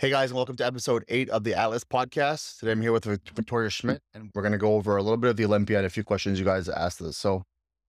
Hey 0.00 0.08
guys, 0.08 0.30
and 0.30 0.36
welcome 0.38 0.56
to 0.56 0.64
episode 0.64 1.04
eight 1.08 1.28
of 1.28 1.44
the 1.44 1.52
Atlas 1.52 1.84
podcast. 1.84 2.58
Today 2.58 2.72
I'm 2.72 2.80
here 2.80 2.90
with 2.90 3.04
Victoria 3.04 3.68
Schmidt, 3.68 4.00
and 4.14 4.30
we're 4.34 4.40
going 4.40 4.52
to 4.52 4.56
go 4.56 4.76
over 4.76 4.96
a 4.96 5.02
little 5.02 5.18
bit 5.18 5.28
of 5.28 5.36
the 5.36 5.44
Olympia 5.44 5.76
and 5.76 5.86
a 5.86 5.90
few 5.90 6.02
questions 6.02 6.38
you 6.38 6.44
guys 6.46 6.70
asked 6.70 7.02
us. 7.02 7.18
So, 7.18 7.42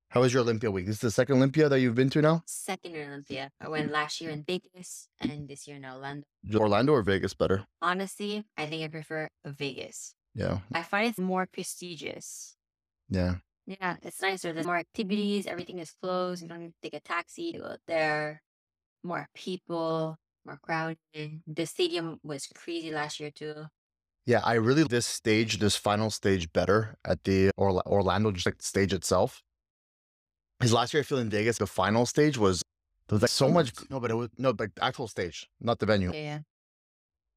how 0.09 0.19
was 0.19 0.33
your 0.33 0.41
Olympia 0.41 0.69
week? 0.71 0.88
Is 0.88 0.88
this 0.88 0.95
is 0.95 1.02
the 1.03 1.11
second 1.11 1.38
Olympia 1.38 1.69
that 1.69 1.79
you've 1.79 1.95
been 1.95 2.09
to 2.09 2.21
now? 2.21 2.43
Second 2.45 2.97
Olympia. 2.97 3.49
I 3.61 3.69
went 3.69 3.93
last 3.93 4.19
year 4.19 4.31
in 4.31 4.43
Vegas 4.43 5.07
and 5.21 5.47
this 5.47 5.69
year 5.69 5.77
in 5.77 5.85
Orlando. 5.85 6.25
Orlando 6.53 6.91
or 6.91 7.02
Vegas 7.02 7.33
better? 7.33 7.63
Honestly, 7.81 8.43
I 8.57 8.66
think 8.66 8.83
I 8.83 8.89
prefer 8.89 9.30
Vegas. 9.45 10.13
Yeah. 10.35 10.57
I 10.73 10.83
find 10.83 11.07
it's 11.07 11.17
more 11.17 11.47
prestigious. 11.49 12.57
Yeah. 13.07 13.35
Yeah, 13.66 13.95
it's 14.02 14.21
nicer. 14.21 14.52
There's 14.52 14.66
more 14.66 14.75
activities. 14.75 15.47
Everything 15.47 15.80
is 15.80 15.95
closed. 16.03 16.41
You 16.41 16.49
don't 16.49 16.59
need 16.59 16.73
to 16.73 16.89
take 16.89 16.93
a 16.93 16.99
taxi 16.99 17.53
to 17.53 17.59
go 17.59 17.66
out 17.67 17.80
there. 17.88 18.41
More 19.02 19.30
people, 19.33 20.17
more 20.45 20.59
crowded. 20.62 20.98
The 21.48 21.66
stadium 21.66 22.20
was 22.23 22.48
crazy 22.48 22.91
last 22.91 23.20
year 23.20 23.31
too. 23.31 23.66
Yeah, 24.26 24.41
I 24.44 24.54
really 24.54 24.84
this 24.84 25.05
stage, 25.05 25.59
this 25.59 25.76
final 25.76 26.09
stage, 26.09 26.52
better 26.54 26.95
at 27.05 27.23
the 27.23 27.52
Orla- 27.58 27.83
Orlando, 27.86 28.31
just 28.31 28.45
like 28.45 28.58
the 28.58 28.64
stage 28.64 28.94
itself. 28.94 29.42
Because 30.59 30.73
last 30.73 30.94
year 30.94 31.02
I 31.02 31.03
feel 31.03 31.17
in 31.17 31.30
Vegas, 31.30 31.58
the 31.58 31.66
final 31.66 32.06
stage 32.06 32.38
was 32.38 32.61
there 33.08 33.16
was 33.16 33.23
like 33.23 33.31
so 33.31 33.50
much. 33.50 33.73
No, 33.89 34.00
but 34.00 34.11
it 34.11 34.16
was 34.16 34.30
no, 34.38 34.53
like 34.58 34.75
the 34.75 34.83
actual 34.83 35.08
stage, 35.08 35.50
not 35.59 35.80
the 35.80 35.86
venue. 35.86 36.11
Yeah, 36.14 36.22
yeah. 36.22 36.39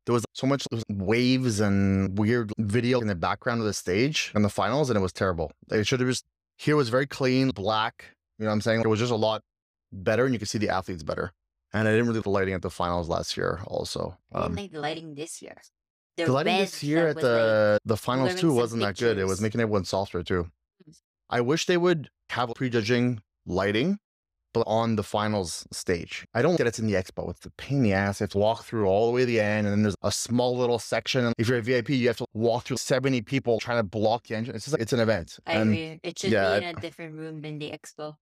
There 0.06 0.12
was 0.12 0.26
so 0.34 0.46
much 0.46 0.66
was 0.70 0.84
waves 0.90 1.60
and 1.60 2.18
weird 2.18 2.52
video 2.58 3.00
in 3.00 3.06
the 3.06 3.14
background 3.14 3.60
of 3.60 3.66
the 3.66 3.72
stage 3.72 4.30
in 4.34 4.42
the 4.42 4.50
finals, 4.50 4.90
and 4.90 4.98
it 4.98 5.00
was 5.00 5.14
terrible. 5.14 5.50
Like, 5.70 5.80
It 5.80 5.86
should 5.86 6.00
have 6.00 6.08
just 6.08 6.24
here 6.58 6.76
was 6.76 6.90
very 6.90 7.06
clean, 7.06 7.48
black. 7.50 8.04
You 8.38 8.44
know 8.44 8.50
what 8.50 8.54
I'm 8.54 8.60
saying? 8.60 8.80
It 8.80 8.88
was 8.88 8.98
just 9.00 9.12
a 9.12 9.16
lot 9.16 9.42
better, 9.90 10.26
and 10.26 10.34
you 10.34 10.38
could 10.38 10.48
see 10.48 10.58
the 10.58 10.68
athletes 10.68 11.02
better. 11.02 11.32
And 11.74 11.88
I 11.88 11.90
didn't 11.90 12.06
really 12.06 12.18
like 12.18 12.24
the 12.24 12.30
lighting 12.30 12.54
at 12.54 12.62
the 12.62 12.70
finals 12.70 13.08
last 13.08 13.36
year. 13.36 13.60
Also, 13.66 14.16
I 14.32 14.42
didn't 14.42 14.50
um, 14.50 14.56
like 14.56 14.72
the 14.72 14.80
lighting 14.80 15.14
this 15.14 15.42
year. 15.42 15.56
the 16.16 16.30
lighting 16.30 16.58
this 16.58 16.84
year 16.84 17.08
at 17.08 17.16
was, 17.16 17.16
like, 17.16 17.22
the 17.24 17.78
the 17.84 17.96
finals 17.96 18.36
too 18.36 18.54
wasn't 18.54 18.82
that 18.82 18.96
good. 18.96 19.18
It 19.18 19.26
was 19.26 19.40
making 19.40 19.60
everyone 19.60 19.84
softer 19.84 20.22
too. 20.22 20.48
Mm. 20.88 20.96
I 21.30 21.40
wish 21.40 21.66
they 21.66 21.76
would 21.76 22.10
have 22.30 22.48
a 22.48 22.54
prejudging 22.54 23.20
lighting, 23.44 23.98
but 24.52 24.62
on 24.68 24.94
the 24.94 25.02
finals 25.02 25.66
stage. 25.72 26.24
I 26.32 26.42
don't 26.42 26.56
get 26.56 26.68
it's 26.68 26.78
in 26.78 26.86
the 26.86 26.94
expo. 26.94 27.28
It's 27.30 27.44
a 27.44 27.50
pain 27.50 27.78
in 27.78 27.82
the 27.82 27.92
ass. 27.92 28.20
You 28.20 28.24
have 28.24 28.30
to 28.30 28.38
walk 28.38 28.64
through 28.64 28.86
all 28.86 29.06
the 29.06 29.12
way 29.12 29.22
to 29.22 29.26
the 29.26 29.40
end, 29.40 29.66
and 29.66 29.72
then 29.72 29.82
there's 29.82 29.96
a 30.02 30.12
small 30.12 30.56
little 30.56 30.78
section. 30.78 31.24
And 31.24 31.34
if 31.38 31.48
you're 31.48 31.58
a 31.58 31.62
VIP, 31.62 31.90
you 31.90 32.06
have 32.06 32.18
to 32.18 32.26
walk 32.34 32.66
through 32.66 32.76
70 32.76 33.20
people 33.22 33.58
trying 33.58 33.78
to 33.80 33.82
block 33.82 34.28
the 34.28 34.36
entrance. 34.36 34.58
It's 34.58 34.66
just 34.66 34.74
like 34.74 34.82
it's 34.82 34.92
an 34.92 35.00
event. 35.00 35.40
I 35.44 35.54
and 35.54 35.72
agree. 35.72 36.00
It 36.04 36.20
should 36.20 36.30
yeah, 36.30 36.60
be 36.60 36.66
in 36.66 36.76
a 36.76 36.80
different 36.80 37.16
room 37.16 37.40
than 37.40 37.58
the 37.58 37.72
expo. 37.72 38.14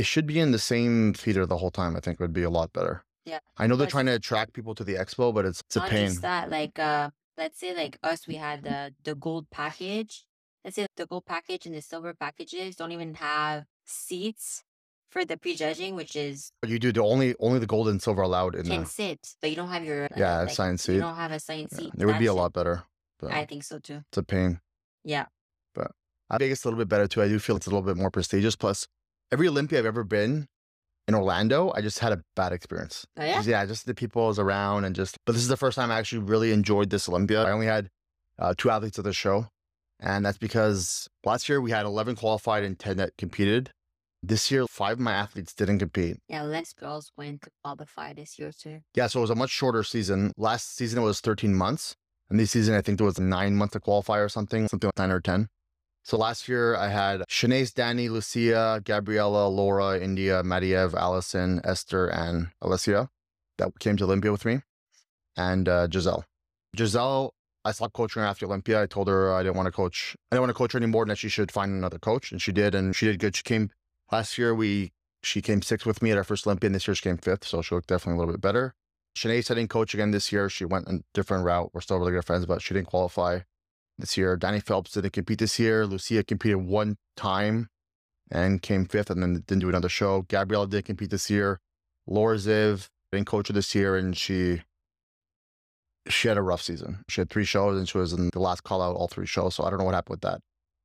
It 0.00 0.04
should 0.04 0.26
be 0.26 0.38
in 0.44 0.50
the 0.52 0.58
same 0.72 1.14
theater 1.14 1.46
the 1.46 1.56
whole 1.56 1.70
time. 1.80 1.96
I 1.96 2.00
think 2.00 2.20
would 2.20 2.32
be 2.32 2.42
a 2.42 2.50
lot 2.50 2.72
better. 2.72 3.04
Yeah. 3.24 3.40
I 3.56 3.66
know 3.66 3.76
they're 3.76 3.86
trying 3.96 4.06
to 4.06 4.14
attract 4.20 4.52
people 4.52 4.74
to 4.76 4.84
the 4.84 4.94
expo, 4.94 5.34
but 5.34 5.44
it's, 5.44 5.60
it's 5.66 5.76
a 5.76 5.80
Not 5.80 5.90
pain. 5.90 6.06
just 6.08 6.22
that, 6.22 6.50
like 6.50 6.78
uh 6.78 7.10
let's 7.36 7.58
say 7.58 7.74
like 7.74 7.98
us, 8.10 8.26
we 8.30 8.36
had 8.36 8.62
the 8.62 8.94
the 9.08 9.14
gold 9.14 9.46
package. 9.50 10.24
Let's 10.64 10.76
say 10.76 10.86
the 10.96 11.06
gold 11.06 11.26
package 11.26 11.66
and 11.66 11.74
the 11.74 11.82
silver 11.82 12.12
packages 12.14 12.76
don't 12.76 12.92
even 12.92 13.14
have 13.14 13.64
seats 13.84 14.64
for 15.10 15.24
the 15.24 15.36
prejudging, 15.36 15.94
which 15.96 16.14
is 16.16 16.50
But 16.60 16.70
you 16.70 16.78
do 16.78 16.92
the 16.92 17.02
only 17.02 17.34
only 17.46 17.58
the 17.58 17.66
gold 17.74 17.88
and 17.88 18.00
silver 18.02 18.22
allowed 18.22 18.54
in 18.54 18.64
You 18.66 18.72
can 18.72 18.80
the 18.84 18.88
sit, 19.00 19.20
but 19.40 19.50
you 19.50 19.56
don't 19.56 19.68
have 19.76 19.84
your 19.84 20.04
uh, 20.04 20.08
Yeah, 20.16 20.38
like, 20.40 20.50
assigned 20.50 20.80
seat. 20.80 20.94
You 20.94 21.00
don't 21.00 21.16
have 21.16 21.32
a 21.32 21.36
assigned 21.36 21.68
Yeah, 21.72 21.78
seat. 21.78 21.92
it 21.98 22.06
would 22.06 22.18
be 22.18 22.26
a 22.26 22.34
lot 22.34 22.52
better. 22.52 22.82
But 23.20 23.32
I 23.32 23.44
think 23.46 23.62
so 23.64 23.78
too. 23.78 24.00
it's 24.10 24.18
a 24.18 24.22
pain. 24.22 24.60
Yeah. 25.04 25.26
But 25.74 25.92
I 26.28 26.38
think 26.38 26.52
it's 26.52 26.64
a 26.64 26.68
little 26.68 26.78
bit 26.78 26.88
better 26.88 27.06
too. 27.08 27.22
I 27.22 27.28
do 27.28 27.38
feel 27.38 27.56
it's 27.56 27.66
a 27.66 27.70
little 27.70 27.86
bit 27.90 27.96
more 27.96 28.10
prestigious. 28.10 28.56
Plus, 28.56 28.86
every 29.32 29.48
Olympia 29.48 29.78
I've 29.78 29.86
ever 29.86 30.04
been 30.04 30.46
in 31.08 31.14
Orlando, 31.14 31.72
I 31.74 31.80
just 31.82 32.00
had 32.00 32.12
a 32.12 32.22
bad 32.34 32.52
experience. 32.52 33.06
Oh 33.18 33.24
yeah. 33.24 33.36
Just- 33.36 33.48
yeah, 33.48 33.66
just 33.66 33.86
the 33.86 33.94
people 33.94 34.24
I 34.24 34.28
was 34.28 34.38
around 34.38 34.84
and 34.84 34.94
just. 34.94 35.16
But 35.26 35.32
this 35.32 35.42
is 35.42 35.48
the 35.48 35.56
first 35.56 35.76
time 35.76 35.90
I 35.90 35.98
actually 35.98 36.22
really 36.22 36.52
enjoyed 36.52 36.90
this 36.90 37.08
Olympia. 37.08 37.42
I 37.44 37.50
only 37.52 37.66
had 37.66 37.88
uh, 38.38 38.54
two 38.56 38.70
athletes 38.70 38.98
at 38.98 39.04
the 39.04 39.12
show, 39.12 39.46
and 40.00 40.24
that's 40.26 40.38
because 40.38 41.08
last 41.24 41.48
year 41.48 41.60
we 41.60 41.70
had 41.70 41.86
11 41.86 42.16
qualified 42.16 42.64
and 42.64 42.78
10 42.78 42.96
that 42.98 43.12
competed. 43.16 43.70
This 44.22 44.50
year, 44.50 44.66
five 44.68 44.94
of 44.94 45.00
my 45.00 45.12
athletes 45.12 45.54
didn't 45.54 45.78
compete. 45.78 46.16
Yeah, 46.28 46.42
less 46.42 46.72
girls 46.72 47.12
went 47.16 47.42
to 47.42 47.50
qualify 47.62 48.12
this 48.14 48.38
year 48.40 48.50
too. 48.50 48.80
Yeah, 48.94 49.06
so 49.06 49.20
it 49.20 49.22
was 49.22 49.30
a 49.30 49.36
much 49.36 49.50
shorter 49.50 49.84
season. 49.84 50.32
Last 50.36 50.74
season 50.74 50.98
it 51.00 51.02
was 51.04 51.20
13 51.20 51.54
months, 51.54 51.94
and 52.28 52.40
this 52.40 52.50
season 52.50 52.74
I 52.74 52.80
think 52.82 52.98
there 52.98 53.04
was 53.06 53.20
nine 53.20 53.54
months 53.54 53.74
to 53.74 53.80
qualify 53.80 54.18
or 54.18 54.28
something, 54.28 54.66
something 54.66 54.88
like 54.88 54.98
nine 54.98 55.12
or 55.12 55.20
10. 55.20 55.46
So 56.06 56.16
last 56.16 56.46
year 56.46 56.76
I 56.76 56.86
had 56.86 57.22
Shanae, 57.28 57.74
Danny, 57.74 58.08
Lucia, 58.08 58.80
Gabriella, 58.84 59.48
Laura, 59.48 59.98
India, 59.98 60.40
Madiev, 60.44 60.94
Allison, 60.94 61.60
Esther, 61.64 62.06
and 62.06 62.52
Alicia 62.62 63.10
that 63.58 63.76
came 63.80 63.96
to 63.96 64.04
Olympia 64.04 64.30
with 64.30 64.44
me, 64.44 64.60
and 65.36 65.68
uh, 65.68 65.88
Giselle. 65.90 66.24
Giselle, 66.76 67.34
I 67.64 67.72
stopped 67.72 67.94
coaching 67.94 68.22
after 68.22 68.46
Olympia. 68.46 68.82
I 68.82 68.86
told 68.86 69.08
her 69.08 69.34
I 69.34 69.42
didn't 69.42 69.56
want 69.56 69.66
to 69.66 69.72
coach. 69.72 70.14
I 70.30 70.36
didn't 70.36 70.42
want 70.42 70.50
to 70.50 70.54
coach 70.54 70.74
her 70.74 70.76
anymore, 70.76 71.02
and 71.02 71.10
that 71.10 71.18
she 71.18 71.28
should 71.28 71.50
find 71.50 71.72
another 71.72 71.98
coach, 71.98 72.30
and 72.30 72.40
she 72.40 72.52
did, 72.52 72.76
and 72.76 72.94
she 72.94 73.06
did 73.06 73.18
good. 73.18 73.34
She 73.34 73.42
came 73.42 73.70
last 74.12 74.38
year. 74.38 74.54
We 74.54 74.92
she 75.24 75.42
came 75.42 75.60
sixth 75.60 75.86
with 75.86 76.02
me 76.02 76.12
at 76.12 76.18
our 76.18 76.22
first 76.22 76.46
Olympia, 76.46 76.68
and 76.68 76.74
this 76.76 76.86
year 76.86 76.94
she 76.94 77.02
came 77.02 77.18
fifth, 77.18 77.44
so 77.44 77.62
she 77.62 77.74
looked 77.74 77.88
definitely 77.88 78.18
a 78.18 78.20
little 78.20 78.34
bit 78.34 78.40
better. 78.40 78.76
Shanae 79.18 79.44
said 79.44 79.54
didn't 79.54 79.70
coach 79.70 79.92
again 79.92 80.12
this 80.12 80.30
year. 80.30 80.48
She 80.48 80.64
went 80.64 80.86
a 80.86 81.00
different 81.14 81.44
route. 81.44 81.70
We're 81.74 81.80
still 81.80 81.98
really 81.98 82.12
good 82.12 82.24
friends, 82.24 82.46
but 82.46 82.62
she 82.62 82.74
didn't 82.74 82.86
qualify 82.86 83.40
this 83.98 84.16
year. 84.16 84.36
Danny 84.36 84.60
Phelps 84.60 84.92
didn't 84.92 85.12
compete 85.12 85.38
this 85.38 85.58
year. 85.58 85.86
Lucia 85.86 86.22
competed 86.24 86.58
one 86.58 86.96
time 87.16 87.68
and 88.30 88.62
came 88.62 88.84
fifth 88.84 89.10
and 89.10 89.22
then 89.22 89.34
didn't 89.46 89.60
do 89.60 89.68
another 89.68 89.88
show. 89.88 90.22
Gabriella 90.22 90.66
did 90.66 90.84
compete 90.84 91.10
this 91.10 91.30
year. 91.30 91.60
Laura 92.06 92.36
Ziv 92.36 92.88
didn't 93.12 93.26
coach 93.26 93.48
her 93.48 93.54
this 93.54 93.74
year 93.74 93.96
and 93.96 94.16
she 94.16 94.62
she 96.08 96.28
had 96.28 96.36
a 96.36 96.42
rough 96.42 96.62
season. 96.62 97.04
She 97.08 97.20
had 97.20 97.30
three 97.30 97.44
shows 97.44 97.76
and 97.76 97.88
she 97.88 97.98
was 97.98 98.12
in 98.12 98.30
the 98.32 98.38
last 98.38 98.62
call 98.62 98.80
out 98.80 98.94
all 98.94 99.08
three 99.08 99.26
shows. 99.26 99.56
So 99.56 99.64
I 99.64 99.70
don't 99.70 99.78
know 99.78 99.84
what 99.84 99.94
happened 99.94 100.14
with 100.14 100.20
that. 100.22 100.40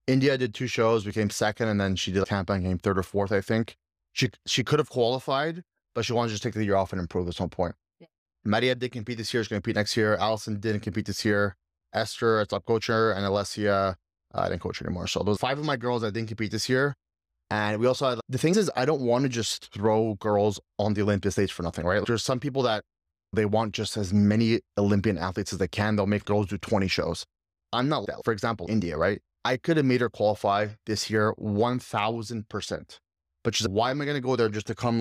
India 0.07 0.37
did 0.37 0.53
two 0.53 0.67
shows, 0.67 1.05
became 1.05 1.29
second, 1.29 1.67
and 1.67 1.79
then 1.79 1.95
she 1.95 2.11
did 2.11 2.25
Tampa 2.25 2.53
and 2.53 2.63
came 2.63 2.79
third 2.79 2.97
or 2.97 3.03
fourth, 3.03 3.31
I 3.31 3.41
think. 3.41 3.75
She 4.13 4.29
she 4.45 4.63
could 4.63 4.79
have 4.79 4.89
qualified, 4.89 5.63
but 5.95 6.05
she 6.05 6.13
wanted 6.13 6.29
to 6.29 6.33
just 6.33 6.43
take 6.43 6.53
the 6.53 6.65
year 6.65 6.75
off 6.75 6.91
and 6.91 6.99
improve 6.99 7.27
at 7.27 7.35
some 7.35 7.49
point. 7.49 7.75
Yeah. 7.99 8.07
Maria 8.43 8.75
did 8.75 8.91
compete 8.91 9.17
this 9.17 9.33
year. 9.33 9.43
She's 9.43 9.49
going 9.49 9.61
to 9.61 9.63
compete 9.63 9.75
next 9.75 9.95
year. 9.95 10.15
Allison 10.15 10.59
didn't 10.59 10.81
compete 10.81 11.05
this 11.05 11.23
year. 11.23 11.55
Esther, 11.93 12.39
I 12.39 12.43
stopped 12.43 12.65
coaching 12.65 12.95
her, 12.95 13.11
and 13.11 13.25
Alessia, 13.25 13.95
uh, 14.33 14.39
I 14.39 14.49
didn't 14.49 14.61
coach 14.61 14.81
anymore. 14.81 15.07
So 15.07 15.23
those 15.23 15.37
five 15.37 15.59
of 15.59 15.65
my 15.65 15.75
girls 15.75 16.01
that 16.01 16.13
didn't 16.13 16.29
compete 16.29 16.51
this 16.51 16.69
year. 16.69 16.95
And 17.49 17.81
we 17.81 17.85
also 17.85 18.09
had 18.09 18.19
the 18.29 18.37
things 18.37 18.55
is 18.55 18.71
I 18.77 18.85
don't 18.85 19.01
want 19.01 19.23
to 19.23 19.29
just 19.29 19.73
throw 19.73 20.15
girls 20.15 20.59
on 20.79 20.93
the 20.93 21.01
Olympia 21.01 21.31
stage 21.31 21.51
for 21.51 21.63
nothing, 21.63 21.85
right? 21.85 22.01
There's 22.05 22.23
some 22.23 22.39
people 22.39 22.61
that 22.63 22.83
they 23.33 23.45
want 23.45 23.73
just 23.73 23.97
as 23.97 24.13
many 24.13 24.61
Olympian 24.77 25.17
athletes 25.17 25.51
as 25.51 25.59
they 25.59 25.67
can. 25.67 25.97
They'll 25.97 26.07
make 26.07 26.23
girls 26.23 26.47
do 26.47 26.57
20 26.57 26.87
shows. 26.87 27.25
I'm 27.73 27.89
not 27.89 28.07
that. 28.07 28.23
For 28.23 28.31
example, 28.31 28.67
India, 28.69 28.97
right? 28.97 29.21
I 29.43 29.57
could 29.57 29.75
have 29.75 29.85
made 29.85 29.99
her 29.99 30.09
qualify 30.09 30.67
this 30.85 31.09
year 31.09 31.33
1000%. 31.37 32.99
But 33.43 33.55
she's 33.55 33.67
like, 33.67 33.75
why 33.75 33.91
am 33.91 34.01
I 34.01 34.05
going 34.05 34.15
to 34.15 34.21
go 34.21 34.35
there 34.37 34.49
just 34.49 34.67
to 34.67 34.75
come. 34.75 35.00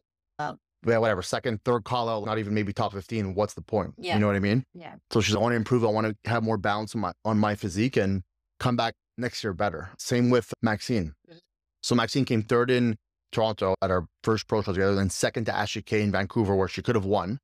Yeah, 0.87 0.99
whatever, 0.99 1.23
second, 1.23 1.63
third 1.65 1.85
call 1.85 2.09
out, 2.09 2.25
not 2.25 2.39
even 2.39 2.55
maybe 2.55 2.73
top 2.73 2.93
15? 2.93 3.35
What's 3.35 3.55
the 3.55 3.63
point? 3.63 3.95
Yeah. 3.99 4.15
You 4.15 4.21
know 4.21 4.27
what 4.27 4.37
I 4.37 4.41
mean? 4.41 4.65
Yeah. 4.75 4.95
So 5.11 5.21
she's, 5.21 5.35
I 5.35 5.39
want 5.39 5.53
to 5.53 5.57
improve. 5.57 5.85
I 5.85 5.89
want 5.89 6.07
to 6.07 6.31
have 6.31 6.43
more 6.43 6.57
balance 6.57 6.95
on 6.95 7.01
my, 7.03 7.13
on 7.25 7.39
my 7.39 7.55
physique 7.55 7.97
and 7.97 8.23
come 8.59 8.77
back 8.77 8.95
next 9.19 9.45
year 9.45 9.53
better. 9.53 9.91
Same 9.99 10.31
with 10.31 10.53
Maxine. 10.63 11.15
Mhm. 11.31 11.39
So 11.83 11.95
Maxine 11.95 12.25
came 12.25 12.43
third 12.43 12.71
in 12.71 12.97
Toronto 13.33 13.75
at 13.83 13.91
our 13.91 14.07
first 14.25 14.49
pro 14.49 14.63
show 14.63 14.73
together, 14.73 14.95
then 14.95 15.11
second 15.11 15.45
to 15.47 15.55
Ashley 15.57 15.83
Kay 15.83 16.03
in 16.03 16.13
Vancouver, 16.13 16.55
where 16.57 16.69
she 16.69 16.83
could 16.83 16.95
have 16.95 17.05
won. 17.05 17.39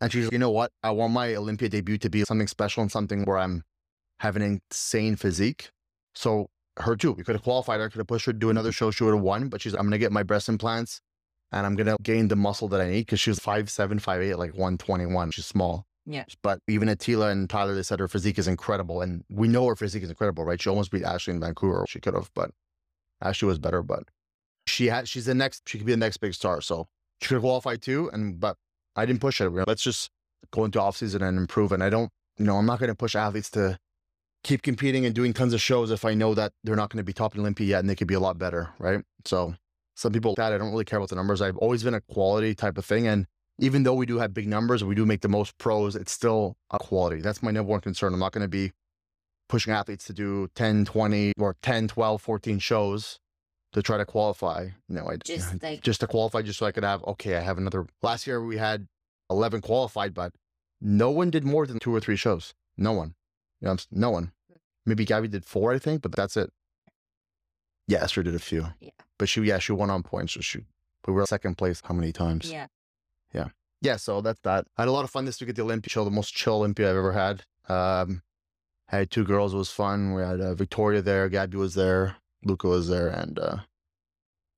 And 0.00 0.12
she's 0.12 0.24
like, 0.24 0.32
you 0.32 0.38
know 0.38 0.50
what? 0.50 0.70
I 0.82 0.90
want 0.90 1.12
my 1.12 1.34
Olympia 1.34 1.68
debut 1.68 1.98
to 1.98 2.10
be 2.10 2.24
something 2.24 2.46
special 2.48 2.82
and 2.82 2.90
something 2.90 3.24
where 3.24 3.38
I'm 3.38 3.62
having 4.20 4.42
an 4.42 4.60
insane 4.70 5.16
physique. 5.16 5.70
So 6.14 6.48
her 6.78 6.96
too. 6.96 7.12
We 7.12 7.22
could 7.24 7.34
have 7.36 7.42
qualified 7.42 7.80
her, 7.80 7.88
could 7.88 7.98
have 7.98 8.06
pushed 8.06 8.26
her 8.26 8.32
to 8.32 8.38
do 8.38 8.50
another 8.50 8.72
show. 8.72 8.90
She 8.90 9.04
would 9.04 9.14
have 9.14 9.22
won, 9.22 9.48
but 9.48 9.60
she's 9.62 9.74
I'm 9.74 9.86
gonna 9.86 9.98
get 9.98 10.12
my 10.12 10.22
breast 10.22 10.48
implants 10.48 11.00
and 11.52 11.66
I'm 11.66 11.76
gonna 11.76 11.96
gain 12.02 12.28
the 12.28 12.36
muscle 12.36 12.68
that 12.68 12.80
I 12.80 12.88
need 12.88 13.00
because 13.00 13.20
she 13.20 13.30
was 13.30 13.38
5'7, 13.38 14.00
5'8, 14.00 14.38
like 14.38 14.52
121. 14.52 15.30
She's 15.30 15.46
small. 15.46 15.86
Yeah. 16.06 16.24
But 16.42 16.60
even 16.68 16.88
Attila 16.88 17.28
and 17.28 17.48
Tyler, 17.48 17.74
they 17.74 17.82
said 17.82 18.00
her 18.00 18.08
physique 18.08 18.38
is 18.38 18.48
incredible. 18.48 19.00
And 19.00 19.24
we 19.30 19.48
know 19.48 19.66
her 19.66 19.76
physique 19.76 20.02
is 20.02 20.10
incredible, 20.10 20.44
right? 20.44 20.60
She 20.60 20.68
almost 20.68 20.90
beat 20.90 21.02
Ashley 21.04 21.32
in 21.32 21.40
Vancouver. 21.40 21.86
She 21.88 22.00
could 22.00 22.14
have, 22.14 22.30
but 22.34 22.50
Ashley 23.22 23.46
was 23.46 23.58
better. 23.58 23.82
But 23.82 24.04
she 24.66 24.86
had 24.86 25.08
she's 25.08 25.26
the 25.26 25.34
next, 25.34 25.68
she 25.68 25.78
could 25.78 25.86
be 25.86 25.92
the 25.92 25.98
next 25.98 26.18
big 26.18 26.34
star. 26.34 26.60
So 26.60 26.88
she 27.20 27.28
could 27.28 27.40
qualify 27.40 27.76
too. 27.76 28.10
And 28.12 28.38
but 28.38 28.56
I 28.96 29.06
didn't 29.06 29.20
push 29.20 29.40
it. 29.40 29.48
Let's 29.50 29.82
just 29.82 30.10
go 30.50 30.64
into 30.64 30.80
off 30.80 30.96
season 30.96 31.22
and 31.22 31.38
improve. 31.38 31.72
And 31.72 31.82
I 31.82 31.90
don't, 31.90 32.10
you 32.36 32.44
know, 32.44 32.56
I'm 32.56 32.66
not 32.66 32.80
gonna 32.80 32.94
push 32.94 33.16
athletes 33.16 33.50
to 33.50 33.78
keep 34.44 34.62
competing 34.62 35.04
and 35.06 35.14
doing 35.14 35.32
tons 35.32 35.54
of 35.54 35.60
shows 35.60 35.90
if 35.90 36.04
I 36.04 36.14
know 36.14 36.34
that 36.34 36.52
they're 36.62 36.76
not 36.76 36.90
going 36.90 36.98
to 36.98 37.04
be 37.04 37.14
top 37.14 37.34
in 37.34 37.40
Olympia 37.40 37.66
yet 37.66 37.80
and 37.80 37.88
they 37.88 37.96
could 37.96 38.06
be 38.06 38.14
a 38.14 38.20
lot 38.20 38.38
better, 38.38 38.68
right? 38.78 39.02
So 39.24 39.54
some 39.94 40.12
people 40.12 40.34
that 40.36 40.52
I 40.52 40.58
don't 40.58 40.70
really 40.70 40.84
care 40.84 40.98
about 40.98 41.08
the 41.08 41.16
numbers. 41.16 41.40
I've 41.40 41.56
always 41.56 41.82
been 41.82 41.94
a 41.94 42.00
quality 42.00 42.54
type 42.54 42.78
of 42.78 42.84
thing. 42.84 43.06
And 43.06 43.26
even 43.58 43.84
though 43.84 43.94
we 43.94 44.06
do 44.06 44.18
have 44.18 44.34
big 44.34 44.48
numbers, 44.48 44.82
we 44.82 44.94
do 44.94 45.06
make 45.06 45.20
the 45.20 45.28
most 45.28 45.56
pros, 45.58 45.94
it's 45.94 46.12
still 46.12 46.56
a 46.70 46.78
quality. 46.78 47.20
That's 47.20 47.42
my 47.42 47.50
number 47.50 47.70
one 47.70 47.80
concern. 47.80 48.12
I'm 48.12 48.20
not 48.20 48.32
going 48.32 48.42
to 48.42 48.48
be 48.48 48.72
pushing 49.48 49.72
athletes 49.72 50.04
to 50.06 50.12
do 50.12 50.48
10, 50.54 50.84
20 50.84 51.32
or 51.38 51.56
10, 51.62 51.88
12, 51.88 52.20
14 52.20 52.58
shows 52.58 53.20
to 53.72 53.82
try 53.82 53.96
to 53.96 54.04
qualify. 54.04 54.68
Know, 54.88 55.08
I 55.08 55.16
Just 55.16 55.62
like 55.62 55.82
just 55.82 56.00
to 56.00 56.06
qualify 56.06 56.42
just 56.42 56.58
so 56.58 56.66
I 56.66 56.72
could 56.72 56.84
have 56.84 57.04
okay, 57.04 57.36
I 57.36 57.40
have 57.40 57.58
another 57.58 57.86
last 58.02 58.26
year 58.26 58.44
we 58.44 58.56
had 58.56 58.88
11 59.30 59.60
qualified, 59.60 60.14
but 60.14 60.32
no 60.80 61.10
one 61.10 61.30
did 61.30 61.44
more 61.44 61.66
than 61.66 61.78
two 61.78 61.94
or 61.94 62.00
three 62.00 62.16
shows. 62.16 62.54
No 62.76 62.92
one. 62.92 63.14
You 63.60 63.68
know, 63.68 63.76
no 63.90 64.10
one. 64.10 64.32
Hmm. 64.48 64.58
Maybe 64.86 65.04
Gabby 65.04 65.28
did 65.28 65.44
four, 65.44 65.72
I 65.72 65.78
think, 65.78 66.02
but 66.02 66.12
that's 66.12 66.36
it. 66.36 66.50
Yeah, 67.86 68.02
Esther 68.02 68.22
did 68.22 68.34
a 68.34 68.38
few. 68.38 68.66
Yeah. 68.80 68.90
But 69.18 69.28
she, 69.28 69.42
yeah, 69.42 69.58
she 69.58 69.72
won 69.72 69.90
on 69.90 70.02
points. 70.02 70.34
So 70.34 70.40
she, 70.40 70.60
we 71.06 71.12
were 71.12 71.26
second 71.26 71.56
place 71.56 71.80
how 71.84 71.94
many 71.94 72.12
times? 72.12 72.50
Yeah. 72.50 72.66
yeah, 73.32 73.48
Yeah. 73.80 73.96
so 73.96 74.20
that's 74.20 74.40
that. 74.40 74.66
I 74.76 74.82
had 74.82 74.88
a 74.88 74.92
lot 74.92 75.04
of 75.04 75.10
fun 75.10 75.24
this 75.24 75.40
week 75.40 75.50
at 75.50 75.56
the 75.56 75.62
Olympia 75.62 75.90
show, 75.90 76.04
the 76.04 76.10
most 76.10 76.34
chill 76.34 76.54
Olympia 76.54 76.90
I've 76.90 76.96
ever 76.96 77.12
had. 77.12 77.44
Um, 77.68 78.22
I 78.90 78.98
had 78.98 79.10
two 79.10 79.24
girls, 79.24 79.54
it 79.54 79.56
was 79.58 79.70
fun. 79.70 80.12
We 80.14 80.22
had 80.22 80.40
uh, 80.40 80.54
Victoria 80.54 81.00
there, 81.02 81.28
Gabby 81.28 81.56
was 81.56 81.74
there, 81.74 82.16
Luca 82.44 82.68
was 82.68 82.88
there, 82.88 83.08
and 83.08 83.38
uh, 83.38 83.56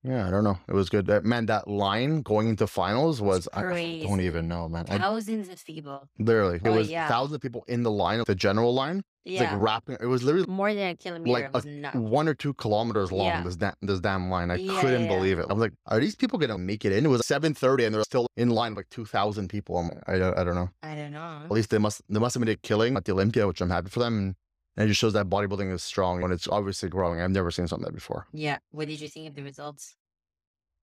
yeah, 0.07 0.27
I 0.27 0.31
don't 0.31 0.45
know, 0.45 0.59
it 0.69 0.75
was 0.75 0.89
good. 0.89 1.09
Uh, 1.11 1.21
man, 1.25 1.47
that 1.47 1.67
line 1.69 2.23
going 2.23 2.49
into 2.49 2.67
finals 2.67 3.21
was 3.21 3.49
I 3.53 3.63
don't 3.63 4.21
even 4.21 4.49
know, 4.49 4.69
man. 4.69 4.87
I, 4.89 4.99
Thousands 4.99 5.49
of 5.49 5.65
people. 5.65 6.09
literally, 6.19 6.57
it 6.57 6.67
Oh, 6.69 6.73
was 6.77 6.89
yeah. 6.91 7.09
thousands 7.09 7.35
of 7.35 7.41
people 7.41 7.65
in 7.69 7.83
the 7.83 7.91
line, 7.91 8.23
the 8.27 8.35
general 8.35 8.73
line. 8.75 9.03
It's 9.25 9.41
Yeah. 9.41 9.55
like 9.55 9.61
wrapping. 9.63 9.97
It 10.01 10.07
was 10.07 10.23
literally 10.23 10.47
More 10.47 10.73
than 10.73 10.91
a 10.91 10.95
kilometer. 10.97 11.33
like 11.33 11.45
it 11.47 11.53
was 11.53 11.67
nuts. 11.67 11.97
one 11.97 12.29
or 12.29 12.35
two 12.35 12.55
kilometers 12.55 13.11
long. 13.11 13.27
Yeah. 13.27 13.43
This 13.43 13.57
da- 13.57 13.73
this 13.83 13.99
damn 13.99 14.31
line. 14.31 14.53
I 14.53 14.55
Yeah, 14.55 14.81
couldn't 14.81 15.09
believe 15.09 15.41
it. 15.41 15.47
I 15.51 15.53
was 15.53 15.61
like, 15.61 15.73
are 15.87 15.99
these 15.99 16.15
people 16.15 16.39
gonna 16.39 16.57
make 16.59 16.85
it 16.85 16.93
in? 16.93 17.05
It 17.05 17.09
was 17.09 17.27
seven 17.27 17.53
thirty, 17.53 17.85
and 17.85 17.93
they're 17.93 18.05
still 18.05 18.29
in 18.37 18.51
line 18.51 18.75
like 18.75 18.89
two 18.89 19.05
thousand 19.05 19.49
people. 19.49 19.79
I'm 19.79 19.91
I 20.07 20.17
don't- 20.19 20.39
I 20.39 20.45
don't 20.45 20.55
know. 20.55 20.71
I 20.85 20.95
don't 20.95 21.11
know. 21.11 21.41
At 21.45 21.51
least 21.51 21.71
they 21.71 21.79
must 21.79 22.03
they 22.09 22.21
must 22.21 22.35
have 22.37 22.45
made 22.45 22.53
a 22.53 22.57
killing 22.57 22.97
at 22.97 23.05
the 23.05 23.11
Olympia, 23.13 23.49
which 23.49 23.61
I'm 23.61 23.71
happy 23.71 23.91
for 23.91 23.99
them. 23.99 24.37
And 24.77 24.85
it 24.85 24.89
just 24.89 25.01
shows 25.01 25.15
that 25.15 25.29
bodybuilding 25.29 25.73
is 25.73 25.83
strong 25.83 26.21
when 26.21 26.33
it's 26.33 26.47
obviously 26.49 26.89
growing. 26.89 27.21
I've 27.21 27.31
never 27.31 27.51
seen 27.51 27.67
something 27.67 27.85
like 27.85 27.93
that 27.93 27.99
before. 27.99 28.27
Yeah. 28.33 28.59
What 28.73 28.89
did 28.89 29.01
you 29.01 29.09
think 29.09 29.29
of 29.29 29.35
the 29.35 29.43
results? 29.43 29.97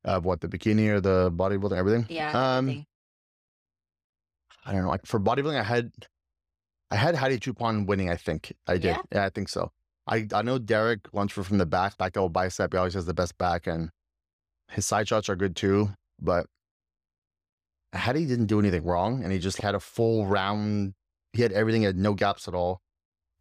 Of 0.04 0.26
what 0.26 0.42
the 0.42 0.48
bikini 0.48 0.90
or 0.90 1.00
the 1.00 1.32
bodybuilding, 1.32 1.78
everything. 1.78 2.06
Yeah. 2.10 2.32
Um, 2.32 2.66
everything. 2.66 2.86
I 4.66 4.72
don't 4.72 4.82
know. 4.84 4.90
Like 4.90 5.06
for 5.06 5.20
bodybuilding, 5.20 5.60
I 5.60 5.64
had 5.64 5.92
I 6.90 6.96
had 6.96 7.16
Hadi 7.16 7.40
Choopan 7.40 7.86
winning. 7.86 8.10
I 8.10 8.16
think 8.16 8.54
I 8.68 8.74
did. 8.74 8.84
Yeah? 8.86 9.02
Yeah, 9.12 9.26
I 9.26 9.30
think 9.30 9.50
so. 9.50 9.72
I 10.08 10.28
I 10.34 10.42
know 10.42 10.58
Derek 10.58 11.08
Lunsford 11.14 11.46
from 11.46 11.58
the 11.58 11.66
back, 11.66 11.98
back 11.98 12.14
double 12.14 12.30
bicep. 12.30 12.74
He 12.74 12.78
always 12.78 12.94
has 12.94 13.06
the 13.06 13.14
best 13.14 13.38
back, 13.38 13.68
and 13.68 13.90
his 14.70 14.86
side 14.86 15.08
shots 15.08 15.30
are 15.30 15.36
good 15.36 15.56
too. 15.56 15.92
But 16.20 16.48
Hadi 17.94 18.26
didn't 18.26 18.48
do 18.48 18.60
anything 18.60 18.84
wrong, 18.84 19.24
and 19.24 19.32
he 19.32 19.40
just 19.40 19.62
had 19.62 19.76
a 19.76 19.80
full 19.80 20.26
round. 20.26 20.94
He 21.34 21.42
had 21.42 21.52
everything. 21.52 21.82
He 21.82 21.86
had 21.86 21.98
no 21.98 22.14
gaps 22.14 22.48
at 22.48 22.54
all. 22.54 22.82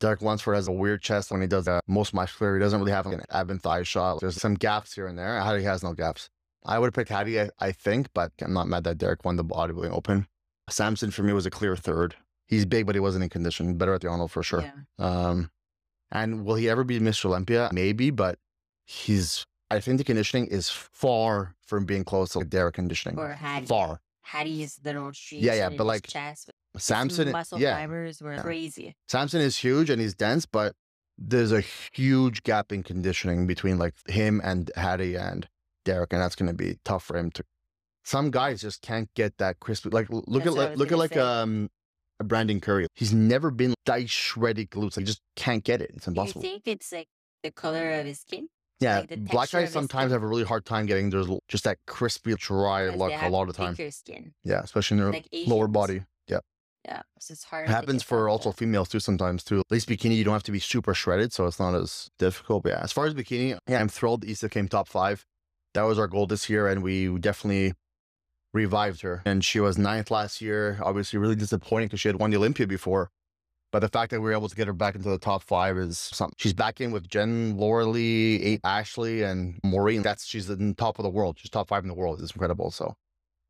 Derek 0.03 0.21
Lunsford 0.21 0.57
has 0.57 0.67
a 0.67 0.73
weird 0.73 1.01
chest 1.01 1.31
when 1.31 1.41
he 1.41 1.47
does 1.47 1.67
the 1.67 1.81
most 1.87 2.13
muscular. 2.13 2.57
He 2.57 2.61
doesn't 2.61 2.81
really 2.81 2.91
have 2.91 3.07
like, 3.07 3.19
an 3.19 3.25
ab 3.31 3.51
and 3.51 3.63
thigh 3.63 3.85
shot. 3.85 4.21
There's 4.21 4.35
some 4.35 4.55
gaps 4.55 4.93
here 4.95 5.07
and 5.07 5.17
there. 5.17 5.41
Hadi 5.41 5.63
has 5.63 5.85
no 5.85 5.93
gaps. 5.93 6.29
I 6.67 6.81
would 6.81 6.89
have 6.89 6.95
picked 6.95 7.11
Hadi, 7.11 7.41
I, 7.41 7.51
I 7.61 7.71
think, 7.71 8.09
but 8.13 8.33
I'm 8.41 8.53
not 8.53 8.67
mad 8.67 8.83
that 8.83 8.99
Derek 8.99 9.25
won 9.25 9.37
the 9.37 9.45
bodybuilding 9.45 9.93
open. 9.93 10.27
Samson 10.69 11.13
for 11.13 11.23
me 11.23 11.33
was 11.33 11.47
a 11.47 11.51
clear 11.51 11.77
third. 11.77 12.17
He's 12.49 12.67
big, 12.67 12.85
but 12.85 12.97
he 12.97 13.01
wasn't 13.01 13.23
in 13.23 13.31
condition. 13.31 13.77
Better 13.77 13.95
at 13.95 14.01
the 14.01 14.09
Arnold 14.09 14.33
for 14.33 14.43
sure. 14.43 14.63
Yeah. 14.63 14.73
Um, 14.99 15.53
and 16.11 16.45
will 16.45 16.57
he 16.57 16.69
ever 16.69 16.83
be 16.83 16.99
Mr. 16.99 17.27
Olympia? 17.27 17.71
Maybe, 17.73 18.11
but 18.11 18.41
he's. 18.85 19.47
I 19.71 19.79
think 19.79 19.99
the 19.99 20.05
conditioning 20.05 20.49
is 20.49 20.69
far 20.69 21.55
from 21.65 21.85
being 21.87 22.03
close 22.03 22.31
to 22.31 22.45
Derek 22.45 22.75
conditioning. 22.75 23.21
Or 23.21 23.33
Hadi. 23.35 23.67
Far. 23.67 24.01
Hadi's 24.23 24.81
little 24.85 25.13
streaks. 25.13 25.45
yeah, 25.45 25.69
in 25.69 25.77
but 25.77 25.85
like, 25.85 26.09
chest. 26.09 26.51
His 26.75 26.85
Samson, 26.85 27.31
muscle 27.33 27.59
yeah, 27.61 27.77
fibers 27.77 28.23
were 28.23 28.35
Yeah. 28.35 28.43
crazy. 28.43 28.95
Samson 29.09 29.41
is 29.41 29.59
huge 29.59 29.91
and 29.91 30.01
he's 30.01 30.15
dense, 30.15 30.47
but 30.47 30.75
there's 31.19 31.53
a 31.53 31.61
huge 31.61 32.43
gap 32.43 32.73
in 32.73 32.83
conditioning 32.83 33.47
between 33.47 33.79
like 33.79 33.95
him 34.09 34.41
and 34.43 34.71
Hadi 34.77 35.15
and 35.17 35.49
Derek, 35.85 36.13
and 36.13 36.23
that's 36.23 36.35
going 36.35 36.49
to 36.51 36.55
be 36.57 36.79
tough 36.85 37.05
for 37.05 37.17
him 37.17 37.31
to. 37.33 37.45
Some 38.05 38.31
guys 38.31 38.63
just 38.63 38.83
can't 38.83 39.09
get 39.15 39.39
that 39.39 39.61
crispy. 39.61 39.91
Like 39.91 40.09
look 40.11 40.25
That's 40.27 40.47
at 40.47 40.53
like, 40.55 40.77
look 40.77 40.89
at 40.89 40.91
gonna 40.91 40.99
like 41.01 41.15
say. 41.15 41.21
um, 41.21 41.71
a 42.19 42.25
Brandon 42.25 42.61
Curry. 42.61 42.87
He's 42.95 43.13
never 43.13 43.51
been 43.51 43.75
dice 43.87 44.11
shredded 44.11 44.71
glutes. 44.71 44.97
Like, 44.97 45.03
he 45.03 45.05
just 45.05 45.21
can't 45.37 45.63
get 45.63 45.81
it. 45.83 45.91
It's 45.95 46.07
Do 46.07 46.11
you 46.13 46.21
impossible. 46.21 46.41
think 46.43 46.63
it's 46.67 46.91
like 46.91 47.09
the 47.43 47.51
color 47.53 47.91
of 47.93 48.07
his 48.07 48.21
skin? 48.21 48.49
Yeah, 48.81 49.01
like 49.09 49.25
black 49.27 49.51
guys 49.53 49.73
sometimes 49.73 50.11
have 50.11 50.25
a 50.25 50.27
really 50.27 50.43
hard 50.43 50.65
time 50.65 50.87
getting 50.87 51.11
there's 51.11 51.29
just 51.47 51.63
that 51.63 51.79
crispy, 51.87 52.35
dry 52.35 52.89
look 52.89 53.13
a 53.13 53.29
lot 53.29 53.49
of 53.49 53.57
times. 53.57 53.79
skin. 53.95 54.35
Yeah, 54.43 54.63
especially 54.63 54.97
in 54.97 55.03
their 55.05 55.13
Like 55.13 55.29
lower 55.47 55.69
body. 55.69 56.03
Yeah, 56.27 56.39
Yeah. 56.85 57.03
It's 57.17 57.45
hard. 57.45 57.69
it 57.69 57.71
happens 57.71 58.03
for 58.03 58.29
also 58.29 58.51
females 58.51 58.89
too 58.89 59.01
sometimes 59.01 59.45
too. 59.45 59.61
At 59.61 59.71
least 59.71 59.89
bikini, 59.89 60.17
you 60.17 60.25
don't 60.25 60.33
have 60.33 60.43
to 60.45 60.53
be 60.53 60.59
super 60.59 60.95
shredded, 60.95 61.33
so 61.33 61.47
it's 61.47 61.61
not 61.61 61.75
as 61.75 62.11
difficult. 62.19 62.65
But 62.65 62.71
yeah, 62.71 62.81
as 62.83 62.93
far 62.93 63.07
as 63.07 63.15
bikini, 63.15 63.57
yeah, 63.69 63.81
I'm 63.81 63.89
thrilled. 63.89 64.25
Issa 64.25 64.49
came 64.49 64.69
top 64.69 64.89
five. 64.89 65.25
That 65.75 65.83
was 65.83 65.99
our 65.99 66.09
goal 66.09 66.27
this 66.27 66.51
year, 66.51 66.67
and 66.67 66.83
we 66.83 67.17
definitely 67.19 67.75
revived 68.53 69.03
her. 69.03 69.23
And 69.25 69.45
she 69.45 69.61
was 69.61 69.79
ninth 69.79 70.11
last 70.11 70.41
year. 70.41 70.79
Obviously, 70.83 71.19
really 71.19 71.37
disappointing 71.37 71.89
because 71.89 72.01
she 72.01 72.09
had 72.09 72.19
won 72.19 72.31
the 72.31 72.37
Olympia 72.37 72.67
before. 72.67 73.11
But 73.71 73.79
the 73.79 73.89
fact 73.89 74.11
that 74.11 74.21
we 74.21 74.27
were 74.27 74.35
able 74.35 74.51
to 74.51 74.57
get 74.57 74.67
her 74.67 74.75
back 74.75 74.95
into 74.97 75.09
the 75.09 75.19
top 75.19 75.43
five 75.43 75.79
is 75.79 75.99
something. 75.99 76.35
She's 76.39 76.53
back 76.53 76.81
in 76.83 76.91
with 76.91 77.09
Jen, 77.09 77.57
Lauralie, 77.57 78.61
Ashley, 78.63 79.23
and 79.23 79.59
Maureen. 79.65 80.03
That's 80.03 80.27
she's 80.27 80.51
in 80.51 80.69
the 80.69 80.75
top 80.75 80.99
of 80.99 81.05
the 81.05 81.09
world. 81.11 81.39
She's 81.39 81.51
top 81.51 81.69
five 81.69 81.83
in 81.83 81.89
the 81.89 81.95
world. 81.95 82.21
It's 82.21 82.33
incredible. 82.33 82.71
So 82.71 82.95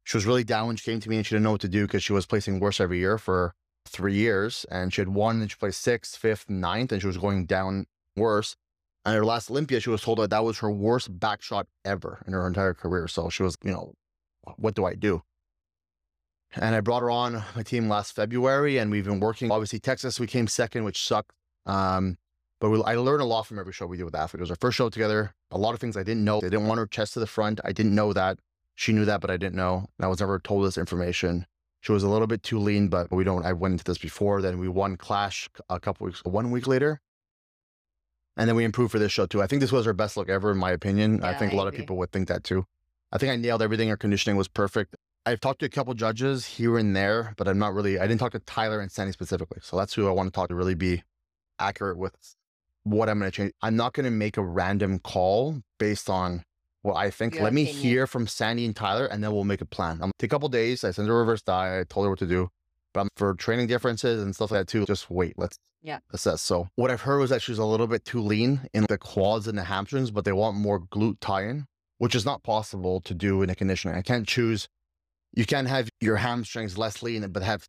she 0.04 0.16
was 0.16 0.26
really 0.26 0.44
down 0.44 0.66
when 0.66 0.76
she 0.76 0.90
came 0.90 1.00
to 1.00 1.08
me 1.08 1.16
and 1.16 1.26
she 1.26 1.34
didn't 1.34 1.44
know 1.44 1.52
what 1.52 1.60
to 1.60 1.69
do 1.69 1.87
because 1.87 2.02
she 2.02 2.12
was 2.12 2.26
placing 2.26 2.60
worse 2.60 2.81
every 2.81 2.99
year 2.99 3.19
for 3.19 3.54
three 3.87 4.14
years. 4.14 4.66
And 4.70 4.93
she 4.93 5.00
had 5.00 5.08
won 5.08 5.40
and 5.40 5.50
she 5.50 5.56
placed 5.56 5.81
sixth, 5.81 6.16
fifth, 6.16 6.49
ninth, 6.49 6.93
and 6.93 7.00
she 7.00 7.06
was 7.06 7.19
going 7.19 7.46
down 7.46 7.87
worse. 8.16 8.56
And 9.04 9.16
her 9.16 9.25
last 9.25 9.50
Olympia, 9.50 9.81
she 9.81 9.90
was 9.90 10.02
told 10.02 10.19
that 10.19 10.31
that 10.31 10.44
was 10.44 10.58
her 10.58 10.70
worst 10.70 11.19
back 11.19 11.43
shot 11.43 11.66
ever 11.84 12.22
in 12.26 12.32
her 12.32 12.46
entire 12.46 12.75
career. 12.75 13.08
So 13.08 13.28
she 13.31 13.43
was, 13.43 13.56
you 13.64 13.72
know, 13.72 13.94
what 14.56 14.75
do 14.75 14.84
I 14.84 14.94
do? 14.94 15.22
And 16.54 16.75
I 16.75 16.81
brought 16.81 17.02
her 17.02 17.10
on 17.10 17.43
my 17.56 17.62
team 17.62 17.88
last 17.88 18.14
February, 18.14 18.78
and 18.78 18.90
we've 18.90 19.06
been 19.06 19.20
working. 19.20 19.50
Obviously, 19.50 19.81
Texas, 19.81 20.20
we 20.20 20.26
came 20.26 20.46
second, 20.46 20.84
which 20.84 21.02
sucked. 21.02 21.32
Um, 21.64 22.19
but 22.60 22.70
we, 22.70 22.82
I 22.84 22.94
learned 22.96 23.23
a 23.23 23.25
lot 23.25 23.47
from 23.47 23.59
every 23.59 23.73
show 23.73 23.87
we 23.87 23.97
did 23.97 24.04
with 24.04 24.14
Africa. 24.14 24.40
It 24.40 24.42
was 24.42 24.50
our 24.50 24.56
first 24.61 24.76
show 24.76 24.90
together. 24.90 25.35
A 25.50 25.59
lot 25.59 25.75
of 25.75 25.80
things 25.80 25.97
I 25.97 26.02
didn't 26.02 26.25
know. 26.25 26.40
They 26.40 26.50
didn't 26.50 26.66
want 26.66 26.78
her 26.78 26.87
chest 26.87 27.14
to 27.14 27.21
the 27.21 27.26
front. 27.26 27.61
I 27.64 27.73
didn't 27.73 27.94
know 27.94 28.12
that. 28.12 28.38
She 28.75 28.93
knew 28.93 29.05
that, 29.05 29.21
but 29.21 29.31
I 29.31 29.37
didn't 29.37 29.57
know. 29.57 29.87
And 29.99 30.05
I 30.05 30.09
was 30.09 30.21
never 30.21 30.38
told 30.38 30.64
this 30.64 30.79
information. 30.79 31.47
She 31.81 31.93
was 31.93 32.02
a 32.02 32.09
little 32.09 32.26
bit 32.26 32.43
too 32.43 32.59
lean, 32.59 32.88
but 32.88 33.11
we 33.11 33.25
don't. 33.25 33.45
I 33.45 33.52
went 33.52 33.73
into 33.73 33.85
this 33.85 33.99
before. 33.99 34.41
Then 34.41 34.59
we 34.59 34.69
won 34.69 34.97
Clash 34.97 35.49
a 35.69 35.81
couple 35.81 36.07
weeks, 36.07 36.23
one 36.25 36.50
week 36.50 36.67
later, 36.67 37.00
and 38.37 38.49
then 38.49 38.57
we 38.57 38.64
improved 38.64 38.93
for 38.93 38.99
this 38.99 39.12
show 39.12 39.26
too. 39.26 39.43
I 39.43 39.47
think 39.47 39.61
this 39.61 39.73
was 39.73 39.85
her 39.85 39.93
best 39.93 40.17
look 40.17 40.29
ever, 40.29 40.52
in 40.52 40.59
my 40.59 40.71
opinion. 40.71 41.23
I 41.25 41.35
think 41.35 41.52
a 41.52 41.57
I 41.57 41.59
lot 41.59 41.69
of 41.69 41.75
people 41.75 41.97
would 41.97 42.12
think 42.12 42.29
that 42.29 42.45
too. 42.45 42.67
I 43.11 43.19
think 43.19 43.33
I 43.33 43.37
nailed 43.37 43.62
everything. 43.62 43.88
Her 43.88 43.97
conditioning 43.97 44.37
was 44.37 44.49
perfect. 44.49 44.97
I've 45.26 45.41
talked 45.41 45.61
to 45.61 45.67
a 45.67 45.69
couple 45.69 45.93
judges 45.95 46.47
here 46.47 46.79
and 46.79 46.97
there, 46.97 47.35
but 47.37 47.47
I'm 47.47 47.59
not 47.59 47.75
really. 47.75 47.99
I 47.99 48.07
didn't 48.07 48.21
talk 48.21 48.33
to 48.33 48.38
Tyler 48.41 48.81
and 48.81 48.91
Sandy 48.91 49.12
specifically, 49.12 49.59
so 49.62 49.76
that's 49.76 49.95
who 49.95 50.09
I 50.09 50.12
want 50.12 50.29
to 50.29 50.33
talk 50.33 50.49
to. 50.49 50.55
Really 50.55 50.75
be 50.75 51.02
accurate 51.59 51.99
with 51.99 52.14
what 52.85 53.09
I'm 53.09 53.19
going 53.19 53.31
to 53.31 53.37
change. 53.37 53.52
I'm 53.61 53.76
not 53.76 53.93
going 53.93 54.05
to 54.05 54.11
make 54.11 54.37
a 54.37 54.43
random 54.43 54.99
call 54.99 55.62
based 55.79 56.09
on 56.09 56.45
what 56.82 56.96
I 56.96 57.10
think. 57.10 57.34
Your 57.34 57.44
Let 57.44 57.52
me 57.54 57.64
hear 57.64 58.06
from 58.06 58.26
Sandy 58.26 58.64
and 58.66 58.74
Tyler, 58.76 59.06
and 59.06 59.22
then 59.22 59.32
we'll 59.32 59.44
make 59.44 59.60
a 59.60 59.66
plan. 59.66 59.98
I'm 60.02 60.10
take 60.18 60.30
a 60.30 60.34
couple 60.34 60.48
days. 60.48 60.84
I 60.84 60.90
sent 60.90 61.08
her 61.08 61.14
a 61.14 61.18
reverse 61.18 61.42
diet. 61.42 61.80
I 61.80 61.92
told 61.92 62.04
her 62.06 62.10
what 62.10 62.18
to 62.20 62.26
do. 62.26 62.50
But 62.94 63.00
I'm 63.02 63.08
for 63.16 63.34
training 63.34 63.68
differences 63.68 64.22
and 64.22 64.34
stuff 64.34 64.50
like 64.50 64.60
that 64.60 64.68
too, 64.68 64.84
just 64.84 65.10
wait. 65.10 65.34
Let's 65.38 65.56
Yeah. 65.82 66.00
assess. 66.12 66.42
So 66.42 66.68
what 66.76 66.90
I've 66.90 67.00
heard 67.02 67.18
was 67.18 67.30
that 67.30 67.40
she's 67.42 67.58
a 67.58 67.64
little 67.64 67.86
bit 67.86 68.04
too 68.04 68.20
lean 68.20 68.68
in 68.74 68.84
the 68.88 68.98
quads 68.98 69.48
and 69.48 69.56
the 69.56 69.64
hamstrings, 69.64 70.10
but 70.10 70.24
they 70.24 70.32
want 70.32 70.56
more 70.56 70.80
glute 70.80 71.16
tie-in, 71.20 71.66
which 71.98 72.14
is 72.14 72.24
not 72.24 72.42
possible 72.42 73.00
to 73.00 73.14
do 73.14 73.42
in 73.42 73.48
a 73.50 73.54
conditioning. 73.54 73.96
I 73.96 74.02
can't 74.02 74.28
choose. 74.28 74.68
You 75.32 75.46
can't 75.46 75.68
have 75.68 75.88
your 76.00 76.16
hamstrings 76.16 76.76
less 76.76 77.02
lean, 77.02 77.26
but 77.32 77.42
have 77.42 77.66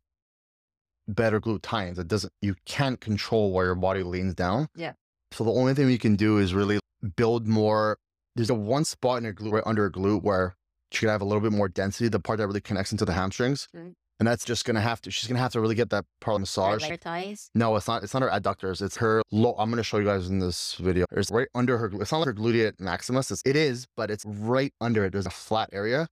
better 1.08 1.40
glute 1.40 1.60
tie-ins. 1.62 1.98
It 1.98 2.08
doesn't. 2.08 2.32
You 2.42 2.56
can't 2.66 3.00
control 3.00 3.52
where 3.52 3.66
your 3.66 3.74
body 3.74 4.02
leans 4.02 4.34
down. 4.34 4.68
Yeah. 4.76 4.92
So 5.32 5.44
the 5.44 5.52
only 5.52 5.74
thing 5.74 5.86
we 5.86 5.98
can 5.98 6.16
do 6.16 6.38
is 6.38 6.52
really 6.54 6.78
build 7.16 7.46
more. 7.48 7.96
There's 8.36 8.50
a 8.50 8.54
one 8.54 8.84
spot 8.84 9.18
in 9.18 9.24
her 9.24 9.32
glute, 9.32 9.52
right 9.52 9.62
under 9.66 9.82
her 9.84 9.90
glute, 9.90 10.22
where 10.22 10.56
she 10.92 11.00
could 11.00 11.10
have 11.10 11.22
a 11.22 11.24
little 11.24 11.40
bit 11.40 11.52
more 11.52 11.68
density, 11.68 12.08
the 12.08 12.20
part 12.20 12.38
that 12.38 12.46
really 12.46 12.60
connects 12.60 12.92
into 12.92 13.04
the 13.04 13.12
hamstrings. 13.12 13.68
Mhm. 13.74 13.94
And 14.20 14.28
that's 14.28 14.44
just 14.44 14.64
gonna 14.64 14.80
have 14.80 15.00
to. 15.02 15.10
She's 15.10 15.28
gonna 15.28 15.40
have 15.40 15.52
to 15.52 15.60
really 15.60 15.74
get 15.74 15.90
that 15.90 16.04
part 16.20 16.36
Or 16.36 16.38
massage. 16.38 16.84
her 16.88 16.96
thighs. 16.96 17.50
No, 17.54 17.74
it's 17.74 17.88
not. 17.88 18.04
It's 18.04 18.14
not 18.14 18.22
her 18.22 18.28
adductors. 18.30 18.80
It's 18.80 18.96
her 18.98 19.22
low. 19.32 19.54
I'm 19.58 19.70
gonna 19.70 19.82
show 19.82 19.98
you 19.98 20.04
guys 20.04 20.28
in 20.28 20.38
this 20.38 20.74
video. 20.74 21.04
It's 21.10 21.30
right 21.32 21.48
under 21.54 21.78
her. 21.78 21.90
It's 22.00 22.12
not 22.12 22.18
like 22.18 22.26
her 22.26 22.34
gluteus 22.34 22.78
maximus. 22.78 23.30
It's, 23.32 23.42
it 23.44 23.56
is, 23.56 23.86
but 23.96 24.10
it's 24.12 24.24
right 24.24 24.72
under 24.80 25.04
it. 25.04 25.10
There's 25.12 25.26
a 25.26 25.30
flat 25.30 25.68
area, 25.72 26.06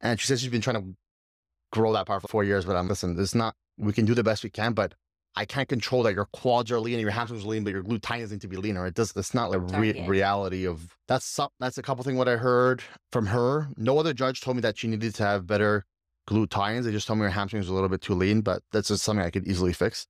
and 0.00 0.18
she 0.20 0.26
says 0.26 0.40
she's 0.40 0.50
been 0.50 0.60
trying 0.60 0.82
to 0.82 0.96
grow 1.72 1.92
that 1.92 2.06
part 2.06 2.22
for 2.22 2.28
four 2.28 2.42
years. 2.42 2.64
But 2.64 2.74
I'm 2.76 2.88
listen. 2.88 3.18
It's 3.18 3.34
not. 3.34 3.54
We 3.78 3.92
can 3.92 4.06
do 4.06 4.14
the 4.14 4.24
best 4.24 4.42
we 4.42 4.50
can, 4.50 4.72
but 4.72 4.94
I 5.38 5.44
can't 5.44 5.68
control 5.68 6.02
that 6.04 6.14
your 6.14 6.24
quads 6.32 6.70
are 6.72 6.80
lean 6.80 6.94
and 6.94 7.02
your 7.02 7.10
hamstrings 7.10 7.44
are 7.44 7.48
lean, 7.48 7.62
but 7.62 7.72
your 7.72 7.82
glute 7.82 8.00
tie-ins 8.00 8.32
need 8.32 8.40
to 8.40 8.48
be 8.48 8.56
leaner. 8.56 8.86
It 8.86 8.94
does. 8.94 9.12
It's 9.14 9.34
not 9.34 9.50
like 9.50 9.78
re- 9.78 10.06
reality 10.06 10.66
of 10.66 10.96
that's 11.08 11.26
some. 11.26 11.50
That's 11.60 11.76
a 11.76 11.82
couple 11.82 12.02
thing 12.04 12.16
what 12.16 12.28
I 12.28 12.36
heard 12.36 12.82
from 13.12 13.26
her. 13.26 13.68
No 13.76 13.98
other 13.98 14.14
judge 14.14 14.40
told 14.40 14.56
me 14.56 14.62
that 14.62 14.78
she 14.78 14.88
needed 14.88 15.14
to 15.16 15.22
have 15.24 15.46
better 15.46 15.84
glute 16.28 16.48
tie-ins. 16.50 16.86
They 16.86 16.92
just 16.92 17.06
told 17.06 17.18
me 17.18 17.24
her 17.24 17.30
hamstrings 17.30 17.68
were 17.68 17.72
a 17.72 17.74
little 17.74 17.90
bit 17.90 18.00
too 18.00 18.14
lean, 18.14 18.40
but 18.40 18.62
that's 18.72 18.88
just 18.88 19.02
something 19.04 19.24
I 19.24 19.30
could 19.30 19.46
easily 19.46 19.74
fix. 19.74 20.06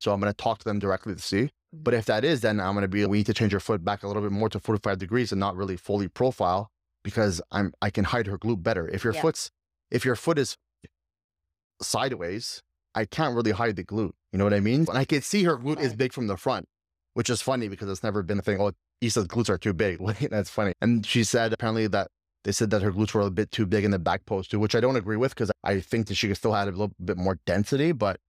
So 0.00 0.12
I'm 0.12 0.20
going 0.20 0.32
to 0.32 0.36
talk 0.36 0.58
to 0.58 0.64
them 0.64 0.80
directly 0.80 1.14
to 1.14 1.22
see. 1.22 1.42
Mm-hmm. 1.44 1.82
But 1.84 1.94
if 1.94 2.04
that 2.06 2.24
is, 2.24 2.40
then 2.40 2.58
I'm 2.60 2.74
going 2.74 2.82
to 2.82 2.88
be, 2.88 3.06
we 3.06 3.18
need 3.18 3.26
to 3.26 3.34
change 3.34 3.52
her 3.52 3.60
foot 3.60 3.84
back 3.84 4.02
a 4.02 4.08
little 4.08 4.22
bit 4.22 4.32
more 4.32 4.48
to 4.48 4.58
45 4.58 4.98
degrees 4.98 5.30
and 5.32 5.38
not 5.40 5.56
really 5.56 5.76
fully 5.76 6.08
profile 6.08 6.68
because 7.04 7.40
I'm, 7.52 7.72
I 7.80 7.90
can 7.90 8.04
hide 8.04 8.26
her 8.26 8.38
glute 8.38 8.62
better. 8.62 8.88
If 8.88 9.04
your 9.04 9.14
Yeah. 9.14 9.22
foot's, 9.22 9.50
if 9.90 10.04
your 10.04 10.16
foot 10.16 10.38
is 10.38 10.56
sideways 11.80 12.62
I 12.94 13.04
can't 13.04 13.34
really 13.34 13.50
hide 13.50 13.76
the 13.76 13.84
glute. 13.84 14.12
You 14.32 14.38
know 14.38 14.44
what 14.44 14.54
I 14.54 14.60
mean? 14.60 14.86
And 14.88 14.98
I 14.98 15.04
can 15.04 15.22
see 15.22 15.44
her 15.44 15.56
glute 15.56 15.80
is 15.80 15.94
big 15.94 16.12
from 16.12 16.26
the 16.26 16.36
front, 16.36 16.66
which 17.14 17.30
is 17.30 17.42
funny 17.42 17.68
because 17.68 17.88
it's 17.88 18.02
never 18.02 18.22
been 18.22 18.38
a 18.38 18.42
thing. 18.42 18.60
Oh, 18.60 18.72
Issa's 19.00 19.26
glutes 19.26 19.48
are 19.48 19.58
too 19.58 19.72
big. 19.72 19.98
That's 20.30 20.50
funny. 20.50 20.74
And 20.80 21.04
she 21.04 21.24
said 21.24 21.52
apparently 21.52 21.86
that 21.88 22.08
they 22.44 22.52
said 22.52 22.70
that 22.70 22.82
her 22.82 22.92
glutes 22.92 23.14
were 23.14 23.22
a 23.22 23.30
bit 23.30 23.50
too 23.50 23.66
big 23.66 23.84
in 23.84 23.90
the 23.90 23.98
back 23.98 24.26
post 24.26 24.50
too, 24.50 24.58
which 24.58 24.74
I 24.74 24.80
don't 24.80 24.96
agree 24.96 25.16
with 25.16 25.34
because 25.34 25.50
I 25.62 25.80
think 25.80 26.06
that 26.08 26.14
she 26.14 26.28
could 26.28 26.36
still 26.36 26.52
had 26.52 26.68
a 26.68 26.70
little 26.70 26.92
bit 27.02 27.16
more 27.16 27.38
density, 27.46 27.92
but 27.92 28.20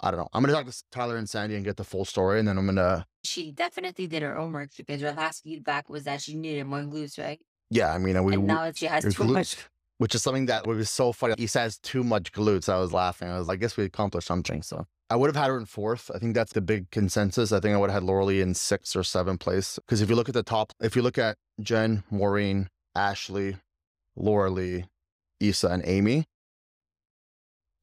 I 0.00 0.10
don't 0.10 0.20
know. 0.20 0.28
I'm 0.32 0.42
gonna 0.42 0.52
talk 0.52 0.66
to 0.66 0.82
Tyler 0.90 1.16
and 1.16 1.28
Sandy 1.28 1.54
and 1.54 1.64
get 1.64 1.76
the 1.76 1.84
full 1.84 2.04
story, 2.04 2.38
and 2.38 2.48
then 2.48 2.58
I'm 2.58 2.66
gonna 2.66 3.06
She 3.22 3.52
definitely 3.52 4.06
did 4.06 4.22
her 4.22 4.34
homework 4.34 4.70
because 4.76 5.00
her 5.00 5.12
last 5.12 5.44
feedback 5.44 5.88
was 5.88 6.04
that 6.04 6.20
she 6.20 6.34
needed 6.34 6.64
more 6.66 6.80
glutes, 6.80 7.18
right? 7.18 7.40
yeah. 7.70 7.92
I 7.92 7.98
mean, 7.98 8.22
we, 8.24 8.34
and 8.34 8.42
we 8.42 8.48
now 8.48 8.70
she 8.74 8.86
has 8.86 9.04
too 9.04 9.10
glutes- 9.10 9.32
much. 9.32 9.56
Which 9.98 10.14
is 10.14 10.22
something 10.22 10.46
that 10.46 10.66
was 10.66 10.90
so 10.90 11.12
funny. 11.12 11.34
He 11.38 11.46
says 11.46 11.78
too 11.78 12.02
much 12.02 12.32
glutes. 12.32 12.68
I 12.68 12.78
was 12.78 12.92
laughing. 12.92 13.28
I 13.28 13.38
was 13.38 13.46
like, 13.46 13.58
I 13.58 13.60
guess 13.60 13.76
we 13.76 13.84
accomplished 13.84 14.26
something. 14.26 14.62
So 14.62 14.86
I 15.08 15.16
would 15.16 15.28
have 15.28 15.36
had 15.36 15.50
her 15.50 15.56
in 15.56 15.66
fourth. 15.66 16.10
I 16.12 16.18
think 16.18 16.34
that's 16.34 16.52
the 16.52 16.60
big 16.60 16.90
consensus. 16.90 17.52
I 17.52 17.60
think 17.60 17.74
I 17.74 17.78
would 17.78 17.90
have 17.90 18.02
had 18.02 18.08
Lauralie 18.08 18.40
in 18.40 18.54
sixth 18.54 18.96
or 18.96 19.04
seventh 19.04 19.40
place. 19.40 19.78
Because 19.78 20.00
if 20.00 20.10
you 20.10 20.16
look 20.16 20.28
at 20.28 20.34
the 20.34 20.42
top, 20.42 20.72
if 20.80 20.96
you 20.96 21.02
look 21.02 21.18
at 21.18 21.36
Jen, 21.60 22.02
Maureen, 22.10 22.68
Ashley, 22.96 23.56
Lauralie, 24.18 24.86
Issa, 25.40 25.68
and 25.68 25.82
Amy, 25.86 26.24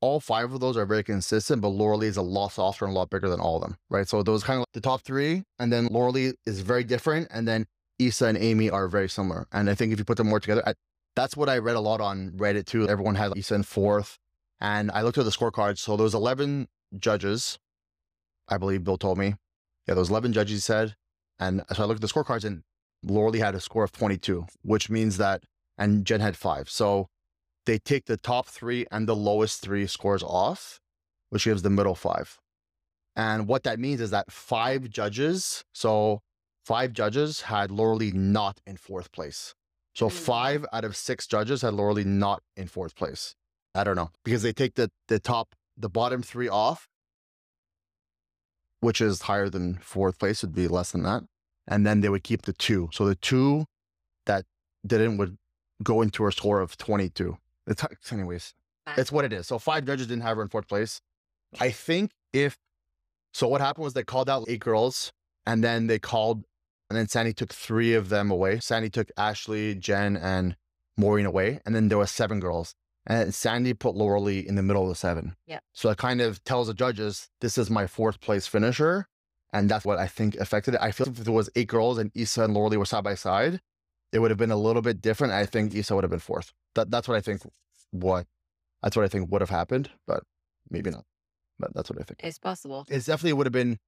all 0.01 0.19
five 0.19 0.51
of 0.51 0.59
those 0.59 0.75
are 0.75 0.85
very 0.85 1.03
consistent, 1.03 1.61
but 1.61 1.69
Laura 1.69 1.99
is 1.99 2.17
a 2.17 2.21
lot 2.21 2.49
softer 2.49 2.85
and 2.85 2.93
a 2.93 2.97
lot 2.97 3.09
bigger 3.09 3.29
than 3.29 3.39
all 3.39 3.57
of 3.57 3.61
them, 3.61 3.77
right? 3.89 4.07
So 4.07 4.23
those 4.23 4.43
kind 4.43 4.57
of 4.57 4.61
like 4.61 4.73
the 4.73 4.81
top 4.81 5.01
three, 5.01 5.43
and 5.59 5.71
then 5.71 5.87
Laura 5.91 6.11
is 6.45 6.61
very 6.61 6.83
different, 6.83 7.27
and 7.31 7.47
then 7.47 7.67
Issa 7.99 8.25
and 8.25 8.37
Amy 8.37 8.69
are 8.69 8.87
very 8.87 9.07
similar. 9.07 9.45
And 9.51 9.69
I 9.69 9.75
think 9.75 9.93
if 9.93 9.99
you 9.99 10.05
put 10.05 10.17
them 10.17 10.27
more 10.27 10.39
together, 10.39 10.63
that's 11.15 11.35
what 11.35 11.49
I 11.49 11.57
read 11.57 11.75
a 11.75 11.81
lot 11.81 12.01
on 12.01 12.31
Reddit 12.31 12.65
too. 12.65 12.87
Everyone 12.87 13.15
had 13.15 13.35
Issa 13.35 13.55
in 13.55 13.63
fourth, 13.63 14.17
and 14.59 14.91
I 14.91 15.01
looked 15.01 15.17
at 15.17 15.25
the 15.25 15.31
scorecards. 15.31 15.79
So 15.79 15.97
there 15.97 16.03
was 16.03 16.13
11 16.13 16.67
judges, 16.97 17.59
I 18.47 18.57
believe 18.57 18.83
Bill 18.83 18.97
told 18.97 19.17
me. 19.17 19.35
Yeah, 19.87 19.95
there 19.95 19.97
was 19.97 20.09
11 20.09 20.33
judges, 20.33 20.57
he 20.57 20.61
said. 20.61 20.95
And 21.39 21.63
so 21.73 21.83
I 21.83 21.85
looked 21.85 22.03
at 22.03 22.07
the 22.09 22.13
scorecards, 22.13 22.45
and 22.45 22.63
Laura 23.03 23.35
had 23.37 23.55
a 23.55 23.59
score 23.59 23.83
of 23.83 23.91
22, 23.91 24.45
which 24.61 24.89
means 24.89 25.17
that, 25.17 25.43
and 25.77 26.05
Jen 26.05 26.19
had 26.19 26.37
five. 26.37 26.69
So 26.69 27.07
they 27.65 27.79
take 27.79 28.05
the 28.05 28.17
top 28.17 28.47
three 28.47 28.85
and 28.91 29.07
the 29.07 29.15
lowest 29.15 29.61
three 29.61 29.87
scores 29.87 30.23
off, 30.23 30.79
which 31.29 31.45
gives 31.45 31.61
the 31.61 31.69
middle 31.69 31.95
five. 31.95 32.39
And 33.15 33.47
what 33.47 33.63
that 33.63 33.79
means 33.79 34.01
is 34.01 34.11
that 34.11 34.31
five 34.31 34.89
judges, 34.89 35.63
so 35.73 36.21
five 36.65 36.93
judges 36.93 37.41
had 37.41 37.71
Laura 37.71 38.11
not 38.13 38.61
in 38.65 38.77
fourth 38.77 39.11
place. 39.11 39.53
So 39.93 40.07
Mm. 40.09 40.13
five 40.13 40.65
out 40.71 40.85
of 40.85 40.95
six 40.95 41.27
judges 41.27 41.61
had 41.61 41.73
Lauralie 41.73 42.05
not 42.05 42.41
in 42.55 42.67
fourth 42.67 42.95
place. 42.95 43.35
I 43.75 43.83
don't 43.83 43.95
know 43.95 44.11
because 44.23 44.41
they 44.41 44.53
take 44.53 44.75
the 44.75 44.91
the 45.07 45.19
top 45.19 45.55
the 45.77 45.89
bottom 45.89 46.21
three 46.21 46.49
off, 46.49 46.87
which 48.79 49.01
is 49.01 49.23
higher 49.23 49.49
than 49.49 49.77
fourth 49.77 50.19
place 50.19 50.41
would 50.41 50.53
be 50.53 50.67
less 50.67 50.91
than 50.91 51.03
that, 51.03 51.23
and 51.67 51.85
then 51.85 52.01
they 52.01 52.09
would 52.09 52.23
keep 52.23 52.43
the 52.43 52.53
two. 52.53 52.89
So 52.91 53.05
the 53.05 53.15
two 53.15 53.65
that 54.25 54.45
didn't 54.85 55.17
would 55.17 55.37
go 55.83 56.01
into 56.01 56.23
her 56.23 56.31
score 56.31 56.59
of 56.59 56.77
twenty 56.77 57.09
two. 57.09 57.37
It's 57.67 57.83
anyways. 58.11 58.53
It's 58.97 59.11
what 59.11 59.25
it 59.25 59.31
is. 59.31 59.47
So 59.47 59.59
five 59.59 59.85
judges 59.85 60.07
didn't 60.07 60.23
have 60.23 60.37
her 60.37 60.43
in 60.43 60.49
fourth 60.49 60.67
place. 60.67 61.01
I 61.59 61.69
think 61.71 62.11
if 62.33 62.57
so, 63.33 63.47
what 63.47 63.61
happened 63.61 63.83
was 63.85 63.93
they 63.93 64.03
called 64.03 64.29
out 64.29 64.45
eight 64.49 64.59
girls, 64.59 65.13
and 65.45 65.63
then 65.63 65.87
they 65.87 65.99
called, 65.99 66.43
and 66.91 66.97
then 66.97 67.07
Sandy 67.07 67.31
took 67.31 67.53
three 67.53 67.93
of 67.93 68.09
them 68.09 68.29
away. 68.29 68.59
Sandy 68.59 68.89
took 68.89 69.09
Ashley, 69.15 69.75
Jen, 69.75 70.17
and 70.17 70.57
Maureen 70.97 71.25
away, 71.25 71.61
and 71.65 71.73
then 71.73 71.87
there 71.87 71.97
was 71.97 72.11
seven 72.11 72.41
girls. 72.41 72.75
And 73.07 73.33
Sandy 73.33 73.73
put 73.73 73.95
Lauralie 73.95 74.45
in 74.45 74.55
the 74.55 74.61
middle 74.61 74.83
of 74.83 74.89
the 74.89 74.95
seven. 74.95 75.37
Yeah. 75.47 75.59
So 75.71 75.89
it 75.89 75.97
kind 75.97 76.19
of 76.19 76.43
tells 76.43 76.67
the 76.67 76.73
judges, 76.73 77.29
this 77.39 77.57
is 77.57 77.69
my 77.69 77.87
fourth 77.87 78.19
place 78.19 78.45
finisher. 78.45 79.07
And 79.53 79.69
that's 79.69 79.85
what 79.85 79.99
I 79.99 80.07
think 80.07 80.35
affected 80.35 80.73
it. 80.73 80.81
I 80.81 80.91
feel 80.91 81.07
if 81.07 81.15
there 81.15 81.33
was 81.33 81.49
eight 81.55 81.69
girls 81.69 81.97
and 81.97 82.11
Issa 82.13 82.43
and 82.43 82.53
Lauralie 82.53 82.75
were 82.75 82.83
side 82.83 83.05
by 83.05 83.15
side, 83.15 83.61
it 84.11 84.19
would 84.19 84.31
have 84.31 84.37
been 84.37 84.51
a 84.51 84.57
little 84.57 84.81
bit 84.81 84.99
different. 84.99 85.31
I 85.31 85.45
think 85.45 85.73
Issa 85.73 85.95
would 85.95 86.03
have 86.03 86.11
been 86.11 86.19
fourth. 86.19 86.51
That 86.75 86.91
that's 86.91 87.07
what 87.07 87.15
I 87.15 87.21
think 87.21 87.41
what 87.91 88.27
that's 88.83 88.97
what 88.97 89.05
I 89.05 89.07
think 89.07 89.31
would 89.31 89.41
have 89.41 89.49
happened, 89.49 89.89
but 90.05 90.23
maybe 90.69 90.89
not. 90.89 91.05
But 91.57 91.73
that's 91.73 91.89
what 91.89 92.01
I 92.01 92.03
think. 92.03 92.19
It's 92.21 92.37
possible. 92.37 92.85
It's 92.89 93.05
definitely 93.05 93.33
would 93.33 93.45
have 93.45 93.53
been 93.53 93.79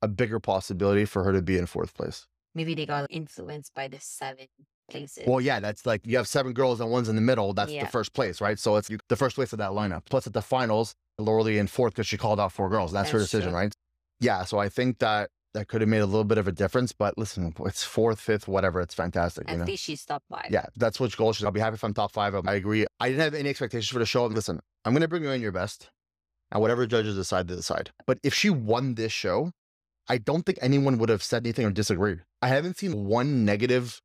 a 0.00 0.08
bigger 0.08 0.40
possibility 0.40 1.04
for 1.04 1.22
her 1.24 1.32
to 1.32 1.42
be 1.42 1.58
in 1.58 1.66
fourth 1.66 1.94
place. 1.94 2.26
Maybe 2.56 2.74
they 2.74 2.86
got 2.86 3.06
influenced 3.10 3.74
by 3.74 3.86
the 3.86 3.98
seven 4.00 4.46
places. 4.90 5.24
Well, 5.26 5.40
yeah, 5.40 5.60
that's 5.60 5.84
like 5.86 6.00
you 6.06 6.16
have 6.16 6.26
seven 6.26 6.52
girls 6.54 6.80
and 6.80 6.90
one's 6.90 7.08
in 7.08 7.14
the 7.14 7.20
middle. 7.22 7.52
That's 7.52 7.70
Yeah. 7.70 7.84
the 7.84 7.90
first 7.90 8.14
place, 8.14 8.40
right? 8.40 8.58
So 8.58 8.76
it's 8.76 8.88
the 9.08 9.16
first 9.16 9.36
place 9.36 9.52
of 9.52 9.58
that 9.58 9.70
lineup. 9.72 10.06
Plus 10.10 10.26
at 10.26 10.32
the 10.32 10.42
finals, 10.42 10.94
Lauralie 11.20 11.58
in 11.58 11.66
fourth 11.66 11.92
because 11.94 12.06
she 12.06 12.16
called 12.16 12.40
out 12.40 12.52
four 12.52 12.68
girls. 12.70 12.92
That's, 12.92 13.10
her 13.10 13.18
decision, 13.18 13.50
true. 13.50 13.58
right? 13.58 13.74
Yeah. 14.20 14.44
So 14.44 14.58
I 14.58 14.68
think 14.70 14.98
that 15.00 15.28
that 15.54 15.68
could 15.68 15.80
have 15.80 15.88
made 15.88 16.00
a 16.00 16.06
little 16.06 16.24
bit 16.24 16.38
of 16.38 16.48
a 16.48 16.52
difference. 16.52 16.92
But 16.92 17.16
listen, 17.18 17.54
it's 17.66 17.84
fourth, 17.84 18.20
fifth, 18.20 18.46
whatever. 18.48 18.80
It's 18.80 18.94
fantastic. 18.94 19.48
You 19.48 19.54
At 19.54 19.58
know? 19.60 19.64
least 19.66 19.84
she's 19.84 20.04
top 20.04 20.22
five. 20.30 20.48
Yeah, 20.50 20.66
that's 20.76 20.98
what 20.98 21.14
goal. 21.16 21.32
she's. 21.32 21.44
I'll 21.44 21.50
be 21.50 21.60
happy 21.60 21.74
if 21.74 21.84
I'm 21.84 21.94
top 21.94 22.12
five. 22.12 22.34
I 22.46 22.54
agree. 22.54 22.86
I 23.00 23.08
didn't 23.08 23.22
have 23.22 23.34
any 23.34 23.48
expectations 23.50 23.88
for 23.88 23.98
the 23.98 24.06
show. 24.06 24.24
Listen, 24.26 24.60
I'm 24.84 24.92
gonna 24.94 25.08
bring 25.08 25.22
you 25.22 25.30
in 25.30 25.40
your 25.42 25.52
best, 25.52 25.90
and 26.52 26.60
whatever 26.62 26.86
judges 26.86 27.16
decide, 27.16 27.48
they 27.48 27.56
decide. 27.56 27.90
But 28.06 28.18
if 28.22 28.32
she 28.34 28.50
won 28.50 28.94
this 28.94 29.12
show, 29.12 29.50
I 30.08 30.18
don't 30.18 30.44
think 30.44 30.58
anyone 30.62 30.98
would 30.98 31.08
have 31.08 31.22
said 31.22 31.44
anything 31.44 31.66
or 31.66 31.70
disagreed. 31.70 32.22
I 32.40 32.48
haven't 32.48 32.78
seen 32.78 33.06
one 33.06 33.44
negative 33.44 34.00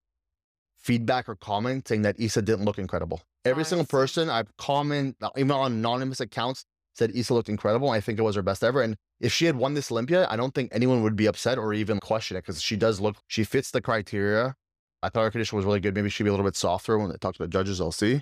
feedback 0.79 1.29
or 1.29 1.35
comment 1.35 1.87
saying 1.87 2.01
that 2.01 2.19
Issa 2.19 2.41
didn't 2.41 2.65
look 2.65 2.79
incredible. 2.79 3.21
Oh, 3.23 3.49
Every 3.49 3.63
single 3.63 3.85
person 3.85 4.29
I've 4.29 4.55
comment, 4.57 5.15
even 5.37 5.51
on 5.51 5.73
anonymous 5.73 6.19
accounts, 6.19 6.65
said 6.93 7.11
Issa 7.15 7.33
looked 7.33 7.49
incredible. 7.49 7.89
I 7.89 8.01
think 8.01 8.19
it 8.19 8.23
was 8.23 8.35
her 8.35 8.41
best 8.41 8.63
ever. 8.63 8.81
And 8.81 8.95
if 9.19 9.31
she 9.31 9.45
had 9.45 9.55
won 9.55 9.73
this 9.75 9.91
Olympia, 9.91 10.27
I 10.29 10.35
don't 10.35 10.53
think 10.53 10.71
anyone 10.73 11.03
would 11.03 11.15
be 11.15 11.27
upset 11.27 11.57
or 11.57 11.73
even 11.73 11.99
question 11.99 12.35
it 12.35 12.41
because 12.41 12.61
she 12.61 12.75
does 12.75 12.99
look, 12.99 13.17
she 13.27 13.43
fits 13.43 13.71
the 13.71 13.81
criteria. 13.81 14.55
I 15.03 15.09
thought 15.09 15.23
her 15.23 15.31
condition 15.31 15.55
was 15.55 15.65
really 15.65 15.79
good. 15.79 15.95
Maybe 15.95 16.09
she'd 16.09 16.23
be 16.23 16.29
a 16.29 16.33
little 16.33 16.45
bit 16.45 16.55
softer 16.55 16.97
when 16.97 17.09
they 17.09 17.17
talk 17.17 17.35
to 17.35 17.43
the 17.43 17.47
judges. 17.47 17.79
I'll 17.79 17.91
see. 17.91 18.21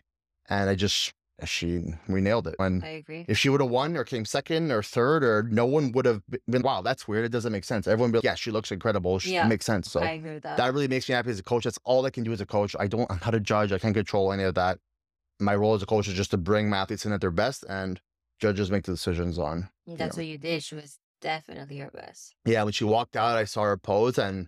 And 0.49 0.69
I 0.69 0.75
just, 0.75 1.11
she, 1.47 1.83
we 2.07 2.21
nailed 2.21 2.47
it. 2.47 2.55
And 2.59 2.83
I 2.83 2.89
agree. 2.89 3.25
if 3.27 3.37
she 3.37 3.49
would 3.49 3.61
have 3.61 3.69
won 3.69 3.95
or 3.95 4.03
came 4.03 4.25
second 4.25 4.71
or 4.71 4.81
third, 4.83 5.23
or 5.23 5.43
no 5.43 5.65
one 5.65 5.91
would 5.93 6.05
have 6.05 6.21
been, 6.49 6.61
wow, 6.61 6.81
that's 6.81 7.07
weird. 7.07 7.25
It 7.25 7.29
doesn't 7.31 7.51
make 7.51 7.63
sense. 7.63 7.87
Everyone 7.87 8.11
be 8.11 8.17
like, 8.19 8.23
yeah, 8.25 8.35
she 8.35 8.51
looks 8.51 8.71
incredible. 8.71 9.19
She 9.19 9.33
Yeah. 9.33 9.47
makes 9.47 9.65
sense. 9.65 9.91
So 9.91 10.01
I 10.01 10.11
agree 10.11 10.33
with 10.33 10.43
that. 10.43 10.57
that 10.57 10.73
really 10.73 10.87
makes 10.87 11.07
me 11.07 11.15
happy 11.15 11.29
as 11.29 11.39
a 11.39 11.43
coach. 11.43 11.63
That's 11.63 11.79
all 11.83 12.05
I 12.05 12.09
can 12.09 12.23
do 12.23 12.33
as 12.33 12.41
a 12.41 12.45
coach. 12.45 12.75
I 12.79 12.87
don't, 12.87 13.09
not 13.09 13.33
a 13.35 13.39
judge. 13.39 13.71
I 13.71 13.79
can't 13.79 13.93
control 13.93 14.31
any 14.31 14.43
of 14.43 14.55
that. 14.55 14.79
My 15.39 15.55
role 15.55 15.73
as 15.73 15.81
a 15.83 15.85
coach 15.85 16.07
is 16.07 16.13
just 16.15 16.31
to 16.31 16.37
bring 16.37 16.69
my 16.69 16.77
athletes 16.77 17.05
in 17.05 17.13
at 17.13 17.21
their 17.21 17.31
best 17.31 17.63
and 17.69 18.01
judges 18.39 18.69
make 18.71 18.83
the 18.83 18.91
decisions 18.91 19.39
on. 19.39 19.69
That's 19.87 20.17
what 20.17 20.25
you 20.25 20.37
did. 20.37 20.63
She 20.63 20.75
was 20.75 20.97
definitely 21.21 21.77
her 21.77 21.91
best. 21.91 22.35
Yeah, 22.45 22.63
when 22.63 22.73
she 22.73 22.83
walked 22.83 23.15
out, 23.15 23.37
I 23.37 23.45
saw 23.45 23.63
her 23.63 23.77
pose 23.77 24.17
and 24.17 24.47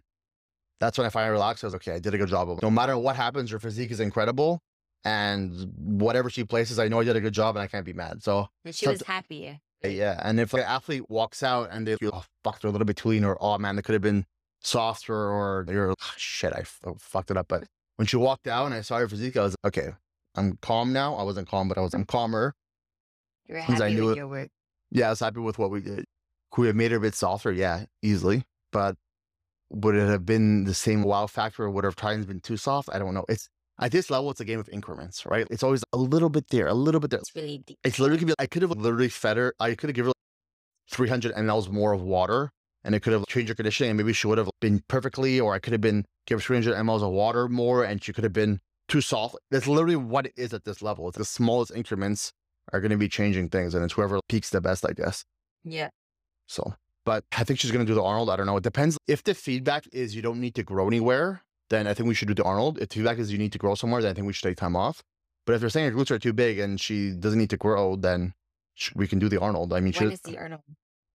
that's 0.79 0.97
when 0.97 1.05
I 1.05 1.09
finally 1.09 1.31
relaxed. 1.31 1.63
I 1.63 1.67
was 1.67 1.75
okay, 1.75 1.93
I 1.93 1.99
did 1.99 2.13
a 2.13 2.17
good 2.17 2.29
job. 2.29 2.59
No 2.61 2.71
matter 2.71 2.97
what 2.97 3.15
happens, 3.15 3.51
her 3.51 3.59
physique 3.59 3.91
is 3.91 3.99
incredible. 3.99 4.61
And 5.03 5.73
whatever 5.77 6.29
she 6.29 6.43
places, 6.43 6.77
I 6.79 6.87
know 6.87 6.99
I 6.99 7.03
did 7.03 7.15
a 7.15 7.21
good 7.21 7.33
job 7.33 7.55
and 7.55 7.63
I 7.63 7.67
can't 7.67 7.85
be 7.85 7.93
mad. 7.93 8.21
So 8.23 8.47
And 8.65 8.75
she 8.75 8.85
So 8.85 8.91
was 8.91 9.01
happy. 9.01 9.59
yeah. 9.83 10.19
And 10.23 10.39
if 10.39 10.53
an 10.53 10.59
athlete 10.61 11.09
walks 11.09 11.41
out 11.43 11.69
and 11.71 11.87
they 11.87 11.95
feel, 11.97 12.11
oh, 12.13 12.23
fuck, 12.43 12.59
they're 12.61 12.69
a 12.69 12.71
little 12.71 12.85
bit 12.85 12.97
too 12.97 13.09
lean 13.09 13.23
or, 13.23 13.37
oh 13.41 13.57
man, 13.57 13.75
they 13.75 13.81
could 13.81 13.93
have 13.93 14.01
been 14.01 14.25
softer 14.61 15.15
or 15.15 15.65
you're, 15.67 15.93
"Ah, 15.99 16.13
shit, 16.17 16.53
I 16.53 16.59
f- 16.61 16.81
fucked 16.99 17.31
it 17.31 17.37
up. 17.37 17.47
But 17.47 17.63
when 17.95 18.05
she 18.05 18.17
walked 18.17 18.47
out 18.47 18.65
and 18.67 18.75
I 18.75 18.81
saw 18.81 18.99
her 18.99 19.09
physique, 19.09 19.35
I 19.37 19.41
was, 19.43 19.55
like, 19.63 19.77
okay, 19.77 19.93
I'm 20.35 20.57
calm 20.61 20.93
now. 20.93 21.15
I 21.15 21.23
wasn't 21.23 21.47
calm, 21.49 21.67
but 21.67 21.77
I 21.79 21.81
was, 21.81 21.93
I'm 21.95 22.05
calmer. 22.05 22.53
You 23.47 23.55
were 23.55 23.61
Since 23.65 23.81
I 23.81 23.85
happy 23.85 23.95
knew 23.95 24.03
with 24.05 24.13
it- 24.13 24.17
your 24.17 24.27
work. 24.27 24.49
Yeah, 24.91 25.07
I 25.07 25.09
was 25.11 25.19
happy 25.21 25.39
with 25.39 25.57
what 25.57 25.71
we 25.71 25.81
did. 25.81 26.05
Could 26.51 26.61
we 26.61 26.67
have 26.67 26.75
made 26.75 26.91
her 26.91 26.97
a 26.97 27.01
bit 27.01 27.15
softer? 27.15 27.51
Yeah, 27.51 27.85
easily. 28.03 28.43
But 28.71 28.97
would 29.69 29.95
it 29.95 30.07
have 30.07 30.25
been 30.25 30.65
the 30.65 30.73
same 30.73 31.01
wow 31.01 31.25
factor 31.27 31.63
or 31.63 31.69
would 31.71 31.85
have 31.85 31.95
times 31.95 32.25
been 32.25 32.41
too 32.41 32.57
soft? 32.57 32.89
I 32.93 32.99
don't 32.99 33.13
know. 33.13 33.23
It's 33.29 33.47
at 33.81 33.91
this 33.91 34.09
level, 34.09 34.29
it's 34.29 34.39
a 34.39 34.45
game 34.45 34.59
of 34.59 34.69
increments, 34.69 35.25
right? 35.25 35.47
It's 35.49 35.63
always 35.63 35.83
a 35.91 35.97
little 35.97 36.29
bit 36.29 36.49
there, 36.49 36.67
a 36.67 36.73
little 36.73 37.01
bit 37.01 37.09
there. 37.09 37.19
It's 37.19 37.35
really 37.35 37.63
deep. 37.65 37.79
It's 37.83 37.99
literally 37.99 38.19
could 38.19 38.27
be, 38.27 38.33
I 38.37 38.45
could 38.45 38.61
have 38.61 38.71
literally 38.71 39.09
fed 39.09 39.37
her, 39.37 39.53
I 39.59 39.73
could 39.73 39.89
have 39.89 39.95
given 39.95 40.09
her 40.09 40.95
300 40.95 41.33
mLs 41.33 41.69
more 41.69 41.91
of 41.91 42.01
water 42.01 42.51
and 42.83 42.93
it 42.93 43.01
could 43.01 43.13
have 43.13 43.25
changed 43.27 43.49
her 43.49 43.55
conditioning 43.55 43.91
and 43.91 43.97
maybe 43.97 44.13
she 44.13 44.27
would 44.27 44.37
have 44.37 44.49
been 44.59 44.83
perfectly, 44.87 45.39
or 45.39 45.53
I 45.53 45.59
could 45.59 45.73
have 45.73 45.81
been 45.81 46.05
give 46.27 46.39
her 46.39 46.43
300 46.43 46.75
mLs 46.75 47.01
of 47.01 47.11
water 47.11 47.47
more 47.47 47.83
and 47.83 48.03
she 48.03 48.13
could 48.13 48.23
have 48.23 48.33
been 48.33 48.59
too 48.87 49.01
soft. 49.01 49.35
That's 49.49 49.67
literally 49.67 49.95
what 49.95 50.27
it 50.27 50.33
is 50.37 50.53
at 50.53 50.63
this 50.63 50.81
level. 50.81 51.07
It's 51.07 51.17
the 51.17 51.25
smallest 51.25 51.71
increments 51.75 52.31
are 52.71 52.79
going 52.79 52.91
to 52.91 52.97
be 52.97 53.09
changing 53.09 53.49
things 53.49 53.73
and 53.73 53.83
it's 53.83 53.93
whoever 53.93 54.19
peaks 54.29 54.51
the 54.51 54.61
best, 54.61 54.85
I 54.87 54.93
guess. 54.93 55.25
Yeah. 55.63 55.89
So, 56.47 56.75
but 57.05 57.23
I 57.35 57.43
think 57.43 57.59
she's 57.59 57.71
going 57.71 57.85
to 57.85 57.89
do 57.89 57.95
the 57.95 58.03
Arnold. 58.03 58.29
I 58.29 58.35
don't 58.35 58.45
know. 58.45 58.57
It 58.57 58.63
depends. 58.63 58.97
If 59.07 59.23
the 59.23 59.33
feedback 59.33 59.85
is 59.91 60.15
you 60.15 60.21
don't 60.21 60.39
need 60.39 60.55
to 60.55 60.63
grow 60.63 60.87
anywhere, 60.87 61.41
then 61.71 61.87
I 61.87 61.93
think 61.95 62.07
we 62.07 62.13
should 62.13 62.27
do 62.27 62.35
the 62.35 62.43
Arnold. 62.43 62.77
If 62.79 62.89
the 62.89 62.95
feedback 62.95 63.17
is 63.17 63.31
you 63.31 63.37
need 63.39 63.53
to 63.53 63.57
grow 63.57 63.73
somewhere, 63.75 64.01
then 64.01 64.11
I 64.11 64.13
think 64.13 64.27
we 64.27 64.33
should 64.33 64.47
take 64.47 64.57
time 64.57 64.75
off. 64.75 65.01
But 65.45 65.53
if 65.55 65.61
they're 65.61 65.69
saying 65.71 65.91
her 65.91 65.97
glutes 65.97 66.11
are 66.11 66.19
too 66.19 66.33
big 66.33 66.59
and 66.59 66.79
she 66.79 67.11
doesn't 67.11 67.39
need 67.39 67.49
to 67.49 67.57
grow, 67.57 67.95
then 67.95 68.33
we 68.93 69.07
can 69.07 69.17
do 69.19 69.27
the 69.29 69.39
Arnold. 69.39 69.73
I 69.73 69.77
mean, 69.79 69.93
When 69.93 70.09
she's 70.11 70.19
is 70.19 70.21
the 70.21 70.37
Arnold? 70.37 70.61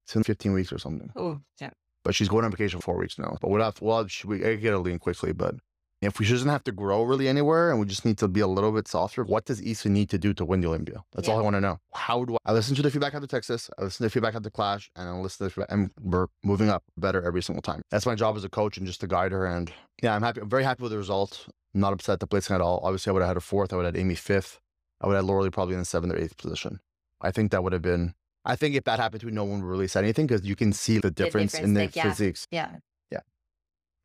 it's 0.04 0.16
in 0.16 0.25
15 0.25 0.52
weeks 0.52 0.72
or 0.72 0.78
something. 0.78 1.10
Oh, 1.14 1.40
yeah. 1.60 1.70
But 2.02 2.14
she's 2.14 2.28
going 2.28 2.44
on 2.44 2.50
vacation 2.50 2.80
for 2.80 2.84
four 2.84 2.96
weeks 2.96 3.18
now. 3.18 3.36
But 3.40 3.50
we'll 3.50 3.62
have, 3.62 3.80
well, 3.80 4.06
she, 4.08 4.26
we 4.26 4.44
I 4.44 4.56
get 4.56 4.72
a 4.75 4.78
lean 4.78 4.98
quickly, 4.98 5.32
but 5.32 5.54
If 6.02 6.18
we 6.18 6.28
doesn't 6.28 6.48
have 6.48 6.64
to 6.64 6.72
grow 6.72 7.02
really 7.02 7.26
anywhere 7.26 7.70
and 7.70 7.80
we 7.80 7.86
just 7.86 8.04
need 8.04 8.18
to 8.18 8.28
be 8.28 8.40
a 8.40 8.46
little 8.46 8.70
bit 8.70 8.86
softer, 8.86 9.24
what 9.24 9.46
does 9.46 9.60
Issa 9.62 9.88
need 9.88 10.10
to 10.10 10.18
do 10.18 10.34
to 10.34 10.44
win 10.44 10.60
the 10.60 10.68
Olympia? 10.68 11.02
That's 11.14 11.28
all 11.28 11.38
I 11.38 11.42
want 11.42 11.56
to 11.56 11.60
know. 11.60 11.78
How 11.94 12.24
do 12.24 12.34
I, 12.44 12.50
I 12.50 12.52
listen 12.52 12.74
to 12.76 12.82
the 12.82 12.90
feedback 12.90 13.14
after 13.14 13.26
Texas, 13.26 13.70
I 13.78 13.84
listen 13.84 13.98
to 13.98 14.02
the 14.04 14.10
feedback 14.10 14.34
after 14.34 14.50
Clash, 14.50 14.90
and 14.94 15.08
I 15.08 15.12
listen 15.12 15.38
to 15.38 15.44
the 15.44 15.50
feedback, 15.50 15.72
and 15.72 15.90
we're 16.00 16.26
moving 16.44 16.68
up 16.68 16.84
better 16.98 17.22
every 17.22 17.42
single 17.42 17.62
time. 17.62 17.80
That's 17.90 18.04
my 18.04 18.14
job 18.14 18.36
as 18.36 18.44
a 18.44 18.50
coach 18.50 18.76
and 18.76 18.86
just 18.86 19.00
to 19.00 19.06
guide 19.06 19.32
her. 19.32 19.46
And 19.46 19.72
yeah, 20.02 20.14
I'm 20.14 20.22
happy. 20.22 20.42
I'm 20.42 20.50
very 20.50 20.64
happy 20.64 20.82
with 20.82 20.92
the 20.92 20.98
result. 20.98 21.46
I'm 21.74 21.80
not 21.80 21.94
upset 21.94 22.14
at 22.14 22.20
the 22.20 22.26
placing 22.26 22.54
at 22.54 22.60
all. 22.60 22.80
Obviously, 22.82 23.10
I 23.10 23.12
would 23.14 23.22
have 23.22 23.28
had 23.28 23.36
a 23.38 23.40
fourth. 23.40 23.72
I 23.72 23.76
would 23.76 23.86
have 23.86 23.94
had 23.94 24.00
Amy 24.00 24.14
fifth. 24.14 24.60
I 25.00 25.06
would 25.06 25.14
have 25.14 25.24
had 25.24 25.30
Lauralie 25.30 25.52
probably 25.52 25.74
in 25.74 25.80
the 25.80 25.86
seventh 25.86 26.12
or 26.12 26.18
eighth 26.18 26.36
position. 26.36 26.80
I 27.22 27.30
think 27.30 27.52
that 27.52 27.64
would 27.64 27.72
have 27.72 27.82
been. 27.82 28.14
I 28.44 28.54
think 28.54 28.76
if 28.76 28.84
that 28.84 29.00
happened 29.00 29.20
to 29.20 29.26
me, 29.26 29.32
no 29.32 29.44
one 29.44 29.62
would 29.62 29.68
really 29.68 29.88
say 29.88 30.00
anything 30.00 30.26
because 30.26 30.46
you 30.46 30.54
can 30.56 30.72
see 30.72 30.98
the 30.98 31.10
difference, 31.10 31.54
in 31.54 31.74
difference, 31.74 31.74
the 31.74 31.80
like, 31.80 31.96
yeah. 31.96 32.10
physiques 32.10 32.46
Yeah. 32.50 32.76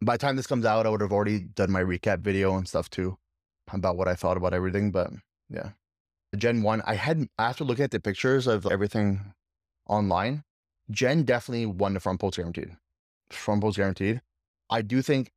By 0.04 0.16
the 0.16 0.18
time 0.20 0.36
this 0.36 0.48
comes 0.48 0.66
out, 0.66 0.86
I 0.86 0.90
would 0.90 1.02
have 1.02 1.12
already 1.12 1.40
done 1.40 1.72
my 1.72 1.84
recap 1.84 2.20
video 2.22 2.56
and 2.56 2.68
stuff 2.68 2.90
too 2.90 3.18
about 3.72 3.98
what 3.98 4.08
I 4.08 4.16
thought 4.16 4.38
about 4.38 4.54
everything. 4.54 4.92
But 4.92 5.12
yeah, 5.50 5.70
Jen 6.36 6.64
1, 6.64 6.82
I 6.86 6.96
had, 6.96 7.28
after 7.38 7.64
looking 7.64 7.84
at 7.84 7.92
the 7.92 8.00
pictures 8.00 8.48
of 8.48 8.66
everything 8.66 9.34
online, 9.88 10.44
Jen 10.90 11.24
definitely 11.24 11.68
won 11.68 11.94
the 11.94 12.00
front 12.00 12.20
pose 12.20 12.36
guaranteed. 12.36 12.76
Front 13.30 13.62
pose 13.62 13.78
guaranteed. 13.78 14.22
I 14.70 14.82
do 14.82 15.02
think 15.02 15.30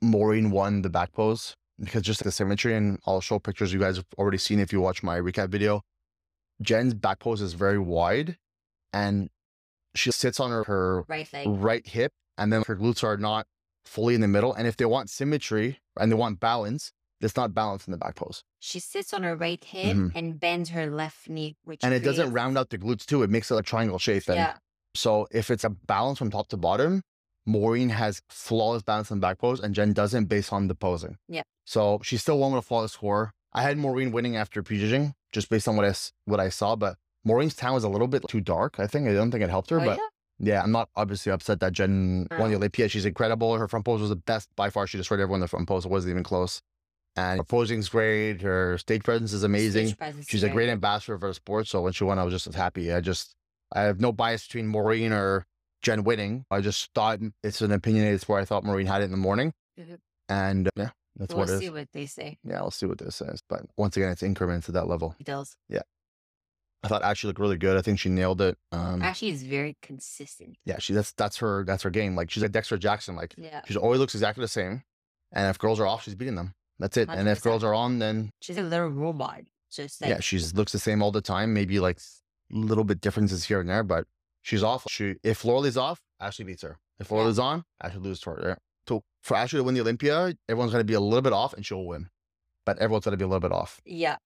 Maureen 0.00 0.50
won 0.50 0.82
the 0.82 0.90
back 0.90 1.12
pose 1.12 1.54
because 1.78 2.02
just 2.02 2.24
the 2.24 2.32
symmetry, 2.32 2.74
and 2.74 2.98
I'll 3.06 3.20
show 3.20 3.38
pictures 3.38 3.72
you 3.72 3.80
guys 3.80 3.96
have 3.96 4.06
already 4.18 4.38
seen 4.38 4.60
if 4.60 4.72
you 4.72 4.80
watch 4.80 5.02
my 5.02 5.18
recap 5.18 5.48
video. 5.48 5.82
Jen's 6.62 6.94
back 6.94 7.20
pose 7.20 7.40
is 7.40 7.54
very 7.54 7.78
wide 7.78 8.36
and 8.92 9.28
she 9.94 10.10
sits 10.10 10.38
on 10.40 10.50
her, 10.50 10.64
her 10.64 11.04
Right 11.08 11.32
leg. 11.32 11.46
right 11.48 11.86
hip, 11.86 12.12
and 12.38 12.52
then 12.52 12.62
her 12.66 12.76
glutes 12.76 13.02
are 13.02 13.16
not 13.16 13.46
fully 13.84 14.14
in 14.14 14.20
the 14.20 14.28
middle. 14.28 14.52
And 14.54 14.66
if 14.66 14.76
they 14.76 14.84
want 14.84 15.10
symmetry 15.10 15.78
and 15.98 16.10
they 16.10 16.16
want 16.16 16.40
balance, 16.40 16.92
it's 17.20 17.36
not 17.36 17.54
balanced 17.54 17.86
in 17.86 17.92
the 17.92 17.98
back 17.98 18.14
pose. 18.14 18.44
She 18.60 18.80
sits 18.80 19.12
on 19.12 19.22
her 19.22 19.36
right 19.36 19.62
hip 19.62 19.96
Mhm. 19.96 20.12
and 20.14 20.40
bends 20.40 20.70
her 20.70 20.90
left 20.90 21.28
knee, 21.28 21.56
which 21.64 21.80
And 21.84 21.92
it 21.92 22.00
doesn't 22.00 22.32
round 22.32 22.56
out 22.56 22.70
the 22.70 22.78
glutes 22.78 23.04
too. 23.04 23.22
It 23.22 23.30
makes 23.30 23.50
it 23.50 23.56
a 23.56 23.62
triangle 23.62 23.98
shape 23.98 24.24
then. 24.24 24.36
Yeah. 24.36 24.56
So 24.94 25.28
if 25.30 25.50
it's 25.50 25.64
a 25.64 25.70
balance 25.70 26.18
from 26.18 26.30
top 26.30 26.48
to 26.48 26.56
bottom, 26.56 27.02
Maureen 27.46 27.88
has 27.90 28.22
flawless 28.28 28.82
balance 28.82 29.10
in 29.10 29.18
the 29.18 29.20
back 29.20 29.38
pose 29.38 29.60
and 29.60 29.74
Jen 29.74 29.92
doesn't 29.92 30.26
based 30.26 30.52
on 30.52 30.68
the 30.68 30.74
posing. 30.74 31.16
Yeah. 31.28 31.42
So 31.66 32.00
she 32.02 32.16
still 32.16 32.38
won 32.38 32.52
with 32.52 32.64
a 32.64 32.66
flawless 32.66 32.92
score. 32.92 33.32
I 33.52 33.62
had 33.62 33.78
Maureen 33.78 34.12
winning 34.12 34.36
after 34.36 34.62
prejudging 34.62 35.14
just 35.32 35.48
based 35.48 35.66
on 35.68 35.76
what 35.76 35.84
I, 35.86 35.94
what 36.24 36.40
I 36.40 36.48
saw, 36.48 36.76
but 36.76 36.96
Maureen's 37.24 37.54
tan 37.54 37.72
was 37.74 37.84
a 37.84 37.88
little 37.88 38.08
bit 38.08 38.24
too 38.28 38.40
dark. 38.40 38.78
I 38.80 38.86
think 38.86 39.08
I 39.08 39.12
don't 39.12 39.30
think 39.30 39.42
it 39.44 39.50
helped 39.50 39.70
her, 39.70 39.80
Oh, 39.80 39.84
but 39.84 39.98
yeah? 39.98 40.06
Yeah, 40.42 40.62
I'm 40.62 40.72
not 40.72 40.88
obviously 40.96 41.30
upset 41.30 41.60
that 41.60 41.72
Jen 41.72 42.26
won 42.30 42.48
the 42.50 42.54
Oh. 42.56 42.58
Olympia. 42.58 42.88
She's 42.88 43.04
incredible. 43.04 43.56
Her 43.56 43.68
front 43.68 43.84
pose 43.84 44.00
was 44.00 44.08
the 44.10 44.16
best 44.16 44.48
by 44.56 44.70
far. 44.70 44.86
She 44.86 44.96
destroyed 44.98 45.20
everyone 45.20 45.38
in 45.38 45.42
the 45.42 45.48
front 45.48 45.68
pose. 45.68 45.84
It 45.84 45.90
wasn't 45.90 46.12
even 46.12 46.22
close. 46.22 46.62
And 47.16 47.38
her 47.40 47.44
posing's 47.44 47.88
great. 47.88 48.40
Her 48.40 48.78
stage 48.78 49.02
presence 49.02 49.32
is 49.32 49.42
amazing. 49.42 49.94
Presence 49.96 50.26
She's 50.28 50.42
is 50.42 50.44
a 50.44 50.52
great 50.52 50.70
ambassador 50.70 51.18
for 51.18 51.28
the 51.28 51.34
sport. 51.34 51.66
So 51.66 51.82
when 51.82 51.92
she 51.92 52.04
won, 52.04 52.18
I 52.18 52.24
was 52.24 52.32
just 52.32 52.46
as 52.46 52.54
happy. 52.54 52.92
I 52.92 53.00
just, 53.00 53.34
I 53.72 53.82
have 53.82 54.00
no 54.00 54.12
bias 54.12 54.46
between 54.46 54.66
Maureen 54.68 55.12
or 55.12 55.44
Jen 55.82 56.04
winning. 56.04 56.46
I 56.50 56.60
just 56.60 56.88
thought 56.94 57.18
it's 57.42 57.60
an 57.60 57.72
opinionated 57.72 58.20
sport. 58.22 58.40
I 58.40 58.44
thought 58.46 58.64
Maureen 58.64 58.86
had 58.86 59.02
it 59.02 59.06
in 59.06 59.10
the 59.10 59.16
morning. 59.18 59.52
Mhm. 59.78 59.98
And 60.28 60.68
uh, 60.68 60.70
yeah, 60.76 60.90
that's 61.16 61.34
we'll 61.34 61.46
what 61.46 61.50
it 61.50 61.58
see 61.58 61.70
what 61.70 61.88
they 61.92 62.06
say. 62.06 62.38
Yeah, 62.44 62.60
we'll 62.62 62.70
see 62.70 62.86
what 62.86 62.98
this 62.98 63.16
says. 63.16 63.42
But 63.48 63.62
once 63.76 63.96
again, 63.96 64.10
it's 64.10 64.22
increments 64.22 64.68
at 64.68 64.74
that 64.74 64.86
level. 64.86 65.14
Details. 65.18 65.56
I 66.82 66.88
thought 66.88 67.02
Ashley 67.02 67.28
looked 67.28 67.40
really 67.40 67.58
good. 67.58 67.76
I 67.76 67.82
think 67.82 67.98
she 67.98 68.08
nailed 68.08 68.40
it. 68.40 68.56
Um, 68.72 69.02
Actually, 69.02 69.30
is 69.32 69.42
very 69.42 69.76
consistent. 69.82 70.56
yeah, 70.64 70.78
she 70.78 70.92
that's 70.94 71.12
that's 71.12 71.36
her 71.38 71.64
that's 71.64 71.82
her 71.82 71.90
game. 71.90 72.16
Like 72.16 72.30
she's 72.30 72.42
like 72.42 72.52
Dexter 72.52 72.78
Jackson. 72.78 73.16
Like 73.16 73.34
Yeah. 73.36 73.60
She 73.66 73.76
always 73.76 74.00
looks 74.00 74.14
exactly 74.14 74.42
the 74.42 74.48
same. 74.48 74.82
And 75.32 75.48
if 75.48 75.58
girls 75.58 75.78
are 75.78 75.86
off, 75.86 76.04
she's 76.04 76.14
beating 76.14 76.34
them. 76.36 76.54
That's 76.78 76.96
it. 76.96 77.08
And 77.10 77.28
if 77.28 77.42
girls 77.42 77.62
are 77.62 77.74
on, 77.74 77.98
then 77.98 78.30
She's 78.40 78.56
a 78.58 78.62
little 78.62 78.88
robot. 78.88 79.42
Just 79.70 80.00
like 80.00 80.10
yeah, 80.10 80.20
she 80.20 80.38
looks 80.54 80.72
the 80.72 80.78
same 80.78 81.02
all 81.02 81.12
the 81.12 81.20
time. 81.20 81.52
Maybe 81.54 81.78
like 81.80 82.00
little 82.50 82.82
bit 82.84 83.00
differences 83.00 83.44
here 83.44 83.60
and 83.60 83.68
there, 83.68 83.84
but 83.84 84.06
she's 84.42 84.62
off. 84.62 84.86
She 84.88 85.16
if 85.22 85.44
Laurel's 85.44 85.76
off, 85.76 86.00
Ashley 86.18 86.44
beats 86.46 86.62
her. 86.62 86.78
If 86.98 87.10
Yeah. 87.10 87.16
Laurel's 87.18 87.38
on, 87.38 87.64
Ashley 87.82 88.00
loses 88.00 88.20
to 88.22 88.30
her. 88.30 88.42
Yeah. 88.48 88.54
So 88.88 89.02
for 89.22 89.36
Ashley 89.36 89.58
to 89.58 89.64
win 89.64 89.74
the 89.74 89.82
Olympia, 89.82 90.34
everyone's 90.48 90.72
gonna 90.72 90.82
be 90.84 90.94
a 90.94 91.00
little 91.00 91.22
bit 91.22 91.34
off 91.34 91.52
and 91.52 91.64
she'll 91.64 91.84
win. 91.84 92.08
But 92.64 92.78
everyone's 92.78 93.04
gonna 93.04 93.18
be 93.18 93.24
a 93.24 93.28
little 93.28 93.40
bit 93.40 93.52
off. 93.52 93.80
yeah. 93.84 94.16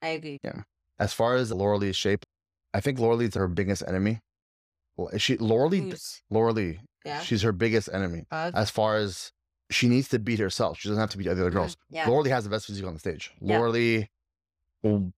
I 0.00 0.08
agree. 0.08 0.38
As 0.98 1.12
far 1.12 1.36
as 1.36 1.50
Laurel's 1.50 1.96
shape, 1.96 2.24
I 2.74 2.80
think 2.80 2.98
Laurel's 2.98 3.34
her 3.34 3.48
biggest 3.48 3.82
enemy. 3.86 4.20
Well, 4.96 5.10
She 5.18 5.36
Laurel 5.36 5.70
Who's- 5.70 6.22
Lauralie, 6.30 6.80
Yeah. 7.04 7.20
she's 7.20 7.42
her 7.42 7.52
biggest 7.52 7.88
enemy. 7.92 8.24
Uh, 8.30 8.50
As 8.54 8.70
far 8.70 8.96
as 8.96 9.32
she 9.70 9.88
needs 9.88 10.08
to 10.10 10.18
beat 10.18 10.38
herself. 10.38 10.78
She 10.78 10.88
doesn't 10.88 11.00
have 11.00 11.10
to 11.10 11.18
beat 11.18 11.24
the 11.24 11.32
other 11.32 11.50
girls. 11.50 11.76
yeah. 11.88 12.04
Lauralie 12.06 12.28
has 12.30 12.44
the 12.44 12.50
best 12.50 12.66
physique 12.66 12.84
on 12.84 12.92
the 12.94 13.00
stage. 13.00 13.32
Yeah. 13.40 13.58
Lauralie 13.58 14.08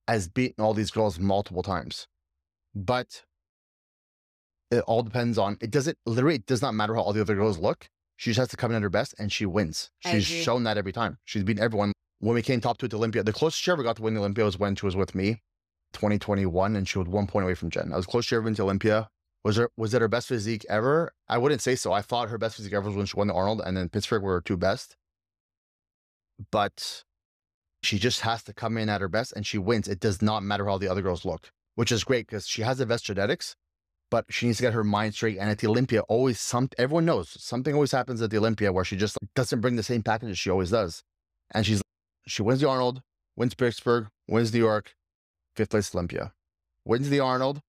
has 0.07 0.29
beaten 0.29 0.63
all 0.63 0.75
these 0.75 0.91
girls 0.93 1.19
multiple 1.19 1.63
times. 1.63 2.07
But 2.75 3.25
it 4.71 4.81
all 4.87 5.03
depends 5.03 5.39
on 5.39 5.57
it 5.61 5.71
doesn't 5.71 5.99
literally 6.07 6.37
it 6.37 6.47
does 6.47 6.63
not 6.63 6.75
matter 6.75 6.95
how 6.95 7.01
all 7.03 7.13
the 7.13 7.21
other 7.21 7.35
girls 7.35 7.59
look. 7.59 7.89
She 8.17 8.31
just 8.31 8.39
has 8.39 8.49
to 8.49 8.57
come 8.57 8.71
in 8.71 8.77
at 8.77 8.83
her 8.83 8.91
best 8.91 9.15
and 9.19 9.33
she 9.33 9.45
wins. 9.45 9.91
She's 10.01 10.25
shown 10.25 10.63
that 10.65 10.79
every 10.79 10.93
time. 10.93 11.19
She's 11.25 11.43
beaten 11.43 11.63
everyone. 11.63 11.93
When 12.21 12.35
we 12.35 12.43
came 12.43 12.61
top 12.61 12.79
two 12.79 12.87
at 12.87 12.91
the 12.91 12.97
Olympia, 12.97 13.23
the 13.25 13.33
closest 13.33 13.61
she 13.63 13.71
ever 13.73 13.83
got 13.83 13.97
to 13.97 14.03
win 14.03 14.15
the 14.15 14.21
Olympia 14.21 14.45
was 14.45 14.57
when 14.59 14.77
she 14.77 14.87
was 14.87 14.95
with 14.97 15.15
me, 15.17 15.43
2021, 15.95 16.77
and 16.77 16.89
she 16.89 16.99
was 16.99 17.09
one 17.09 17.27
point 17.27 17.45
away 17.45 17.55
from 17.55 17.71
Jen. 17.71 17.93
I 17.93 17.97
was 17.97 18.07
close 18.07 18.27
to 18.29 18.43
been 18.43 18.55
to 18.55 18.63
Olympia. 18.63 19.09
Was 19.45 19.57
her 19.57 19.71
was 19.77 19.95
it 19.95 20.01
her 20.01 20.09
best 20.09 20.29
physique 20.29 20.65
ever? 20.69 21.13
I 21.29 21.39
wouldn't 21.39 21.63
say 21.63 21.75
so. 21.77 21.93
I 21.93 22.03
thought 22.03 22.31
her 22.31 22.39
best 22.39 22.57
physique 22.57 22.73
ever 22.73 22.89
was 22.89 22.97
when 22.97 23.07
she 23.07 23.17
won 23.17 23.29
the 23.29 23.35
Arnold, 23.35 23.63
and 23.65 23.77
then 23.77 23.89
Pittsburgh 23.89 24.23
were 24.23 24.35
her 24.35 24.41
two 24.41 24.57
best. 24.57 24.97
But 26.51 27.05
she 27.83 27.99
just 27.99 28.23
has 28.23 28.43
to 28.45 28.55
come 28.55 28.79
in 28.79 28.89
at 28.89 29.01
her 29.01 29.09
best, 29.09 29.33
and 29.35 29.47
she 29.47 29.59
wins. 29.59 29.89
It 29.89 30.01
does 30.01 30.23
not 30.23 30.43
matter 30.43 30.67
how 30.67 30.79
the 30.79 30.89
other 30.89 31.03
girls 31.03 31.25
look, 31.25 31.51
which 31.75 31.93
is 31.93 32.05
great 32.05 32.27
because 32.27 32.47
she 32.47 32.63
has 32.63 32.79
the 32.79 32.87
best 32.87 33.05
genetics. 33.05 33.55
But 34.11 34.27
she 34.31 34.47
needs 34.47 34.59
to 34.59 34.63
get 34.63 34.75
her 34.75 34.85
mind 34.85 35.15
straight. 35.15 35.39
And 35.39 35.51
at 35.51 35.59
the 35.59 35.67
Olympia, 35.67 36.03
always 36.03 36.41
some 36.41 36.71
everyone 36.79 37.05
knows 37.05 37.37
something 37.39 37.75
always 37.75 37.93
happens 37.93 38.23
at 38.23 38.31
the 38.31 38.39
Olympia 38.39 38.73
where 38.73 38.85
she 38.85 38.97
just 38.97 39.19
doesn't 39.35 39.61
bring 39.61 39.77
the 39.77 39.83
same 39.83 40.03
package 40.03 40.31
as 40.31 40.39
she 40.39 40.51
always 40.51 40.71
does. 40.71 41.03
And 41.53 41.67
she's 41.67 41.83
she 42.27 42.43
wins 42.43 42.61
the 42.61 42.69
Arnold, 42.69 43.03
wins 43.37 43.55
Pittsburgh, 43.55 44.09
wins 44.27 44.53
New 44.53 44.61
York, 44.61 44.95
fifth 45.57 45.71
place 45.71 45.95
Olympia, 45.95 46.33
wins 46.85 47.09
the 47.11 47.21
Arnold, 47.21 47.61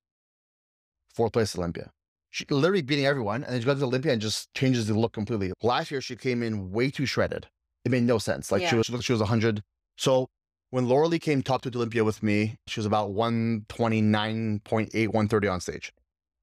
fourth 1.14 1.34
place 1.34 1.58
Olympia. 1.58 1.92
She 2.30 2.46
literally 2.50 2.82
beating 2.82 3.06
everyone, 3.06 3.44
and 3.44 3.54
then 3.54 3.62
she 3.62 3.66
goes 3.66 3.80
to 3.80 3.86
Olympia 3.86 4.12
and 4.12 4.22
just 4.22 4.54
changes 4.54 4.88
the 4.88 4.94
look 4.94 5.14
completely. 5.14 5.54
Last 5.64 5.90
year, 5.90 6.02
she 6.02 6.16
came 6.18 6.44
in 6.44 6.72
way 6.72 6.92
too 6.92 7.06
shredded. 7.06 7.48
It 7.86 7.92
made 7.92 8.04
no 8.04 8.18
sense. 8.18 8.52
Like 8.52 8.62
she 8.62 8.68
Yeah. 8.68 8.76
was, 8.76 8.88
she 8.88 8.92
looked, 8.92 9.06
she 9.06 9.14
was 9.14 9.22
100. 9.22 9.64
So 9.98 10.28
when 10.72 10.88
Lauralie 10.88 11.22
came 11.22 11.42
top 11.42 11.62
two 11.62 11.70
to 11.70 11.78
Olympia 11.78 12.04
with 12.04 12.22
me, 12.22 12.58
she 12.68 12.80
was 12.80 12.86
about 12.86 13.12
129.8, 13.12 15.08
130 15.08 15.48
on 15.48 15.62
stage. 15.62 15.94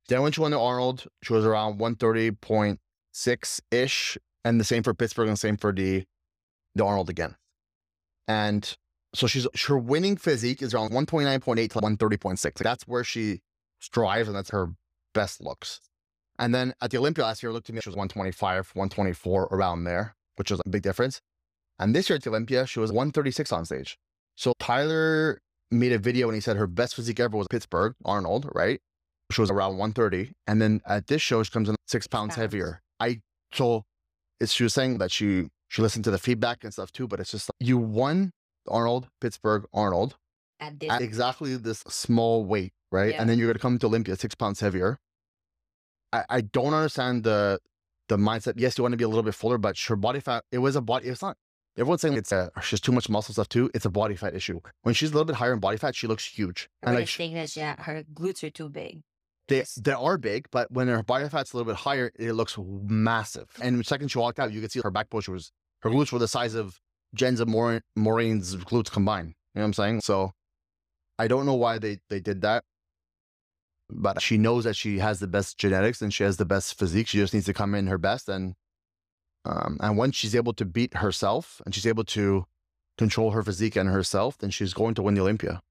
Then 0.09 0.23
when 0.23 0.33
she 0.33 0.41
won 0.41 0.53
the 0.53 0.59
Arnold, 0.61 1.07
she 1.23 1.33
was 1.35 1.45
around 1.45 1.79
130.6 1.79 3.61
ish, 3.71 4.19
and 4.45 4.59
the 4.59 4.65
same 4.65 4.83
for 4.83 4.95
Pittsburgh 4.95 5.29
and 5.29 5.35
the 5.37 5.41
same 5.41 5.57
for 5.57 5.73
the 5.73 6.05
the 6.75 6.85
Arnold 6.85 7.11
again. 7.11 7.37
And 8.27 8.77
so 9.15 9.27
she's 9.27 9.47
her 9.67 9.79
winning 9.79 10.17
physique 10.17 10.63
is 10.63 10.75
around 10.75 10.91
129.8 10.91 11.71
to 11.71 11.79
130.6. 11.81 12.55
That's 12.55 12.85
where 12.85 13.05
she 13.05 13.41
strives, 13.81 14.29
and 14.29 14.37
that's 14.37 14.51
her 14.51 14.71
best 15.13 15.41
looks. 15.41 15.81
And 16.39 16.55
then 16.55 16.75
at 16.81 16.91
the 16.91 16.99
Olympia 16.99 17.25
last 17.25 17.43
year, 17.43 17.53
looked 17.53 17.69
at 17.69 17.75
me, 17.75 17.81
she 17.83 17.89
was 17.89 17.97
125, 17.97 18.71
124, 18.75 19.49
around 19.51 19.85
there, 19.85 20.17
which 20.37 20.51
was 20.51 20.61
a 20.65 20.69
big 20.69 20.83
difference. 20.83 21.21
And 21.79 21.95
this 21.95 22.09
year 22.09 22.17
at 22.17 22.23
the 22.23 22.31
Olympia, 22.31 22.67
she 22.67 22.81
was 22.81 22.91
136 22.91 23.53
on 23.53 23.65
stage. 23.65 23.99
So 24.37 24.55
Tyler 24.59 25.41
made 25.71 25.93
a 25.93 25.99
video 25.99 26.29
and 26.29 26.35
he 26.35 26.41
said 26.41 26.57
her 26.57 26.67
best 26.67 26.95
physique 26.95 27.21
ever 27.21 27.37
was 27.37 27.49
Pittsburgh, 27.49 27.95
Arnold, 28.05 28.49
right? 28.55 28.81
She 29.31 29.41
was 29.41 29.51
around 29.51 29.79
130. 29.79 30.33
And 30.47 30.61
then 30.61 30.81
at 30.87 31.07
this 31.07 31.23
show, 31.23 31.43
she 31.43 31.51
comes 31.51 31.69
in 31.69 31.77
six 31.87 32.07
pounds 32.07 32.31
pounds. 32.31 32.37
heavier. 32.37 32.83
I 33.01 33.21
so 33.53 33.85
it's 34.41 34.53
she 34.53 34.63
was 34.63 34.75
saying 34.75 34.99
that 34.99 35.11
she 35.11 35.49
she 35.69 35.83
listened 35.83 36.05
to 36.05 36.11
the 36.11 36.19
feedback 36.19 36.65
and 36.65 36.73
stuff 36.73 36.93
too, 36.93 37.07
but 37.07 37.21
it's 37.21 37.31
just 37.31 37.49
like, 37.49 37.67
you 37.67 37.79
won 37.79 38.33
Arnold, 38.69 39.09
Pittsburgh, 39.21 39.65
Arnold 39.73 40.17
At 40.61 40.79
this, 40.81 40.91
at 40.91 41.03
exactly 41.03 41.57
this 41.57 41.81
small 41.89 42.45
weight, 42.45 42.73
right? 42.91 43.11
Yeah. 43.13 43.21
And 43.21 43.29
then 43.29 43.39
you're 43.39 43.49
gonna 43.49 43.59
come 43.59 43.79
to 43.79 43.87
Olympia 43.87 44.17
six 44.17 44.35
pounds 44.35 44.61
heavier. 44.61 44.99
I, 46.13 46.25
I 46.29 46.41
don't 46.43 46.75
understand 46.75 47.25
the 47.25 47.61
the 48.09 48.17
mindset. 48.17 48.55
Yes, 48.57 48.77
you 48.77 48.83
want 48.83 48.93
to 48.93 48.99
be 48.99 49.05
a 49.05 49.09
little 49.09 49.23
bit 49.23 49.35
fuller, 49.35 49.59
but 49.59 49.79
her 49.79 49.97
body 49.97 50.21
fat, 50.21 50.45
it 50.53 50.59
was 50.59 50.77
a 50.77 50.81
body, 50.81 51.09
it's 51.09 51.23
not 51.23 51.37
everyone's 51.79 52.03
saying 52.03 52.15
it's 52.15 52.33
uh, 52.33 52.51
a 52.55 52.61
she's 52.61 52.81
too 52.81 52.93
much 52.93 53.09
muscle 53.09 53.33
stuff 53.33 53.49
too. 53.49 53.71
It's 53.75 53.87
a 53.87 53.91
body 53.91 54.15
fat 54.15 54.35
issue. 54.35 54.61
When 54.83 54.95
she's 54.95 55.11
a 55.11 55.15
little 55.15 55.25
bit 55.25 55.37
higher 55.37 55.55
in 55.55 55.61
body 55.61 55.79
fat, 55.79 55.95
she 55.97 56.07
looks 56.07 56.25
huge. 56.27 56.69
And 56.83 56.93
we're 56.93 57.01
like 57.01 57.07
just 57.07 57.17
saying 57.17 57.35
that 57.35 57.51
she, 57.51 57.61
her 57.61 58.05
glutes 58.13 58.43
are 58.45 58.51
too 58.51 58.69
big. 58.69 59.01
they 59.49 59.65
they 59.81 59.93
are 59.93 60.19
big, 60.19 60.49
but 60.51 60.71
when 60.71 60.89
her 60.89 61.03
body 61.03 61.29
fat's 61.29 61.53
a 61.53 61.57
little 61.57 61.73
bit 61.73 61.79
higher, 61.81 62.13
it 62.19 62.33
looks 62.33 62.59
massive. 62.59 63.49
And 63.63 63.81
the 63.81 63.85
second 63.85 64.09
she 64.09 64.19
walked 64.19 64.39
out, 64.39 64.53
you 64.53 64.61
could 64.61 64.73
see 64.73 64.81
her 64.85 64.91
back 64.91 65.09
push 65.09 65.29
was 65.29 65.51
her 65.81 65.91
glutes 65.91 66.13
were 66.13 66.19
the 66.19 66.29
size 66.29 66.55
of 66.55 66.79
Jen's 67.15 67.41
and 67.41 67.51
Maureen, 67.51 67.83
Maureen's 67.97 68.57
glutes 68.57 68.91
combined. 68.91 69.29
You 69.55 69.61
know 69.61 69.63
what 69.63 69.67
I'm 69.67 69.73
saying? 69.75 70.01
So 70.03 70.33
I 71.19 71.29
don't 71.29 71.47
know 71.47 71.55
why 71.55 71.79
they 71.79 71.99
they 72.11 72.21
did 72.21 72.43
that. 72.43 72.65
But 73.91 74.23
she 74.23 74.39
knows 74.39 74.65
that 74.65 74.77
she 74.77 74.99
has 75.01 75.21
the 75.21 75.27
best 75.29 75.59
genetics 75.59 76.03
and 76.03 76.13
she 76.15 76.25
has 76.25 76.39
the 76.39 76.47
best 76.47 76.79
physique. 76.79 77.09
She 77.09 77.19
just 77.19 77.35
needs 77.35 77.47
to 77.47 77.55
come 77.55 77.75
in 77.75 77.87
her 77.89 77.99
best 77.99 78.29
and 78.29 78.55
Um, 79.45 79.79
and 79.81 79.97
once 79.99 80.17
she's 80.17 80.37
able 80.37 80.53
to 80.55 80.65
beat 80.65 80.95
herself 80.95 81.61
and 81.65 81.75
she's 81.75 81.87
able 81.87 82.05
to 82.05 82.47
control 82.99 83.33
her 83.33 83.43
physique 83.43 83.77
and 83.77 83.89
herself, 83.89 84.39
then 84.39 84.51
she's 84.51 84.75
going 84.75 84.95
to 84.95 85.03
win 85.03 85.15
the 85.15 85.21
Olympia. 85.23 85.63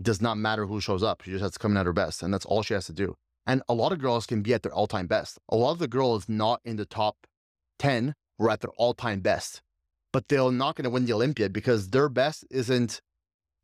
It 0.00 0.04
does 0.04 0.20
not 0.20 0.36
matter 0.38 0.66
who 0.66 0.80
shows 0.80 1.02
up. 1.02 1.22
She 1.22 1.30
just 1.30 1.42
has 1.42 1.52
to 1.52 1.58
come 1.58 1.72
in 1.72 1.78
at 1.78 1.86
her 1.86 1.92
best. 1.92 2.22
And 2.22 2.34
that's 2.34 2.46
all 2.46 2.62
she 2.62 2.74
has 2.74 2.86
to 2.86 2.92
do. 2.92 3.16
And 3.46 3.62
a 3.68 3.74
lot 3.74 3.92
of 3.92 4.00
girls 4.00 4.26
can 4.26 4.42
be 4.42 4.52
at 4.54 4.62
their 4.62 4.72
all 4.74 4.86
time 4.88 5.06
best. 5.06 5.38
A 5.48 5.56
lot 5.56 5.72
of 5.72 5.78
the 5.78 5.88
girls 5.88 6.28
not 6.28 6.60
in 6.64 6.76
the 6.76 6.86
top 6.86 7.26
10 7.78 8.14
were 8.38 8.50
at 8.50 8.60
their 8.60 8.70
all 8.76 8.94
time 8.94 9.20
best, 9.20 9.62
but 10.12 10.28
they're 10.28 10.50
not 10.50 10.76
going 10.76 10.84
to 10.84 10.90
win 10.90 11.06
the 11.06 11.12
Olympia 11.12 11.48
because 11.48 11.90
their 11.90 12.08
best 12.08 12.44
isn't 12.50 13.00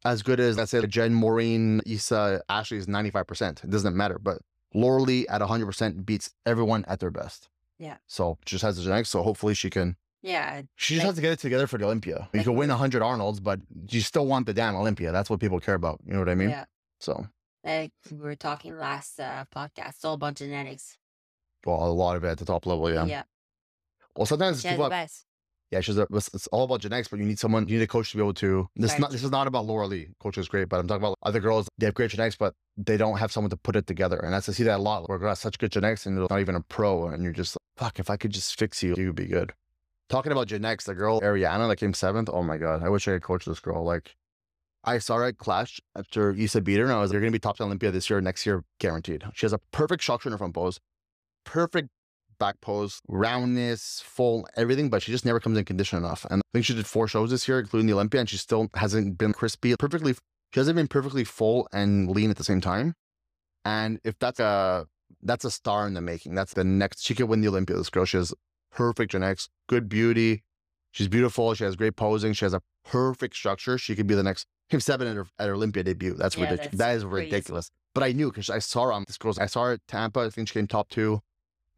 as 0.05 0.23
good 0.23 0.39
as, 0.41 0.57
let's 0.57 0.71
say, 0.71 0.85
Jen, 0.87 1.15
Maureen, 1.15 1.81
Isa, 1.87 2.43
Ashley 2.49 2.79
is 2.79 2.87
95%. 2.87 3.65
It 3.65 3.71
doesn't 3.71 3.97
matter. 3.97 4.19
But 4.21 4.39
Lauralie 4.75 5.25
at 5.29 5.41
100% 5.41 6.05
beats 6.07 6.31
everyone 6.45 6.85
at 6.87 7.01
their 7.01 7.11
best. 7.11 7.49
Yeah. 7.79 7.97
So 8.07 8.39
she 8.47 8.55
just 8.55 8.63
has 8.65 8.77
the 8.77 8.83
genetics. 8.83 9.09
So 9.09 9.23
hopefully 9.23 9.55
she 9.55 9.71
can. 9.71 9.97
Yeah. 10.23 10.63
She 10.77 10.95
just 10.95 11.05
Like- 11.05 11.07
has 11.11 11.15
to 11.17 11.21
get 11.23 11.33
it 11.33 11.39
together 11.41 11.67
for 11.67 11.79
the 11.79 11.85
Olympia. 11.87 12.29
You 12.33 12.39
like- 12.39 12.45
can 12.47 12.55
win 12.57 12.71
100 12.71 13.03
Arnolds, 13.03 13.41
but 13.41 13.61
you 13.89 14.01
still 14.01 14.27
want 14.27 14.47
the 14.47 14.55
damn 14.55 14.77
Olympia. 14.77 15.13
That's 15.13 15.29
what 15.31 15.41
people 15.41 15.61
care 15.61 15.75
about. 15.75 16.01
You 16.07 16.13
know 16.15 16.21
what 16.21 16.29
I 16.29 16.35
mean? 16.35 16.51
yeah. 16.51 16.65
So, 17.01 17.27
Like 17.65 17.93
we 18.11 18.17
were 18.19 18.37
talking 18.37 18.79
last 18.79 19.19
uh, 19.21 19.45
podcast, 19.55 20.05
all 20.05 20.15
about 20.15 20.35
genetics. 20.37 20.97
well, 21.67 21.83
a 21.85 21.91
lot 21.91 22.17
of 22.17 22.23
it 22.25 22.29
at 22.29 22.39
the 22.39 22.45
top 22.45 22.65
level. 22.67 22.91
Yeah. 22.93 23.05
Yeah. 23.07 23.23
Well, 24.17 24.27
sometimes 24.27 24.63
people 24.63 24.77
the 24.79 24.83
have, 24.85 24.91
best. 24.91 25.27
Yeah, 25.73 25.81
she's 25.81 25.99
a, 25.99 26.07
it's 26.13 26.47
all 26.49 26.63
about 26.65 26.81
genetics, 26.81 27.09
but 27.09 27.19
you 27.19 27.25
need 27.25 27.41
someone, 27.41 27.67
you 27.67 27.79
need 27.79 27.85
a 27.85 27.89
coach 27.89 28.13
to 28.13 28.17
be 28.17 28.23
able 28.23 28.35
to. 28.35 28.69
This 28.77 28.91
is 28.91 28.93
Right. 28.93 29.01
not 29.01 29.11
this 29.11 29.25
is 29.25 29.31
not 29.33 29.49
about 29.49 29.67
Lauralie. 29.67 30.11
Coach 30.21 30.39
is 30.39 30.47
great, 30.49 30.69
but 30.69 30.79
I'm 30.79 30.87
talking 30.87 31.03
about 31.03 31.17
other 31.25 31.41
girls. 31.41 31.67
They 31.79 31.87
have 31.87 31.95
great 31.95 32.11
genetics, 32.11 32.37
but 32.37 32.55
they 32.77 32.97
don't 32.97 33.19
have 33.19 33.33
someone 33.33 33.51
to 33.51 33.57
put 33.57 33.75
it 33.75 33.87
together. 33.87 34.17
And 34.19 34.33
that's 34.33 34.49
I 34.49 34.53
see 34.53 34.63
that 34.63 34.79
a 34.79 34.83
lot. 34.83 35.09
Where 35.09 35.19
girls 35.19 35.31
have 35.31 35.39
such 35.39 35.59
good 35.59 35.73
genetics 35.73 36.07
and 36.07 36.17
they're 36.17 36.27
not 36.31 36.41
even 36.41 36.55
a 36.55 36.61
pro, 36.61 37.09
and 37.09 37.23
you're 37.25 37.33
just 37.33 37.57
like, 37.57 37.85
fuck. 37.87 37.99
If 37.99 38.11
I 38.11 38.17
could 38.17 38.31
just 38.31 38.57
fix 38.57 38.83
you, 38.83 38.95
you 38.97 39.07
would 39.09 39.17
be 39.17 39.27
good. 39.27 39.53
Talking 40.09 40.31
about 40.31 40.47
genetics, 40.47 40.85
the 40.85 40.95
girl 40.95 41.21
Ariana 41.21 41.69
that 41.69 41.77
came 41.77 41.93
seventh. 41.95 42.31
Oh 42.33 42.45
my 42.45 42.59
god, 42.59 42.85
I 42.85 42.89
wish 42.89 43.09
I 43.09 43.13
could 43.15 43.23
coach 43.25 43.45
this 43.45 43.59
girl. 43.59 43.83
Like, 43.85 44.15
I 44.85 44.99
saw 44.99 45.17
her 45.17 45.25
at 45.25 45.39
Clash 45.39 45.81
after 45.97 46.31
Isa 46.33 46.61
beat 46.61 46.77
her, 46.79 46.85
and 46.85 46.93
I 46.93 47.01
was 47.01 47.11
like, 47.11 47.15
you're 47.15 47.23
gonna 47.23 47.33
be 47.33 47.41
top 47.41 47.57
10 47.57 47.67
Olympia 47.67 47.91
this 47.91 48.09
year, 48.09 48.21
next 48.21 48.47
year, 48.47 48.63
guaranteed. 48.79 49.25
She 49.35 49.47
has 49.47 49.53
a 49.53 49.59
perfect 49.73 50.05
structure 50.05 50.29
in 50.29 50.33
her 50.33 50.39
front 50.39 50.55
pose, 50.55 50.79
perfect 51.45 51.89
back 52.39 52.61
pose, 52.61 53.01
roundness, 53.09 54.03
full 54.05 54.47
everything, 54.57 54.89
but 54.91 55.03
she 55.03 55.13
just 55.13 55.25
never 55.25 55.41
comes 55.41 55.59
in 55.59 55.65
condition 55.65 55.99
enough. 55.99 56.27
And 56.31 56.41
I 56.41 56.45
think 56.53 56.65
she 56.65 56.75
did 56.75 56.87
four 56.87 57.09
shows 57.09 57.31
this 57.31 57.47
year, 57.49 57.59
including 57.61 57.87
the 57.87 57.93
Olympia, 57.95 58.21
and 58.21 58.29
she 58.29 58.37
still 58.37 58.69
hasn't 58.75 59.19
been 59.19 59.33
crispy, 59.33 59.75
perfectly. 59.79 60.15
She 60.53 60.61
hasn't 60.61 60.77
been 60.77 60.89
perfectly 60.89 61.25
full 61.25 61.69
and 61.73 62.11
lean 62.11 62.31
at 62.31 62.37
the 62.37 62.45
same 62.45 62.61
time. 62.61 62.95
And 63.65 63.99
if 64.05 64.19
that's 64.19 64.41
a 64.41 64.87
that's 65.23 65.45
a 65.45 65.51
star 65.51 65.87
in 65.87 65.95
the 65.95 66.01
making. 66.01 66.35
That's 66.35 66.55
the 66.55 66.65
next. 66.65 67.05
She 67.05 67.15
could 67.15 67.29
win 67.29 67.41
the 67.41 67.49
Olympia. 67.49 67.77
This 67.77 67.91
girl, 67.91 68.05
she 68.05 68.17
has 68.17 68.33
perfect 68.73 69.13
genetics, 69.13 69.49
good 69.69 69.89
beauty. 69.89 70.43
She's 70.93 71.09
beautiful. 71.09 71.53
She 71.55 71.65
has 71.65 71.77
great 71.77 71.97
posing. 71.97 72.33
She 72.33 72.45
has 72.45 72.55
a 72.55 72.63
perfect 72.85 73.35
structure. 73.37 73.77
She 73.77 73.95
could 73.95 74.07
be 74.07 74.15
the 74.15 74.23
next. 74.23 74.47
Came 74.71 74.81
seven 74.81 75.07
at 75.07 75.15
her, 75.17 75.27
at 75.39 75.49
her 75.49 75.55
Olympia 75.55 75.85
debut. 75.85 76.15
That's 76.15 76.37
Yeah, 76.37 76.45
ridiculous. 76.45 76.67
that's 76.73 76.79
That 76.79 76.97
is 76.97 77.05
ridiculous. 77.05 77.71
But 77.95 78.03
I 78.03 78.13
knew 78.13 78.31
because 78.31 78.51
I 78.51 78.59
saw 78.59 78.87
her 78.87 78.93
on 78.93 79.05
this 79.07 79.17
girl's. 79.19 79.39
I 79.39 79.47
saw 79.47 79.65
her 79.65 79.73
at 79.73 79.81
Tampa. 79.87 80.21
I 80.21 80.31
think 80.31 80.49
she 80.49 80.55
came 80.55 80.67
top 80.67 80.89
two. 80.89 81.21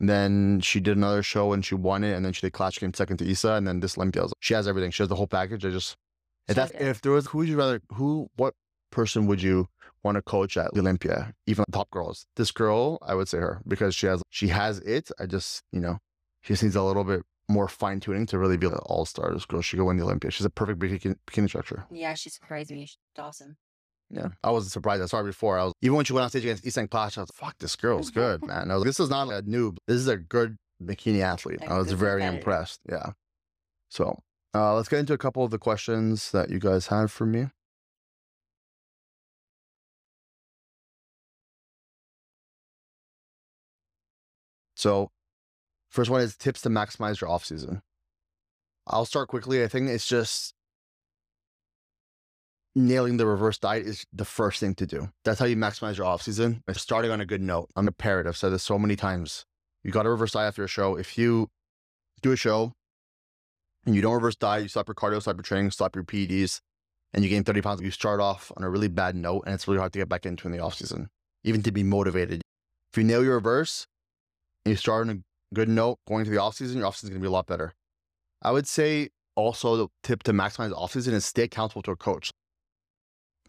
And 0.00 0.08
then 0.08 0.60
she 0.60 0.80
did 0.80 0.96
another 0.96 1.22
show 1.22 1.52
and 1.52 1.64
she 1.64 1.74
won 1.74 2.04
it. 2.04 2.14
And 2.14 2.24
then 2.24 2.32
she 2.32 2.42
did 2.42 2.52
Clash, 2.52 2.78
came 2.78 2.94
second 2.94 3.16
to 3.18 3.24
Isa. 3.24 3.52
And 3.52 3.66
then 3.66 3.80
this 3.80 3.98
Olympia, 3.98 4.22
like, 4.22 4.32
she 4.40 4.54
has 4.54 4.68
everything. 4.68 4.90
She 4.90 5.02
has 5.02 5.08
the 5.08 5.16
whole 5.16 5.26
package. 5.26 5.64
I 5.64 5.70
just 5.70 5.96
if 6.48 6.56
that's 6.56 6.72
if 6.72 7.00
there 7.02 7.12
was 7.12 7.26
who 7.26 7.38
would 7.38 7.48
you 7.48 7.58
rather 7.58 7.80
who 7.92 8.30
what 8.36 8.54
person 8.90 9.26
would 9.26 9.42
you 9.42 9.68
want 10.02 10.14
to 10.14 10.22
coach 10.22 10.56
at 10.56 10.72
the 10.72 10.80
Olympia, 10.80 11.34
even 11.46 11.64
the 11.68 11.72
top 11.72 11.90
girls? 11.90 12.26
This 12.36 12.50
girl, 12.50 12.98
I 13.02 13.14
would 13.14 13.28
say 13.28 13.38
her 13.38 13.60
because 13.66 13.94
she 13.94 14.06
has 14.06 14.22
she 14.30 14.48
has 14.48 14.78
it. 14.80 15.10
I 15.18 15.26
just 15.26 15.62
you 15.72 15.80
know 15.80 15.98
she 16.42 16.54
just 16.54 16.62
needs 16.62 16.76
a 16.76 16.82
little 16.82 17.04
bit 17.04 17.22
more 17.48 17.68
fine 17.68 18.00
tuning 18.00 18.26
to 18.26 18.38
really 18.38 18.56
be 18.56 18.66
an 18.66 18.74
all 18.86 19.04
star. 19.04 19.32
This 19.32 19.44
girl, 19.44 19.62
she 19.62 19.76
could 19.76 19.84
win 19.84 19.96
the 19.96 20.04
Olympia. 20.04 20.30
She's 20.30 20.46
a 20.46 20.50
perfect 20.50 20.78
bikini, 20.78 21.16
bikini 21.26 21.48
structure. 21.48 21.84
Yeah, 21.90 22.14
she 22.14 22.30
surprised 22.30 22.70
me. 22.70 22.86
She's 22.86 22.98
awesome. 23.18 23.56
Yeah, 24.10 24.28
I 24.42 24.50
wasn't 24.50 24.72
surprised. 24.72 25.02
I 25.02 25.06
saw 25.06 25.18
her 25.18 25.24
before. 25.24 25.58
I 25.58 25.64
was 25.64 25.74
even 25.82 25.96
when 25.96 26.04
she 26.04 26.12
went 26.12 26.24
on 26.24 26.30
stage 26.30 26.44
against 26.44 26.64
Isang 26.64 26.90
Clash, 26.90 27.18
I 27.18 27.22
was 27.22 27.30
like, 27.30 27.36
fuck, 27.36 27.58
this 27.58 27.76
girl's 27.76 28.10
good, 28.10 28.46
man. 28.46 28.70
I 28.70 28.74
was 28.74 28.82
like, 28.82 28.88
this 28.88 29.00
is 29.00 29.10
not 29.10 29.28
a 29.28 29.42
noob. 29.42 29.76
This 29.86 29.96
is 29.96 30.08
a 30.08 30.16
good 30.16 30.56
bikini 30.82 31.20
athlete. 31.20 31.60
I 31.66 31.76
was 31.78 31.92
very 31.92 32.24
impressed. 32.24 32.80
Yeah. 32.88 33.12
So 33.90 34.18
uh, 34.54 34.74
let's 34.74 34.88
get 34.88 35.00
into 35.00 35.12
a 35.12 35.18
couple 35.18 35.44
of 35.44 35.50
the 35.50 35.58
questions 35.58 36.30
that 36.32 36.50
you 36.50 36.58
guys 36.58 36.86
had 36.86 37.10
for 37.10 37.26
me. 37.26 37.48
So, 44.74 45.10
first 45.90 46.08
one 46.08 46.20
is 46.20 46.36
tips 46.36 46.62
to 46.62 46.68
maximize 46.68 47.20
your 47.20 47.28
off 47.28 47.44
season. 47.44 47.82
I'll 48.86 49.04
start 49.04 49.28
quickly. 49.28 49.62
I 49.64 49.68
think 49.68 49.88
it's 49.88 50.06
just 50.06 50.54
nailing 52.78 53.16
the 53.16 53.26
reverse 53.26 53.58
diet 53.58 53.86
is 53.86 54.04
the 54.12 54.24
first 54.24 54.60
thing 54.60 54.74
to 54.76 54.86
do. 54.86 55.10
That's 55.24 55.38
how 55.40 55.46
you 55.46 55.56
maximize 55.56 55.96
your 55.96 56.06
off 56.06 56.22
season. 56.22 56.62
Starting 56.72 57.10
on 57.10 57.20
a 57.20 57.26
good 57.26 57.42
note. 57.42 57.68
I'm 57.76 57.88
a 57.88 57.92
parrot. 57.92 58.26
I've 58.26 58.36
said 58.36 58.50
this 58.50 58.62
so 58.62 58.78
many 58.78 58.96
times. 58.96 59.44
You 59.84 59.90
got 59.90 60.04
to 60.04 60.10
reverse 60.10 60.32
diet 60.32 60.48
after 60.48 60.64
a 60.64 60.68
show. 60.68 60.96
If 60.96 61.18
you 61.18 61.48
do 62.22 62.32
a 62.32 62.36
show 62.36 62.72
and 63.84 63.94
you 63.94 64.02
don't 64.02 64.14
reverse 64.14 64.36
diet, 64.36 64.62
you 64.62 64.68
stop 64.68 64.88
your 64.88 64.94
cardio, 64.94 65.20
stop 65.20 65.36
your 65.36 65.42
training, 65.42 65.70
stop 65.70 65.94
your 65.94 66.04
PEDs, 66.04 66.60
and 67.14 67.24
you 67.24 67.30
gain 67.30 67.44
30 67.44 67.62
pounds, 67.62 67.80
you 67.80 67.90
start 67.90 68.20
off 68.20 68.52
on 68.56 68.64
a 68.64 68.70
really 68.70 68.88
bad 68.88 69.14
note, 69.14 69.42
and 69.46 69.54
it's 69.54 69.66
really 69.66 69.78
hard 69.78 69.92
to 69.92 69.98
get 69.98 70.08
back 70.08 70.26
into 70.26 70.46
in 70.46 70.52
the 70.52 70.60
off 70.60 70.74
season, 70.74 71.08
even 71.44 71.62
to 71.62 71.72
be 71.72 71.82
motivated. 71.82 72.42
If 72.92 72.98
you 72.98 73.04
nail 73.04 73.24
your 73.24 73.34
reverse 73.34 73.86
and 74.64 74.72
you 74.72 74.76
start 74.76 75.08
on 75.08 75.16
a 75.16 75.54
good 75.54 75.68
note 75.68 75.98
going 76.06 76.24
to 76.24 76.30
the 76.30 76.38
off 76.38 76.56
season, 76.56 76.78
your 76.78 76.86
off 76.86 76.96
season 76.96 77.10
is 77.10 77.14
going 77.14 77.22
to 77.22 77.28
be 77.28 77.28
a 77.28 77.32
lot 77.32 77.46
better. 77.46 77.72
I 78.42 78.50
would 78.50 78.66
say 78.66 79.08
also 79.36 79.76
the 79.76 79.88
tip 80.02 80.22
to 80.24 80.32
maximize 80.32 80.72
off 80.72 80.92
season 80.92 81.14
is 81.14 81.24
stay 81.24 81.44
accountable 81.44 81.82
to 81.82 81.92
a 81.92 81.96
coach. 81.96 82.30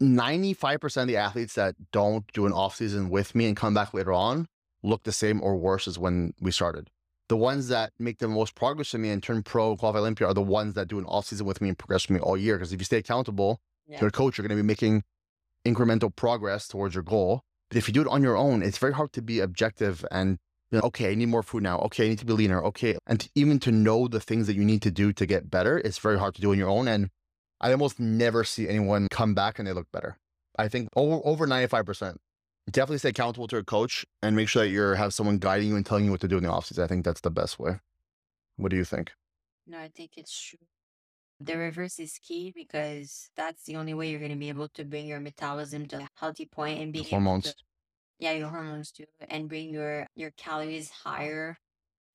95% 0.00 1.02
of 1.02 1.08
the 1.08 1.16
athletes 1.16 1.54
that 1.54 1.74
don't 1.92 2.24
do 2.32 2.46
an 2.46 2.52
off 2.52 2.76
season 2.76 3.10
with 3.10 3.34
me 3.34 3.46
and 3.46 3.56
come 3.56 3.74
back 3.74 3.92
later 3.94 4.12
on 4.12 4.46
look 4.82 5.02
the 5.02 5.12
same 5.12 5.42
or 5.42 5.56
worse 5.56 5.86
as 5.86 5.98
when 5.98 6.32
we 6.40 6.50
started. 6.50 6.88
The 7.28 7.36
ones 7.36 7.68
that 7.68 7.92
make 7.98 8.18
the 8.18 8.28
most 8.28 8.54
progress 8.54 8.92
with 8.94 9.02
me 9.02 9.10
and 9.10 9.22
turn 9.22 9.42
pro, 9.42 9.76
qualify 9.76 9.98
Olympia 10.00 10.26
are 10.26 10.34
the 10.34 10.40
ones 10.40 10.72
that 10.74 10.88
do 10.88 10.98
an 10.98 11.04
off 11.04 11.26
season 11.26 11.46
with 11.46 11.60
me 11.60 11.68
and 11.68 11.78
progress 11.78 12.08
with 12.08 12.14
me 12.18 12.20
all 12.20 12.36
year. 12.36 12.56
Because 12.56 12.72
if 12.72 12.80
you 12.80 12.84
stay 12.86 12.96
accountable 12.96 13.60
Yeah. 13.86 13.98
to 13.98 14.06
a 14.06 14.10
coach, 14.10 14.38
you're 14.38 14.46
going 14.48 14.56
to 14.56 14.62
be 14.62 14.66
making 14.66 15.02
incremental 15.66 16.14
progress 16.14 16.66
towards 16.66 16.94
your 16.94 17.04
goal. 17.04 17.42
But 17.68 17.76
if 17.76 17.86
you 17.86 17.94
do 17.94 18.00
it 18.00 18.08
on 18.08 18.22
your 18.22 18.36
own, 18.36 18.62
it's 18.62 18.78
very 18.78 18.94
hard 18.94 19.12
to 19.12 19.22
be 19.22 19.38
objective 19.40 20.04
and 20.10 20.38
you 20.72 20.78
know, 20.78 20.84
okay, 20.84 21.10
I 21.10 21.14
need 21.16 21.26
more 21.26 21.42
food 21.42 21.64
now. 21.64 21.78
Okay, 21.80 22.06
I 22.06 22.08
need 22.10 22.20
to 22.20 22.24
be 22.24 22.32
leaner. 22.32 22.62
Okay, 22.64 22.96
and 23.06 23.18
to- 23.20 23.28
even 23.34 23.58
to 23.60 23.72
know 23.72 24.06
the 24.08 24.20
things 24.20 24.46
that 24.46 24.54
you 24.54 24.64
need 24.64 24.82
to 24.82 24.90
do 24.92 25.12
to 25.12 25.26
get 25.26 25.50
better, 25.50 25.78
it's 25.78 25.98
very 25.98 26.16
hard 26.18 26.36
to 26.36 26.40
do 26.40 26.52
on 26.52 26.58
your 26.58 26.68
own. 26.68 26.86
And 26.88 27.10
I 27.60 27.72
almost 27.72 28.00
never 28.00 28.44
see 28.44 28.68
anyone 28.68 29.08
come 29.10 29.34
back 29.34 29.58
and 29.58 29.68
they 29.68 29.72
look 29.72 29.90
better. 29.92 30.16
I 30.58 30.68
think 30.68 30.88
over 30.96 31.20
over 31.24 31.46
ninety 31.46 31.68
five 31.68 31.86
percent. 31.86 32.20
Definitely 32.70 32.98
stay 32.98 33.08
accountable 33.08 33.48
to 33.48 33.56
a 33.56 33.64
coach 33.64 34.04
and 34.22 34.36
make 34.36 34.48
sure 34.48 34.62
that 34.62 34.68
you 34.68 34.80
have 34.82 35.12
someone 35.12 35.38
guiding 35.38 35.68
you 35.68 35.76
and 35.76 35.84
telling 35.84 36.04
you 36.04 36.10
what 36.10 36.20
to 36.20 36.28
do 36.28 36.36
in 36.36 36.44
the 36.44 36.50
offseason. 36.50 36.84
I 36.84 36.86
think 36.86 37.04
that's 37.04 37.22
the 37.22 37.30
best 37.30 37.58
way. 37.58 37.80
What 38.56 38.70
do 38.70 38.76
you 38.76 38.84
think? 38.84 39.12
No, 39.66 39.78
I 39.78 39.88
think 39.88 40.12
it's 40.16 40.38
true. 40.38 40.58
The 41.40 41.56
reverse 41.56 41.98
is 41.98 42.18
key 42.18 42.52
because 42.54 43.30
that's 43.34 43.64
the 43.64 43.76
only 43.76 43.94
way 43.94 44.10
you're 44.10 44.20
going 44.20 44.30
to 44.30 44.36
be 44.36 44.50
able 44.50 44.68
to 44.68 44.84
bring 44.84 45.06
your 45.06 45.20
metabolism 45.20 45.86
to 45.86 45.98
a 46.00 46.08
healthy 46.14 46.44
point 46.44 46.80
and 46.80 46.92
be 46.92 47.02
Hormones. 47.02 47.54
yeah, 48.18 48.32
your 48.32 48.48
hormones 48.50 48.92
too, 48.92 49.06
and 49.28 49.48
bring 49.48 49.70
your 49.70 50.06
your 50.14 50.30
calories 50.36 50.90
higher. 50.90 51.56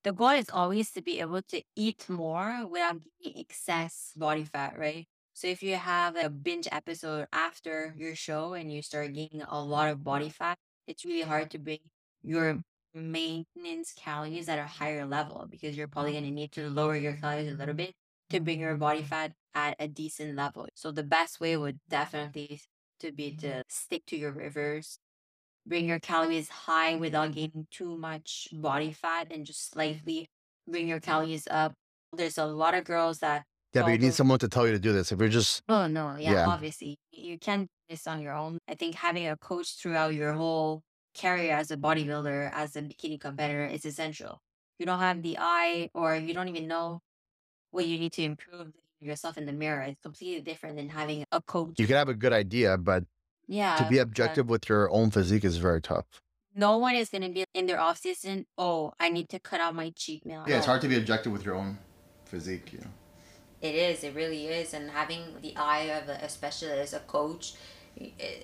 The 0.04 0.14
goal 0.14 0.30
is 0.30 0.50
always 0.52 0.92
to 0.92 1.02
be 1.02 1.20
able 1.20 1.42
to 1.42 1.64
eat 1.76 2.08
more 2.08 2.68
without 2.70 3.02
gaining 3.24 3.40
excess 3.40 4.12
body 4.16 4.44
fat, 4.44 4.78
right? 4.78 5.08
So 5.36 5.48
if 5.48 5.62
you 5.62 5.76
have 5.76 6.16
a 6.16 6.30
binge 6.30 6.70
episode 6.72 7.28
after 7.34 7.94
your 7.98 8.16
show 8.16 8.54
and 8.54 8.72
you 8.72 8.82
start 8.82 9.12
gaining 9.12 9.44
a 9.46 9.62
lot 9.62 9.90
of 9.90 10.02
body 10.02 10.30
fat, 10.30 10.58
it's 10.88 11.04
really 11.04 11.24
hard 11.28 11.52
to 11.52 11.60
bring 11.60 11.80
your 12.24 12.62
maintenance 12.94 13.92
calories 13.92 14.48
at 14.48 14.60
a 14.60 14.64
higher 14.64 15.06
level 15.06 15.46
because 15.52 15.76
you're 15.76 15.90
probably 15.90 16.14
going 16.14 16.24
to 16.24 16.32
need 16.32 16.54
to 16.54 16.70
lower 16.70 16.96
your 16.96 17.18
calories 17.18 17.52
a 17.52 17.56
little 17.58 17.74
bit 17.76 17.94
to 18.30 18.40
bring 18.40 18.62
your 18.62 18.78
body 18.78 19.04
fat 19.04 19.34
at 19.54 19.76
a 19.78 19.90
decent 19.90 20.38
level. 20.38 20.70
So 20.74 20.94
the 20.94 21.04
best 21.04 21.42
way 21.42 21.58
would 21.58 21.80
definitely 21.90 22.62
to 23.02 23.12
be 23.12 23.36
to 23.36 23.64
stick 23.68 24.06
to 24.06 24.16
your 24.16 24.32
reverse, 24.32 25.00
bring 25.68 25.86
your 25.86 26.00
calories 26.00 26.48
high 26.48 26.96
without 26.96 27.34
gaining 27.34 27.68
too 27.72 27.98
much 27.98 28.48
body 28.54 28.94
fat 28.94 29.28
and 29.32 29.46
just 29.46 29.72
slightly 29.72 30.30
bring 30.66 30.88
your 30.88 31.02
calories 31.02 31.46
up. 31.52 31.74
There's 32.14 32.38
a 32.38 32.46
lot 32.46 32.74
of 32.74 32.86
girls 32.86 33.20
that 33.20 33.44
Yeah, 33.76 33.84
but 33.84 33.92
you 33.92 33.98
need 33.98 34.14
someone 34.14 34.40
to 34.40 34.48
tell 34.48 34.66
you 34.66 34.72
to 34.74 34.80
do 34.80 34.94
this. 34.94 35.12
If 35.12 35.20
you're 35.20 35.30
just 35.30 35.62
Oh 35.68 35.88
no, 35.88 36.16
yeah, 36.18 36.32
Yeah. 36.32 36.48
obviously. 36.48 36.98
You 37.12 37.38
can't 37.38 37.64
do 37.64 37.94
this 37.94 38.08
on 38.08 38.22
your 38.22 38.34
own. 38.34 38.58
I 38.68 38.76
think 38.76 38.96
having 38.96 39.28
a 39.28 39.36
coach 39.36 39.76
throughout 39.76 40.14
your 40.14 40.34
whole 40.34 40.84
career 41.20 41.54
as 41.56 41.72
a 41.72 41.78
bodybuilder, 41.78 42.52
as 42.54 42.76
a 42.76 42.82
bikini 42.82 43.20
competitor 43.20 43.66
is 43.66 43.86
essential. 43.86 44.42
You 44.80 44.86
don't 44.86 45.00
have 45.00 45.22
the 45.22 45.38
eye 45.40 45.90
or 45.94 46.16
you 46.16 46.34
don't 46.34 46.48
even 46.48 46.68
know 46.68 47.02
what 47.72 47.86
you 47.86 48.00
need 48.00 48.14
to 48.14 48.24
improve 48.24 48.72
yourself 49.02 49.38
in 49.38 49.46
the 49.46 49.54
mirror. 49.54 49.82
It's 49.84 50.02
completely 50.02 50.42
different 50.42 50.78
than 50.78 50.90
having 50.90 51.26
a 51.32 51.42
coach. 51.42 51.78
you 51.78 51.88
can 51.88 51.96
have 51.98 52.10
a 52.10 52.14
good 52.14 52.34
idea, 52.34 52.78
but 52.78 53.04
yeah. 53.48 53.76
to 53.76 53.88
be 53.88 54.00
objective 54.00 54.50
with 54.50 54.70
your 54.70 54.90
own 54.90 55.12
physique 55.12 55.44
is 55.44 55.58
very 55.58 55.82
tough. 55.82 56.06
No 56.56 56.78
one 56.78 56.96
is 56.96 57.10
gonna 57.10 57.30
be 57.30 57.44
in 57.54 57.66
their 57.66 57.80
off 57.80 57.98
season, 57.98 58.46
oh, 58.58 58.94
I 59.00 59.10
need 59.10 59.28
to 59.30 59.40
cut 59.40 59.60
out 59.60 59.76
my 59.76 59.92
cheat 59.96 60.26
meal. 60.26 60.46
Yeah, 60.48 60.58
it's 60.58 60.66
hard 60.66 60.82
to 60.82 60.88
be 60.88 60.96
objective 60.96 61.34
with 61.34 61.44
your 61.46 61.56
own 61.56 61.78
physique. 62.26 62.72
You 62.72 62.80
know. 62.80 62.88
It 63.62 63.76
is. 63.76 64.04
It 64.04 64.16
really 64.16 64.48
is. 64.48 64.74
And 64.74 64.92
having 64.92 65.22
the 65.42 65.56
eye 65.56 65.92
of 65.98 66.10
a, 66.10 66.28
specialist, 66.30 66.94
a 66.94 67.00
coach, 67.00 67.54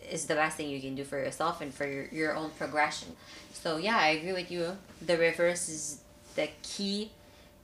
is 0.10 0.26
the 0.26 0.36
best 0.36 0.58
thing 0.58 0.69
you 0.69 0.80
can 0.80 0.95
do 0.95 1.04
for 1.04 1.17
yourself 1.17 1.62
and 1.62 1.74
for 1.74 1.86
your, 1.86 2.06
your 2.06 2.36
own 2.36 2.52
progression. 2.52 3.10
So 3.54 3.78
yeah, 3.78 3.97
I 3.97 4.10
agree 4.10 4.34
with 4.34 4.50
you. 4.50 4.78
The 5.06 5.17
reverse 5.17 5.67
is 5.69 6.02
the 6.36 6.50
key 6.63 7.12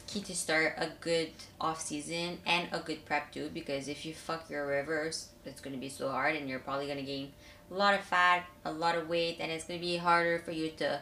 key 0.07 0.21
to 0.21 0.33
start 0.33 0.73
a 0.77 0.87
good 1.01 1.29
off 1.59 1.81
season 1.81 2.39
and 2.45 2.67
a 2.71 2.79
good 2.79 3.05
prep 3.05 3.31
too 3.31 3.51
because 3.53 3.89
if 3.89 4.05
you 4.05 4.13
fuck 4.13 4.49
your 4.49 4.65
reverse, 4.65 5.29
it's 5.45 5.59
gonna 5.59 5.77
be 5.77 5.89
so 5.89 6.09
hard 6.09 6.35
and 6.35 6.49
you're 6.49 6.59
probably 6.59 6.87
gonna 6.87 7.01
gain 7.01 7.31
a 7.69 7.73
lot 7.73 7.93
of 7.93 7.99
fat, 8.01 8.45
a 8.63 8.71
lot 8.71 8.97
of 8.97 9.09
weight, 9.09 9.37
and 9.39 9.51
it's 9.51 9.65
gonna 9.65 9.79
be 9.79 9.97
harder 9.97 10.39
for 10.39 10.51
you 10.51 10.69
to 10.77 11.01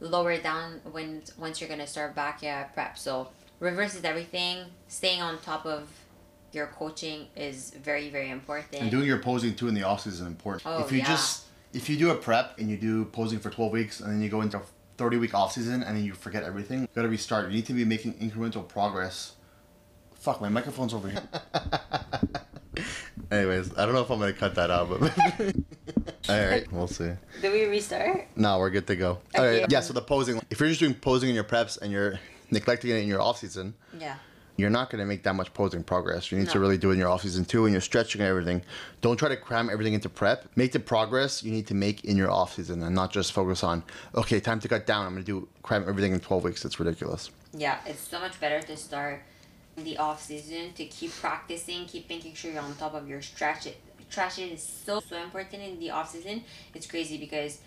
lower 0.00 0.38
down 0.38 0.80
when 0.92 1.22
once 1.36 1.60
you're 1.60 1.68
gonna 1.68 1.86
start 1.86 2.14
back 2.14 2.42
yeah 2.42 2.64
prep. 2.64 2.96
So 2.96 3.28
reverse 3.60 3.94
is 3.94 4.04
everything. 4.04 4.64
Staying 4.88 5.20
on 5.20 5.38
top 5.40 5.66
of 5.66 5.88
your 6.52 6.66
coaching 6.68 7.26
is 7.36 7.70
very 7.82 8.08
very 8.10 8.30
important. 8.30 8.82
And 8.82 8.90
doing 8.90 9.06
your 9.06 9.18
posing 9.18 9.54
too 9.54 9.68
in 9.68 9.74
the 9.74 9.82
off 9.82 10.02
season 10.02 10.26
is 10.26 10.32
important. 10.32 10.62
Oh, 10.66 10.84
if 10.84 10.92
you 10.92 10.98
yeah. 10.98 11.06
just 11.06 11.44
if 11.72 11.88
you 11.90 11.96
do 11.96 12.10
a 12.10 12.14
prep 12.14 12.58
and 12.58 12.70
you 12.70 12.76
do 12.76 13.04
posing 13.06 13.38
for 13.38 13.50
twelve 13.50 13.72
weeks 13.72 14.00
and 14.00 14.10
then 14.12 14.22
you 14.22 14.28
go 14.28 14.40
into 14.40 14.58
a 14.58 14.62
thirty 14.96 15.16
week 15.16 15.34
off 15.34 15.52
season 15.52 15.82
and 15.82 15.96
then 15.96 16.04
you 16.04 16.14
forget 16.14 16.42
everything, 16.42 16.82
you 16.82 16.88
gotta 16.94 17.08
restart. 17.08 17.46
You 17.48 17.52
need 17.56 17.66
to 17.66 17.72
be 17.74 17.84
making 17.84 18.14
incremental 18.14 18.66
progress. 18.66 19.34
Fuck, 20.14 20.40
my 20.40 20.48
microphone's 20.48 20.94
over 20.94 21.08
here. 21.08 21.22
Anyways, 23.30 23.76
I 23.76 23.84
don't 23.84 23.94
know 23.94 24.00
if 24.00 24.10
I'm 24.10 24.18
gonna 24.18 24.32
cut 24.32 24.54
that 24.54 24.70
out, 24.70 24.88
but 24.88 25.02
all 26.30 26.46
right, 26.48 26.70
we'll 26.72 26.88
see. 26.88 27.10
Do 27.42 27.52
we 27.52 27.66
restart? 27.66 28.26
No, 28.36 28.58
we're 28.58 28.70
good 28.70 28.86
to 28.86 28.96
go. 28.96 29.10
All 29.10 29.20
Okay. 29.44 29.60
right, 29.60 29.70
yeah. 29.70 29.80
So 29.80 29.92
the 29.92 30.00
posing, 30.00 30.40
if 30.48 30.60
you're 30.60 30.68
just 30.68 30.80
doing 30.80 30.94
posing 30.94 31.28
in 31.28 31.34
your 31.34 31.44
preps 31.44 31.80
and 31.80 31.92
you're 31.92 32.18
neglecting 32.50 32.90
it 32.90 32.96
in 32.96 33.08
your 33.08 33.20
off 33.20 33.38
season, 33.38 33.74
Yeah. 33.98 34.16
you're 34.56 34.70
not 34.70 34.90
going 34.90 34.98
to 35.00 35.06
make 35.06 35.22
that 35.22 35.34
much 35.34 35.52
posing 35.54 35.82
progress. 35.84 36.32
You 36.32 36.38
need 36.38 36.48
to 36.50 36.58
really 36.60 36.78
do 36.78 36.90
it 36.90 36.94
in 36.94 36.98
your 36.98 37.08
off 37.08 37.22
season 37.22 37.44
too, 37.44 37.64
and 37.66 37.72
you're 37.72 37.80
stretching 37.80 38.20
and 38.20 38.28
everything. 38.28 38.62
Don't 39.00 39.16
try 39.16 39.28
to 39.28 39.36
cram 39.36 39.70
everything 39.70 39.94
into 39.94 40.08
prep. 40.08 40.46
Make 40.56 40.72
the 40.72 40.80
progress 40.80 41.42
you 41.42 41.52
need 41.52 41.66
to 41.68 41.74
make 41.74 42.04
in 42.04 42.16
your 42.16 42.30
off 42.30 42.54
season, 42.54 42.82
and 42.82 42.94
not 42.94 43.12
just 43.12 43.32
focus 43.32 43.62
on 43.62 43.82
okay, 44.14 44.40
time 44.40 44.60
to 44.60 44.68
cut 44.68 44.86
down. 44.86 45.06
I'm 45.06 45.12
going 45.14 45.24
to 45.24 45.40
do 45.40 45.48
cram 45.62 45.84
everything 45.88 46.12
in 46.12 46.20
12 46.20 46.44
weeks. 46.44 46.64
It's 46.64 46.78
ridiculous. 46.80 47.30
Yeah, 47.56 47.78
it's 47.86 48.00
so 48.00 48.18
much 48.20 48.38
better 48.40 48.60
to 48.60 48.76
start 48.76 49.22
in 49.76 49.84
the 49.84 49.96
off 49.98 50.20
season 50.22 50.72
to 50.74 50.84
keep 50.86 51.12
practicing, 51.12 51.86
keep 51.86 52.08
making 52.08 52.34
sure 52.34 52.50
you're 52.50 52.60
on 52.62 52.74
top 52.74 52.94
of 52.94 53.08
your 53.08 53.22
stretch. 53.22 53.66
It 53.66 53.76
stretching 54.10 54.50
is 54.50 54.62
so 54.62 55.00
so 55.00 55.16
important 55.22 55.62
in 55.62 55.78
the 55.78 55.90
off 55.90 56.10
season. 56.10 56.42
It's 56.74 56.86
crazy 56.86 57.16
because 57.16 57.58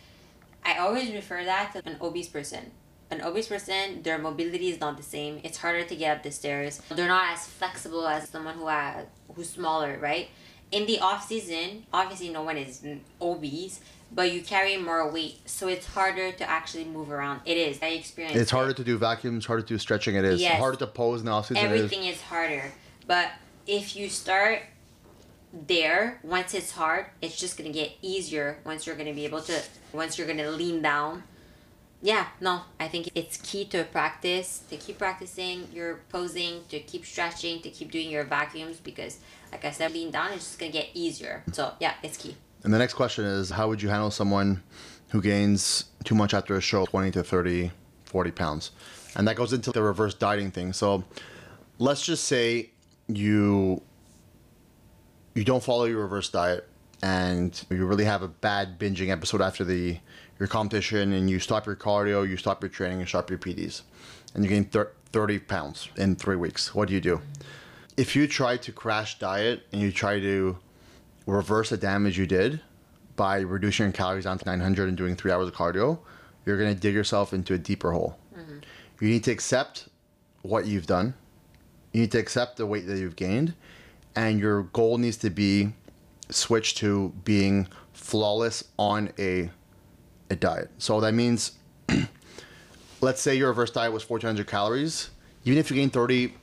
I 0.66 0.78
always 0.78 1.12
refer 1.14 1.44
that 1.46 1.72
to 1.74 1.82
an 1.90 1.98
obese 2.02 2.28
person. 2.28 2.72
An 3.12 3.22
obese 3.22 3.48
person, 3.48 4.02
their 4.04 4.18
mobility 4.18 4.70
is 4.70 4.80
not 4.80 4.96
the 4.96 5.04
same. 5.04 5.42
It's 5.44 5.58
harder 5.58 5.84
to 5.84 5.96
get 5.96 6.18
up 6.18 6.24
the 6.24 6.32
stairs. 6.32 6.82
They're 6.90 7.10
not 7.10 7.34
as 7.34 7.46
flexible 7.46 8.08
as 8.08 8.30
someone 8.30 8.56
who 8.56 8.68
uh, 8.68 9.04
who's 9.36 9.50
smaller, 9.50 9.98
right? 10.00 10.30
In 10.72 10.86
the 10.86 11.00
off 11.00 11.28
season, 11.28 11.86
obviously 11.92 12.30
no 12.30 12.44
one 12.44 12.58
is 12.58 12.82
obese, 13.22 13.82
but 14.14 14.32
you 14.32 14.42
carry 14.42 14.78
more 14.78 15.12
weight, 15.12 15.40
so 15.46 15.68
it's 15.68 15.86
harder 15.88 16.32
to 16.32 16.50
actually 16.50 16.86
move 16.86 17.12
around. 17.12 17.42
It 17.46 17.58
is. 17.58 17.80
I 17.82 17.88
experienced. 17.88 18.40
It's 18.40 18.52
it. 18.54 18.56
harder 18.56 18.72
to 18.74 18.84
do 18.84 18.98
vacuums, 18.98 19.46
harder 19.46 19.64
to 19.64 19.68
do 19.68 19.78
stretching. 19.78 20.16
It 20.16 20.24
is 20.24 20.40
Yes. 20.40 20.58
harder 20.58 20.78
to 20.78 20.88
pose 20.88 21.20
in 21.20 21.26
the 21.26 21.34
off 21.34 21.48
season. 21.48 21.66
It 21.66 21.72
is. 21.76 21.82
everything 21.84 22.06
is 22.08 22.22
harder. 22.22 22.72
But 23.08 23.32
if 23.68 23.98
you 23.98 24.08
start 24.08 24.62
there, 25.52 26.20
once 26.24 26.54
it's 26.54 26.72
hard, 26.72 27.08
it's 27.22 27.38
just 27.38 27.58
gonna 27.58 27.72
get 27.74 27.92
easier 28.02 28.60
once 28.64 28.88
you're 28.88 28.96
gonna 28.96 29.14
be 29.14 29.26
able 29.26 29.42
to 29.42 29.62
once 29.92 30.18
you're 30.18 30.28
gonna 30.28 30.50
lean 30.52 30.82
down. 30.82 31.24
Yeah, 32.04 32.28
no, 32.40 32.62
I 32.80 32.88
think 32.88 33.10
it's 33.14 33.38
key 33.38 33.66
to 33.66 33.84
practice, 33.84 34.64
to 34.70 34.78
keep 34.78 34.98
practicing 34.98 35.68
your 35.72 36.00
posing, 36.10 36.64
to 36.70 36.80
keep 36.80 37.06
stretching, 37.06 37.62
to 37.62 37.70
keep 37.70 37.92
doing 37.92 38.10
your 38.10 38.24
vacuums 38.24 38.78
because 38.78 39.20
like 39.52 39.66
I 39.66 39.72
said, 39.72 39.92
lean 39.92 40.12
down 40.12 40.32
is 40.32 40.40
just 40.40 40.60
gonna 40.60 40.72
get 40.72 40.88
easier. 40.94 41.44
So 41.52 41.74
yeah, 41.80 41.94
it's 42.02 42.18
key. 42.18 42.36
And 42.64 42.74
the 42.74 42.80
next 42.80 42.96
question 42.96 43.26
is 43.26 43.52
how 43.52 43.68
would 43.68 43.82
you 43.82 43.90
handle 43.90 44.10
someone 44.10 44.64
who 45.10 45.22
gains 45.22 45.86
too 46.04 46.16
much 46.16 46.34
after 46.34 46.56
a 46.56 46.62
show, 46.62 46.86
20 46.86 47.12
to 47.12 47.24
30, 47.24 47.72
40 48.06 48.32
pounds? 48.32 48.72
And 49.16 49.28
that 49.28 49.36
goes 49.36 49.54
into 49.54 49.72
the 49.72 49.84
reverse 49.84 50.14
dieting 50.14 50.52
thing. 50.52 50.74
So 50.74 51.04
let's 51.78 52.04
just 52.04 52.26
say 52.26 52.72
you 53.08 53.82
you 55.36 55.44
don't 55.44 55.64
follow 55.64 55.86
your 55.86 56.02
reverse 56.02 56.30
diet 56.30 56.68
and 57.04 57.64
you 57.70 57.86
really 57.86 58.06
have 58.06 58.22
a 58.22 58.28
bad 58.28 58.80
binging 58.80 59.10
episode 59.10 59.42
after 59.42 59.64
the 59.64 59.98
your 60.42 60.48
competition 60.48 61.14
and 61.14 61.30
you 61.30 61.38
stop 61.38 61.68
your 61.68 61.76
cardio, 61.76 62.28
you 62.28 62.36
stop 62.36 62.64
your 62.64 62.70
training, 62.70 63.00
you 63.00 63.06
stop 63.06 63.30
your 63.30 63.38
PEDs, 63.38 63.84
and 64.34 64.44
you 64.44 64.50
gain 64.50 64.66
thir- 64.66 64.92
30 65.12 65.38
pounds 65.38 65.90
in 65.98 66.16
three 66.16 66.36
weeks. 66.36 66.74
What 66.74 66.88
do 66.88 66.96
you 66.96 67.00
do? 67.00 67.22
If 67.96 68.16
you 68.16 68.28
try 68.28 68.58
to 68.58 68.72
crash 68.72 69.20
diet 69.20 69.68
and 69.72 69.80
you 69.80 69.92
try 69.92 70.20
to 70.20 70.58
reverse 71.28 71.70
the 71.70 71.78
damage 71.78 72.18
you 72.18 72.26
did 72.26 72.60
by 73.16 73.42
reducing 73.42 73.86
your 73.86 73.94
calories 73.94 74.24
down 74.24 74.40
to 74.40 74.46
900 74.46 74.90
and 74.90 74.98
doing 74.98 75.16
three 75.16 75.32
hours 75.32 75.48
of 75.48 75.54
cardio, 75.54 76.00
you're 76.48 76.58
going 76.58 76.74
to 76.74 76.80
dig 76.80 76.96
yourself 76.96 77.34
into 77.34 77.54
a 77.54 77.60
deeper 77.60 77.92
hole. 77.92 78.18
Mm-hmm. 78.36 78.62
You 79.00 79.10
need 79.10 79.24
to 79.26 79.32
accept 79.32 79.90
what 80.42 80.66
you've 80.66 80.88
done. 80.88 81.14
You 81.92 82.02
need 82.02 82.12
to 82.14 82.18
accept 82.18 82.58
the 82.58 82.66
weight 82.66 82.88
that 82.88 82.98
you've 82.98 83.16
gained, 83.16 83.54
and 84.16 84.40
your 84.40 84.64
goal 84.64 84.98
needs 84.98 85.18
to 85.18 85.30
be 85.30 85.74
switched 86.32 86.78
to 86.78 87.14
being 87.26 87.68
flawless 87.94 88.64
on 88.80 89.12
a 89.20 89.52
a 90.32 90.36
diet. 90.36 90.70
So 90.78 91.00
that 91.02 91.14
means, 91.14 91.52
let's 93.02 93.22
say 93.22 93.36
your 93.36 93.50
reverse 93.50 93.70
diet 93.72 93.92
was 93.92 94.10
1400 94.10 94.48
calories. 94.48 95.10
Even 95.46 95.60
if 95.60 95.70
you 95.70 95.76
gain 95.76 95.90
30 95.90 96.34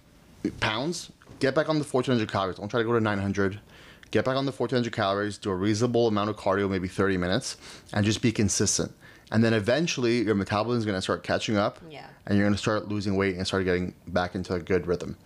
pounds, 0.60 1.10
get 1.40 1.54
back 1.54 1.68
on 1.68 1.78
the 1.78 1.84
1400 1.84 2.30
calories. 2.30 2.56
Don't 2.58 2.68
try 2.68 2.80
to 2.80 2.86
go 2.86 2.92
to 2.92 3.00
900. 3.00 3.60
Get 4.10 4.24
back 4.24 4.36
on 4.36 4.46
the 4.46 4.52
1400 4.52 4.90
calories, 4.92 5.36
do 5.36 5.50
a 5.50 5.54
reasonable 5.54 6.06
amount 6.08 6.30
of 6.30 6.36
cardio, 6.36 6.70
maybe 6.70 6.88
30 6.88 7.18
minutes, 7.18 7.58
and 7.92 8.06
just 8.06 8.22
be 8.22 8.32
consistent. 8.32 8.92
And 9.30 9.44
then 9.44 9.52
eventually 9.52 10.22
your 10.22 10.34
metabolism 10.34 10.78
is 10.78 10.84
going 10.86 10.96
to 10.96 11.02
start 11.02 11.22
catching 11.22 11.58
up 11.58 11.78
Yeah. 11.90 12.06
and 12.26 12.36
you're 12.38 12.46
going 12.46 12.54
to 12.54 12.58
start 12.58 12.88
losing 12.88 13.16
weight 13.16 13.36
and 13.36 13.46
start 13.46 13.64
getting 13.66 13.94
back 14.06 14.34
into 14.34 14.54
a 14.54 14.58
good 14.60 14.86
rhythm. 14.86 15.16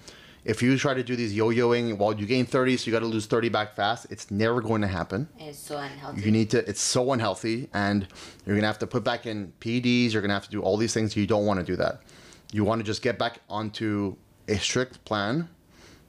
If 0.45 0.61
you 0.61 0.77
try 0.77 0.93
to 0.95 1.05
do 1.05 1.15
these 1.15 1.35
yo-yoing, 1.35 1.99
well, 1.99 2.13
you 2.13 2.27
gain 2.27 2.47
30, 2.47 2.77
so 2.77 2.87
you 2.87 2.93
got 2.93 2.99
to 3.01 3.07
lose 3.07 3.27
30 3.27 3.49
back 3.49 3.77
fast. 3.77 4.09
It's 4.11 4.29
never 4.29 4.61
going 4.61 4.81
to 4.81 4.89
happen. 4.89 5.29
It's 5.39 5.59
so 5.59 5.77
unhealthy. 5.77 6.21
You 6.21 6.33
need 6.33 6.51
to. 6.51 6.69
It's 6.69 6.81
so 6.81 7.13
unhealthy, 7.13 7.69
and 7.73 8.09
you're 8.45 8.57
gonna 8.57 8.67
have 8.67 8.81
to 8.81 8.87
put 8.89 9.05
back 9.05 9.25
in 9.25 9.53
PEDs. 9.61 10.13
You're 10.13 10.23
gonna 10.23 10.35
have 10.35 10.45
to 10.47 10.51
do 10.51 10.61
all 10.61 10.77
these 10.77 10.93
things. 10.93 11.15
You 11.15 11.29
don't 11.29 11.47
want 11.47 11.61
to 11.61 11.65
do 11.67 11.77
that. 11.77 12.03
You 12.53 12.65
want 12.65 12.81
to 12.81 12.85
just 12.85 13.03
get 13.03 13.19
back 13.21 13.39
onto 13.49 14.17
a 14.49 14.57
strict 14.57 15.05
plan, 15.05 15.49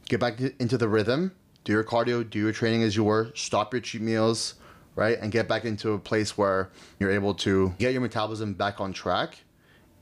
get 0.09 0.19
back 0.19 0.39
into 0.59 0.79
the 0.79 0.89
rhythm, 0.89 1.31
do 1.63 1.71
your 1.71 1.83
cardio, 1.83 2.27
do 2.27 2.39
your 2.39 2.51
training 2.51 2.81
as 2.81 2.95
you 2.95 3.03
were, 3.03 3.31
stop 3.35 3.71
your 3.71 3.81
cheat 3.81 4.01
meals, 4.01 4.55
right, 4.95 5.17
and 5.21 5.31
get 5.31 5.47
back 5.47 5.63
into 5.63 5.91
a 5.91 5.99
place 5.99 6.37
where 6.37 6.71
you're 6.99 7.11
able 7.11 7.35
to 7.35 7.73
get 7.77 7.93
your 7.93 8.01
metabolism 8.01 8.55
back 8.55 8.81
on 8.81 8.91
track, 8.93 9.37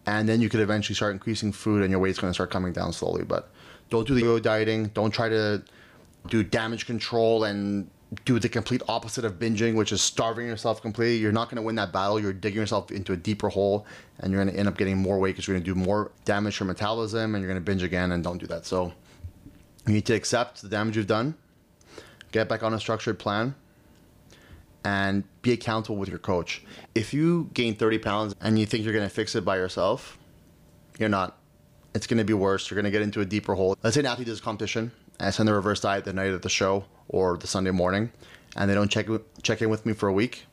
and 0.06 0.28
then 0.28 0.40
you 0.40 0.48
could 0.48 0.62
eventually 0.62 0.96
start 0.96 1.12
increasing 1.12 1.52
food, 1.52 1.82
and 1.82 1.92
your 1.92 2.00
weight's 2.00 2.18
gonna 2.18 2.34
start 2.34 2.50
coming 2.50 2.72
down 2.72 2.94
slowly. 2.94 3.24
But 3.24 3.52
don't 3.92 4.08
do 4.08 4.16
the 4.16 4.22
yo 4.22 4.40
dieting. 4.40 4.86
Don't 4.88 5.12
try 5.12 5.30
to 5.30 5.62
do 6.28 6.44
damage 6.44 6.88
control 6.88 7.44
and 7.44 7.90
do 8.26 8.40
the 8.40 8.50
complete 8.50 8.82
opposite 8.88 9.24
of 9.24 9.38
binging, 9.38 9.76
which 9.76 9.92
is 9.92 10.02
starving 10.02 10.48
yourself 10.48 10.82
completely. 10.82 11.18
You're 11.18 11.32
not 11.32 11.50
going 11.50 11.58
to 11.58 11.62
win 11.62 11.76
that 11.76 11.94
battle. 11.94 12.20
You're 12.20 12.34
digging 12.34 12.60
yourself 12.60 12.90
into 12.90 13.14
a 13.14 13.18
deeper 13.18 13.50
hole, 13.50 13.86
and 14.20 14.32
you're 14.32 14.44
going 14.44 14.54
to 14.54 14.60
end 14.60 14.68
up 14.68 14.78
getting 14.78 14.98
more 14.98 15.20
weight 15.20 15.32
because 15.32 15.48
you're 15.48 15.56
going 15.56 15.64
to 15.64 15.74
do 15.74 15.76
more 15.76 16.12
damage 16.26 16.58
to 16.58 16.64
your 16.64 16.70
metabolism, 16.70 17.36
and 17.36 17.42
you're 17.42 17.52
going 17.52 17.62
to 17.62 17.66
binge 17.66 17.84
again. 17.84 18.14
And 18.14 18.24
don't 18.24 18.38
do 18.38 18.48
that. 18.48 18.66
So 18.66 18.94
you 19.86 19.94
need 19.94 20.06
to 20.06 20.14
accept 20.14 20.62
the 20.62 20.70
damage 20.70 20.96
you've 20.96 21.08
done, 21.08 21.36
get 22.32 22.48
back 22.48 22.64
on 22.64 22.74
a 22.74 22.80
structured 22.80 23.20
plan, 23.20 23.56
and 24.86 25.24
be 25.42 25.52
accountable 25.52 25.98
with 25.98 26.10
your 26.10 26.20
coach. 26.20 26.64
If 26.96 27.14
you 27.14 27.50
gain 27.54 27.76
30 27.76 28.00
pounds 28.00 28.36
and 28.40 28.58
you 28.58 28.66
think 28.66 28.86
you're 28.86 28.94
going 28.94 29.08
to 29.08 29.14
fix 29.14 29.36
it 29.36 29.44
by 29.44 29.58
yourself, 29.58 30.18
you're 30.98 31.10
not. 31.10 31.38
It's 31.94 32.08
going 32.08 32.18
to 32.20 32.24
be 32.24 32.34
worse. 32.34 32.70
You're 32.70 32.76
going 32.76 32.86
to 32.86 32.92
get 32.92 33.02
into 33.02 33.22
a 33.22 33.26
deeper 33.26 33.54
hole. 33.54 33.78
Let's 33.84 33.96
say 33.96 34.00
an 34.00 34.06
athlete 34.06 34.28
does 34.28 34.40
a 34.40 34.42
competition 34.42 34.92
and 35.20 35.28
I 35.28 35.32
send 35.32 35.48
the 35.48 35.54
reverse 35.54 35.82
diet 35.82 36.06
the 36.06 36.14
night 36.14 36.32
of 36.32 36.42
the 36.42 36.50
show 36.50 36.86
or 37.10 37.38
the 37.38 37.48
Sunday 37.48 37.72
morning, 37.72 38.12
and 38.56 38.70
they 38.70 38.74
don't 38.74 38.90
check 38.90 39.08
check 39.44 39.62
in 39.62 39.70
with 39.70 39.86
me 39.86 39.94
for 39.94 40.08
a 40.08 40.14
week, 40.14 40.46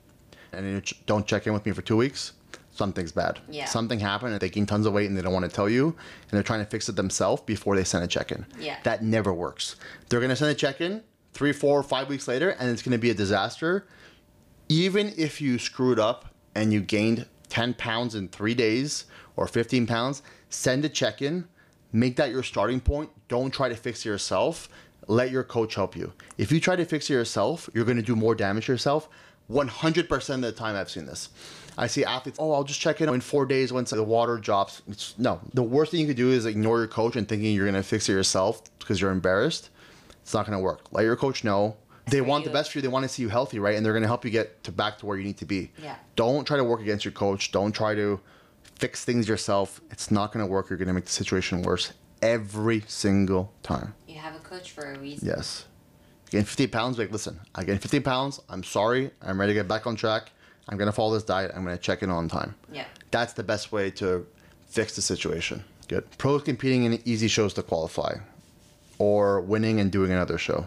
and 0.53 0.83
they 0.83 0.96
don't 1.07 1.27
check 1.27 1.46
in 1.46 1.53
with 1.53 1.64
me 1.64 1.72
for 1.72 1.83
two 1.83 1.96
weeks. 1.96 2.33
Something's 2.72 3.11
bad. 3.12 3.40
Yeah. 3.48 3.64
Something 3.64 3.98
happened, 3.98 4.33
and 4.33 4.40
they 4.40 4.51
gain 4.51 4.66
tons 4.66 4.87
of 4.87 4.92
weight, 4.92 5.09
and 5.09 5.16
they 5.16 5.22
don't 5.22 5.33
want 5.33 5.44
to 5.44 5.51
tell 5.51 5.68
you, 5.68 5.87
and 5.87 6.31
they're 6.31 6.42
trying 6.42 6.61
to 6.61 6.70
fix 6.70 6.88
it 6.88 6.96
themselves 6.96 7.42
before 7.42 7.74
they 7.77 7.83
send 7.85 8.05
a 8.05 8.07
check 8.07 8.31
in. 8.31 8.46
Yeah. 8.61 8.77
That 8.85 9.03
never 9.03 9.33
works. 9.33 9.77
They're 10.09 10.20
going 10.20 10.31
to 10.31 10.37
send 10.37 10.51
a 10.51 10.55
check 10.55 10.81
in 10.81 11.03
three, 11.33 11.53
four, 11.53 11.83
five 11.83 12.09
weeks 12.09 12.29
later, 12.29 12.51
and 12.51 12.70
it's 12.70 12.83
going 12.83 12.92
to 12.92 12.98
be 12.98 13.11
a 13.11 13.14
disaster 13.14 13.87
even 14.68 15.12
if 15.16 15.40
you 15.40 15.59
screwed 15.59 15.98
up 15.98 16.27
and 16.55 16.72
you 16.72 16.81
gained 16.81 17.27
10 17.48 17.74
pounds 17.74 18.14
in 18.14 18.29
three 18.29 18.55
days 18.55 19.07
or 19.37 19.46
15 19.46 19.87
pounds, 19.87 20.22
send 20.48 20.84
a 20.84 20.88
check 20.88 21.22
in, 21.22 21.46
make 21.92 22.16
that 22.16 22.30
your 22.30 22.42
starting 22.42 22.80
point. 22.80 23.11
Don't 23.28 23.52
try 23.52 23.68
to 23.68 23.76
fix 23.76 24.04
it 24.04 24.08
yourself. 24.08 24.68
Let 25.06 25.30
your 25.30 25.44
coach 25.44 25.74
help 25.74 25.96
you. 25.96 26.12
If 26.37 26.52
you 26.52 26.61
try 26.61 26.76
to 26.76 26.84
fix 26.84 27.08
it 27.08 27.14
yourself, 27.14 27.68
you're 27.72 27.84
going 27.84 27.96
to 27.96 28.02
do 28.02 28.16
more 28.16 28.34
damage 28.34 28.66
to 28.66 28.72
yourself. 28.72 29.08
100% 29.50 30.34
of 30.34 30.40
the 30.42 30.52
time 30.52 30.76
I've 30.76 30.90
seen 30.90 31.06
this. 31.06 31.30
I 31.78 31.87
see 31.87 32.04
athletes, 32.04 32.38
oh, 32.40 32.52
I'll 32.52 32.64
just 32.64 32.80
check 32.80 33.00
in 33.00 33.08
in 33.08 33.20
four 33.20 33.46
days 33.46 33.72
once 33.72 33.90
the 33.90 34.02
water 34.02 34.37
drops. 34.37 34.82
It's, 34.88 35.16
no, 35.16 35.40
the 35.54 35.62
worst 35.62 35.92
thing 35.92 36.00
you 36.00 36.06
could 36.06 36.16
do 36.16 36.30
is 36.30 36.44
ignore 36.44 36.78
your 36.78 36.88
coach 36.88 37.16
and 37.16 37.26
thinking 37.26 37.54
you're 37.54 37.64
going 37.64 37.74
to 37.74 37.82
fix 37.82 38.08
it 38.08 38.12
yourself 38.12 38.62
because 38.78 39.00
you're 39.00 39.12
embarrassed. 39.12 39.70
It's 40.22 40.34
not 40.34 40.44
going 40.44 40.58
to 40.58 40.62
work. 40.62 40.82
Let 40.90 41.04
your 41.04 41.16
coach 41.16 41.44
know. 41.44 41.76
They 42.11 42.20
want 42.20 42.44
the 42.44 42.50
best 42.50 42.72
for 42.72 42.78
you. 42.78 42.82
They 42.82 42.88
want 42.88 43.04
to 43.04 43.08
see 43.08 43.22
you 43.22 43.28
healthy, 43.28 43.58
right? 43.58 43.76
And 43.76 43.84
they're 43.84 43.92
going 43.92 44.02
to 44.02 44.08
help 44.08 44.24
you 44.24 44.30
get 44.30 44.62
to 44.64 44.72
back 44.72 44.98
to 44.98 45.06
where 45.06 45.16
you 45.16 45.24
need 45.24 45.37
to 45.38 45.44
be. 45.44 45.70
Yeah. 45.82 45.96
Don't 46.16 46.46
try 46.46 46.56
to 46.56 46.64
work 46.64 46.80
against 46.80 47.04
your 47.04 47.12
coach. 47.12 47.52
Don't 47.52 47.72
try 47.72 47.94
to 47.94 48.20
fix 48.79 49.05
things 49.05 49.29
yourself. 49.29 49.81
It's 49.91 50.11
not 50.11 50.33
going 50.33 50.45
to 50.45 50.51
work. 50.51 50.71
You're 50.71 50.79
going 50.79 50.88
to 50.88 50.95
make 50.95 51.05
the 51.05 51.12
situation 51.12 51.62
worse 51.62 51.93
every 52.23 52.83
single 52.87 53.53
time. 53.62 53.95
You 54.07 54.17
have 54.17 54.35
a 54.35 54.41
coach 54.41 54.71
for 54.73 54.93
a 54.93 54.99
reason. 54.99 55.29
Yes. 55.29 55.67
Gain 56.31 56.45
15 56.45 56.69
pounds, 56.69 56.99
like, 56.99 57.11
listen, 57.11 57.41
I 57.55 57.64
gained 57.64 57.81
15 57.81 58.03
pounds. 58.03 58.41
I'm 58.49 58.62
sorry. 58.62 59.11
I'm 59.23 59.41
ready 59.41 59.51
to 59.51 59.55
get 59.55 59.69
back 59.69 59.87
on 59.87 59.97
track. 59.97 60.31
I'm 60.69 60.77
going 60.77 60.87
to 60.87 60.93
follow 60.93 61.14
this 61.14 61.23
diet. 61.23 61.53
I'm 61.55 61.64
going 61.64 61.77
to 61.77 61.83
check 61.83 62.03
in 62.03 62.11
on 62.11 62.29
time. 62.29 62.55
Yeah. 62.71 62.85
That's 63.11 63.33
the 63.33 63.43
best 63.43 63.73
way 63.73 63.91
to 63.93 64.27
fix 64.67 64.95
the 64.95 65.03
situation. 65.03 65.64
Good. 65.88 66.05
Pros 66.19 66.43
competing 66.43 66.85
in 66.85 67.01
easy 67.07 67.29
shows 67.29 67.55
to 67.55 67.62
qualify 67.62 68.17
or 68.99 69.41
winning 69.41 69.81
and 69.81 69.91
doing 69.91 70.12
another 70.12 70.37
show. 70.37 70.67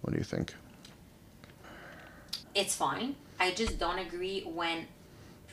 What 0.00 0.12
do 0.12 0.18
you 0.18 0.24
think? 0.24 0.54
It's 2.54 2.74
fine. 2.74 3.14
I 3.38 3.52
just 3.52 3.78
don't 3.78 4.00
agree 4.00 4.42
when 4.42 4.86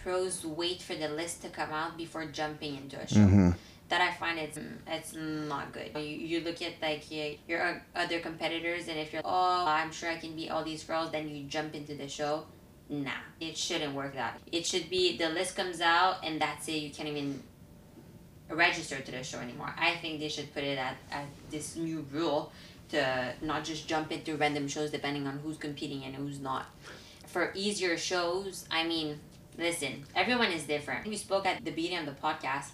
pros 0.03 0.45
wait 0.45 0.81
for 0.81 0.95
the 0.95 1.09
list 1.09 1.41
to 1.43 1.49
come 1.49 1.71
out 1.71 1.97
before 1.97 2.25
jumping 2.25 2.75
into 2.77 2.99
a 2.99 3.07
show. 3.07 3.19
Mm-hmm. 3.19 3.51
That 3.89 4.01
I 4.01 4.13
find 4.13 4.39
it's 4.39 4.57
it's 4.87 5.13
not 5.15 5.73
good. 5.73 5.91
You, 5.95 6.01
you 6.01 6.41
look 6.41 6.61
at 6.61 6.73
like 6.81 7.11
your, 7.11 7.31
your 7.47 7.83
other 7.93 8.19
competitors, 8.19 8.87
and 8.87 8.97
if 8.97 9.11
you're 9.11 9.21
oh 9.25 9.65
I'm 9.67 9.91
sure 9.91 10.09
I 10.09 10.17
can 10.17 10.35
beat 10.35 10.49
all 10.49 10.63
these 10.63 10.83
girls, 10.83 11.11
then 11.11 11.27
you 11.27 11.43
jump 11.43 11.75
into 11.75 11.95
the 11.95 12.07
show. 12.07 12.45
Nah, 12.89 13.11
it 13.39 13.57
shouldn't 13.57 13.93
work 13.93 14.13
that. 14.15 14.39
It 14.51 14.65
should 14.65 14.89
be 14.89 15.17
the 15.17 15.29
list 15.29 15.57
comes 15.57 15.81
out, 15.81 16.23
and 16.23 16.41
that's 16.41 16.69
it. 16.69 16.75
You 16.75 16.89
can't 16.89 17.09
even 17.09 17.43
register 18.49 18.99
to 18.99 19.11
the 19.11 19.23
show 19.23 19.39
anymore. 19.39 19.73
I 19.77 19.95
think 19.95 20.19
they 20.19 20.29
should 20.29 20.53
put 20.53 20.63
it 20.63 20.77
at, 20.77 20.97
at 21.11 21.25
this 21.49 21.75
new 21.75 22.05
rule 22.11 22.51
to 22.89 23.33
not 23.41 23.63
just 23.63 23.87
jump 23.87 24.11
into 24.11 24.35
random 24.35 24.67
shows 24.67 24.91
depending 24.91 25.27
on 25.27 25.39
who's 25.39 25.57
competing 25.57 26.03
and 26.03 26.15
who's 26.15 26.39
not. 26.39 26.65
For 27.27 27.51
easier 27.55 27.97
shows, 27.97 28.65
I 28.69 28.83
mean, 28.83 29.19
listen, 29.57 30.05
everyone 30.15 30.51
is 30.51 30.63
different. 30.63 31.07
We 31.07 31.17
spoke 31.17 31.45
at 31.45 31.63
the 31.63 31.71
beginning 31.71 31.99
of 31.99 32.05
the 32.05 32.21
podcast. 32.21 32.69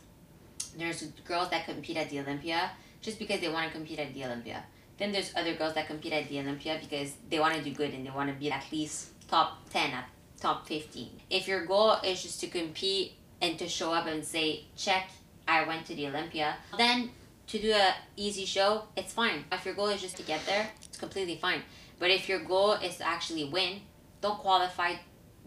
There's 0.78 1.02
girls 1.26 1.50
that 1.50 1.66
compete 1.66 1.98
at 1.98 2.10
the 2.10 2.20
Olympia 2.20 2.72
just 3.02 3.20
because 3.20 3.40
they 3.40 3.50
want 3.50 3.68
to 3.68 3.74
compete 3.74 4.00
at 4.00 4.14
the 4.14 4.26
Olympia. 4.26 4.64
Then 4.98 5.12
there's 5.12 5.32
other 5.36 5.54
girls 5.56 5.76
that 5.76 5.88
compete 5.88 6.14
at 6.14 6.28
the 6.30 6.40
Olympia 6.40 6.80
because 6.82 7.14
they 7.30 7.40
want 7.40 7.56
to 7.56 7.62
do 7.62 7.72
good 7.72 7.94
and 7.94 8.06
they 8.06 8.10
want 8.10 8.30
to 8.30 8.36
be 8.36 8.52
at 8.52 8.64
least 8.72 9.10
top 9.28 9.70
10, 9.70 9.92
at 9.92 10.10
top 10.40 10.68
15. 10.68 11.22
If 11.30 11.48
your 11.48 11.66
goal 11.66 11.98
is 12.04 12.22
just 12.24 12.40
to 12.42 12.48
compete 12.48 13.14
and 13.42 13.58
to 13.60 13.68
show 13.68 13.94
up 13.94 14.08
and 14.08 14.24
say, 14.26 14.66
check, 14.76 15.10
I 15.48 15.68
went 15.68 15.86
to 15.88 15.96
the 15.96 16.08
Olympia, 16.08 16.58
then 16.78 17.12
to 17.48 17.60
do 17.60 17.72
a 17.72 17.96
easy 18.16 18.46
show, 18.46 18.84
it's 18.96 19.14
fine. 19.14 19.46
If 19.52 19.66
your 19.66 19.76
goal 19.76 19.88
is 19.88 20.02
just 20.02 20.18
to 20.18 20.24
get 20.24 20.46
there, 20.46 20.70
it's 20.84 20.98
completely 20.98 21.38
fine. 21.38 21.62
But 22.00 22.12
if 22.12 22.28
your 22.28 22.40
goal 22.40 22.74
is 22.74 22.98
to 22.98 23.08
actually 23.08 23.46
win, 23.46 23.82
don't 24.22 24.40
qualify 24.40 24.96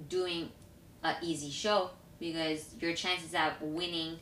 doing 0.08 0.50
a 1.04 1.14
easy 1.22 1.50
show 1.50 1.90
because 2.18 2.74
your 2.80 2.94
chances 2.94 3.34
at 3.34 3.60
winning 3.62 4.18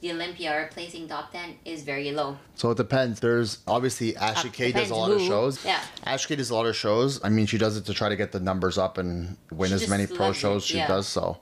the 0.00 0.10
Olympia 0.10 0.52
or 0.52 0.68
placing 0.72 1.06
top 1.06 1.30
10 1.30 1.54
is 1.64 1.82
very 1.84 2.10
low. 2.10 2.36
So 2.56 2.70
it 2.72 2.76
depends. 2.76 3.20
There's 3.20 3.58
obviously 3.68 4.16
Ashley 4.16 4.50
Uh, 4.50 4.52
Kay 4.52 4.72
does 4.72 4.90
a 4.90 4.94
lot 4.96 5.12
of 5.12 5.20
shows. 5.20 5.64
Yeah. 5.64 5.80
Ashley 6.04 6.34
Kay 6.34 6.38
does 6.38 6.50
a 6.50 6.54
lot 6.54 6.66
of 6.66 6.74
shows. 6.74 7.20
I 7.22 7.28
mean, 7.28 7.46
she 7.46 7.56
does 7.56 7.76
it 7.76 7.84
to 7.86 7.94
try 7.94 8.08
to 8.08 8.16
get 8.16 8.32
the 8.32 8.40
numbers 8.40 8.78
up 8.78 8.98
and 8.98 9.36
win 9.52 9.68
She 9.68 9.74
as 9.76 9.88
many 9.88 10.06
pro 10.08 10.26
loves 10.26 10.38
it, 10.38 10.40
shows 10.40 10.64
she 10.64 10.78
yeah. 10.78 10.88
does. 10.88 11.06
So, 11.06 11.38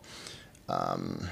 um, 0.68 1.28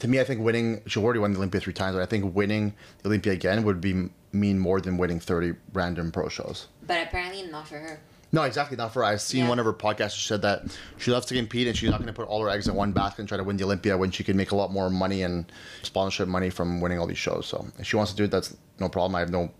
to 0.00 0.08
me, 0.08 0.18
I 0.20 0.24
think 0.24 0.40
winning. 0.40 0.82
She 0.86 0.98
already 0.98 1.20
won 1.20 1.32
the 1.32 1.38
Olympia 1.38 1.60
three 1.60 1.72
times, 1.72 1.94
but 1.94 2.02
I 2.02 2.06
think 2.06 2.34
winning 2.34 2.74
the 3.02 3.08
Olympia 3.10 3.32
again 3.32 3.62
would 3.64 3.80
be 3.80 4.08
mean 4.32 4.58
more 4.58 4.80
than 4.80 4.98
winning 4.98 5.20
30 5.20 5.54
random 5.72 6.10
pro 6.10 6.28
shows. 6.28 6.66
But 6.86 7.06
apparently 7.06 7.46
not 7.46 7.68
for 7.68 7.78
her. 7.78 8.00
No, 8.32 8.42
exactly 8.42 8.76
not 8.76 8.92
for 8.92 9.00
her. 9.00 9.04
I've 9.06 9.20
seen 9.20 9.44
Yeah. 9.44 9.48
one 9.48 9.58
of 9.58 9.64
her 9.66 9.72
podcasts. 9.72 10.16
She 10.16 10.26
said 10.26 10.42
that 10.42 10.64
she 10.98 11.10
loves 11.10 11.26
to 11.26 11.34
compete 11.34 11.68
and 11.68 11.76
she's 11.76 11.90
not 11.90 11.98
going 11.98 12.08
to 12.08 12.12
put 12.12 12.26
all 12.28 12.42
her 12.42 12.50
eggs 12.50 12.66
in 12.68 12.74
one 12.74 12.92
basket 12.92 13.20
and 13.20 13.28
try 13.28 13.36
to 13.38 13.44
win 13.44 13.56
the 13.56 13.64
Olympia 13.64 13.96
when 13.96 14.10
she 14.10 14.24
can 14.24 14.36
make 14.36 14.50
a 14.50 14.56
lot 14.56 14.72
more 14.72 14.90
money 14.90 15.22
and 15.22 15.50
sponsorship 15.82 16.28
money 16.28 16.50
from 16.50 16.80
winning 16.80 16.98
all 16.98 17.06
these 17.06 17.18
shows. 17.18 17.46
So 17.46 17.66
if 17.78 17.86
she 17.86 17.96
wants 17.96 18.10
to 18.12 18.16
do 18.16 18.24
it, 18.24 18.30
that's 18.30 18.56
no 18.80 18.88
problem. 18.88 19.14
I 19.14 19.20
have 19.20 19.30
no. 19.30 19.50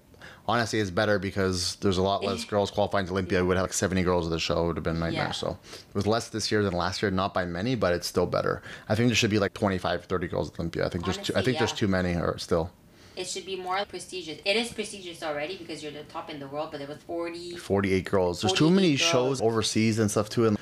Honestly, 0.48 0.78
it's 0.78 0.90
better 0.90 1.18
because 1.18 1.76
there's 1.76 1.98
a 1.98 2.02
lot 2.02 2.22
less 2.24 2.44
girls 2.52 2.70
qualifying 2.70 3.06
to 3.06 3.12
Olympia. 3.12 3.40
We 3.42 3.48
would 3.48 3.56
have 3.56 3.64
like 3.64 3.72
70 3.72 4.02
girls 4.04 4.26
at 4.26 4.30
the 4.30 4.38
show. 4.38 4.64
It 4.64 4.66
would 4.68 4.76
have 4.76 4.84
been 4.84 4.96
a 4.96 5.00
nightmare. 5.00 5.24
Yeah. 5.26 5.32
So 5.32 5.58
it 5.72 5.94
was 5.94 6.06
less 6.06 6.28
this 6.28 6.52
year 6.52 6.62
than 6.62 6.72
last 6.72 7.02
year, 7.02 7.10
not 7.10 7.34
by 7.34 7.44
many, 7.44 7.74
but 7.74 7.92
it's 7.92 8.06
still 8.06 8.26
better. 8.26 8.62
I 8.88 8.94
think 8.94 9.08
there 9.08 9.16
should 9.16 9.30
be 9.30 9.38
like 9.40 9.54
25, 9.54 10.04
30 10.04 10.26
girls 10.28 10.50
at 10.50 10.58
Olympia. 10.60 10.86
I 10.86 10.88
think 10.88 11.04
there's 11.04 11.16
too, 11.16 11.32
I 11.34 11.38
Honestly, 11.38 11.52
think 11.52 11.58
there's 11.58 11.72
too 11.72 11.88
many 11.88 12.14
or 12.14 12.36
still 12.38 12.70
It 13.16 13.26
should 13.26 13.46
be 13.46 13.56
more 13.56 13.84
prestigious. 13.86 14.38
It 14.44 14.56
is 14.56 14.72
prestigious 14.72 15.22
already 15.22 15.56
because 15.56 15.82
you're 15.82 15.92
the 15.92 16.04
top 16.04 16.30
in 16.30 16.38
the 16.38 16.46
world, 16.46 16.68
but 16.70 16.78
there 16.78 16.88
was 16.88 16.98
40. 16.98 17.56
48 17.56 18.04
girls. 18.04 18.40
There's 18.42 18.52
too 18.52 18.70
many 18.70 18.96
48 18.96 18.96
shows 18.98 19.40
overseas 19.40 19.98
and 19.98 20.10
stuff 20.10 20.28
too, 20.28 20.46
and 20.46 20.58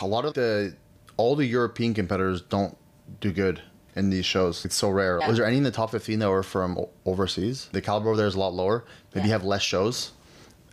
a 0.00 0.06
lot 0.06 0.24
of 0.24 0.34
the 0.34 0.76
all 1.16 1.34
the 1.34 1.46
European 1.46 1.94
competitors 1.94 2.42
don't 2.42 2.76
do 3.20 3.32
good 3.32 3.62
in 3.96 4.10
these 4.10 4.26
shows. 4.26 4.64
It's 4.64 4.74
so 4.76 4.90
rare. 4.90 5.18
Yeah. 5.20 5.28
Was 5.28 5.38
there 5.38 5.46
any 5.46 5.56
in 5.56 5.62
the 5.62 5.70
top 5.70 5.90
15 5.90 6.18
that 6.18 6.28
were 6.28 6.42
from 6.42 6.78
overseas? 7.04 7.68
The 7.72 7.80
caliber 7.80 8.10
over 8.10 8.16
there 8.16 8.26
is 8.26 8.34
a 8.34 8.38
lot 8.38 8.54
lower. 8.54 8.84
Maybe 9.14 9.26
you 9.26 9.32
have 9.32 9.44
less 9.44 9.62
shows, 9.62 10.12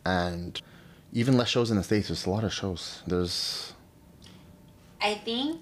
and 0.06 0.62
even 1.14 1.38
less 1.38 1.48
shows 1.48 1.72
in 1.72 1.78
the 1.78 1.84
states. 1.84 2.10
There's 2.10 2.26
a 2.26 2.30
lot 2.30 2.44
of 2.44 2.54
shows. 2.54 3.02
There's 3.08 3.74
I 5.02 5.16
think 5.16 5.62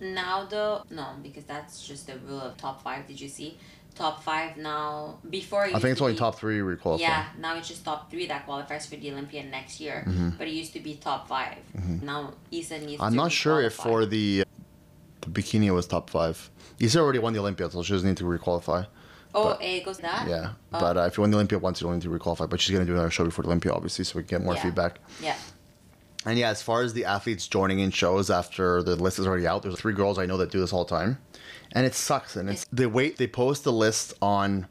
now 0.00 0.44
though, 0.44 0.82
no, 0.90 1.16
because 1.22 1.44
that's 1.44 1.86
just 1.86 2.06
the 2.06 2.18
rule 2.18 2.40
of 2.40 2.56
top 2.56 2.82
five. 2.82 3.06
Did 3.06 3.20
you 3.20 3.28
see? 3.28 3.58
Top 3.98 4.22
five 4.22 4.56
now. 4.56 5.18
Before 5.28 5.64
I 5.64 5.72
think 5.72 5.84
it's 5.86 6.00
only 6.00 6.12
be- 6.12 6.18
top 6.20 6.38
three 6.38 6.62
we 6.62 6.76
qualify. 6.76 7.02
Yeah, 7.02 7.24
now 7.38 7.56
it's 7.56 7.66
just 7.66 7.84
top 7.84 8.10
three 8.10 8.26
that 8.28 8.46
qualifies 8.46 8.86
for 8.86 8.94
the 8.96 9.10
Olympian 9.10 9.50
next 9.50 9.80
year. 9.80 10.04
Mm-hmm. 10.06 10.30
But 10.38 10.46
it 10.46 10.52
used 10.52 10.72
to 10.74 10.80
be 10.80 10.94
top 10.94 11.26
5 11.26 11.56
Now 12.02 12.34
Issa 12.52 12.78
needs 12.78 13.02
I'm 13.02 13.10
to 13.10 13.16
not 13.16 13.32
sure 13.32 13.60
if 13.60 13.74
for 13.74 14.06
the 14.06 14.44
the 15.22 15.26
bikini 15.30 15.64
it 15.66 15.72
was 15.72 15.86
top 15.88 16.10
five. 16.10 16.48
Issa 16.78 17.00
already 17.00 17.18
won 17.18 17.32
the 17.32 17.40
Olympia, 17.40 17.68
so 17.70 17.82
she 17.82 17.92
doesn't 17.92 18.08
need 18.08 18.16
to 18.18 18.24
requalify. 18.24 18.86
Oh, 19.34 19.44
but- 19.50 19.62
it 19.62 19.84
goes 19.84 19.98
that? 19.98 20.28
Yeah, 20.28 20.52
Oh. 20.72 20.78
but 20.80 20.96
uh, 20.96 21.00
if 21.02 21.16
you 21.18 21.22
win 21.22 21.30
the 21.32 21.36
Olympia 21.36 21.58
once, 21.58 21.80
you 21.80 21.86
don't 21.88 21.94
need 21.96 22.02
to 22.02 22.08
requalify. 22.18 22.48
But 22.48 22.60
she's 22.60 22.72
gonna 22.72 22.86
do 22.86 22.92
another 22.94 23.10
show 23.10 23.24
before 23.24 23.42
the 23.42 23.48
Olympia, 23.48 23.72
obviously, 23.72 24.04
so 24.04 24.16
we 24.16 24.22
can 24.22 24.38
get 24.38 24.44
more 24.44 24.54
Yeah. 24.54 24.62
feedback. 24.62 25.00
Yeah. 25.20 25.36
And 26.28 26.38
yeah, 26.38 26.50
as 26.50 26.60
far 26.60 26.82
as 26.82 26.92
the 26.92 27.06
athletes 27.06 27.48
joining 27.48 27.78
in 27.78 27.90
shows 27.90 28.28
after 28.28 28.82
the 28.82 28.96
list 28.96 29.18
is 29.18 29.26
already 29.26 29.46
out, 29.46 29.62
there's 29.62 29.80
three 29.80 29.94
girls 29.94 30.18
I 30.18 30.26
know 30.26 30.36
that 30.36 30.50
do 30.50 30.60
this 30.60 30.74
all 30.74 30.84
the 30.84 30.94
time, 30.94 31.16
and 31.72 31.86
it 31.86 31.94
sucks. 31.94 32.36
And 32.36 32.50
it's 32.50 32.66
they 32.70 32.84
wait, 32.84 33.16
they 33.16 33.26
post 33.26 33.64
the 33.64 33.72
list 33.72 34.12
on 34.20 34.66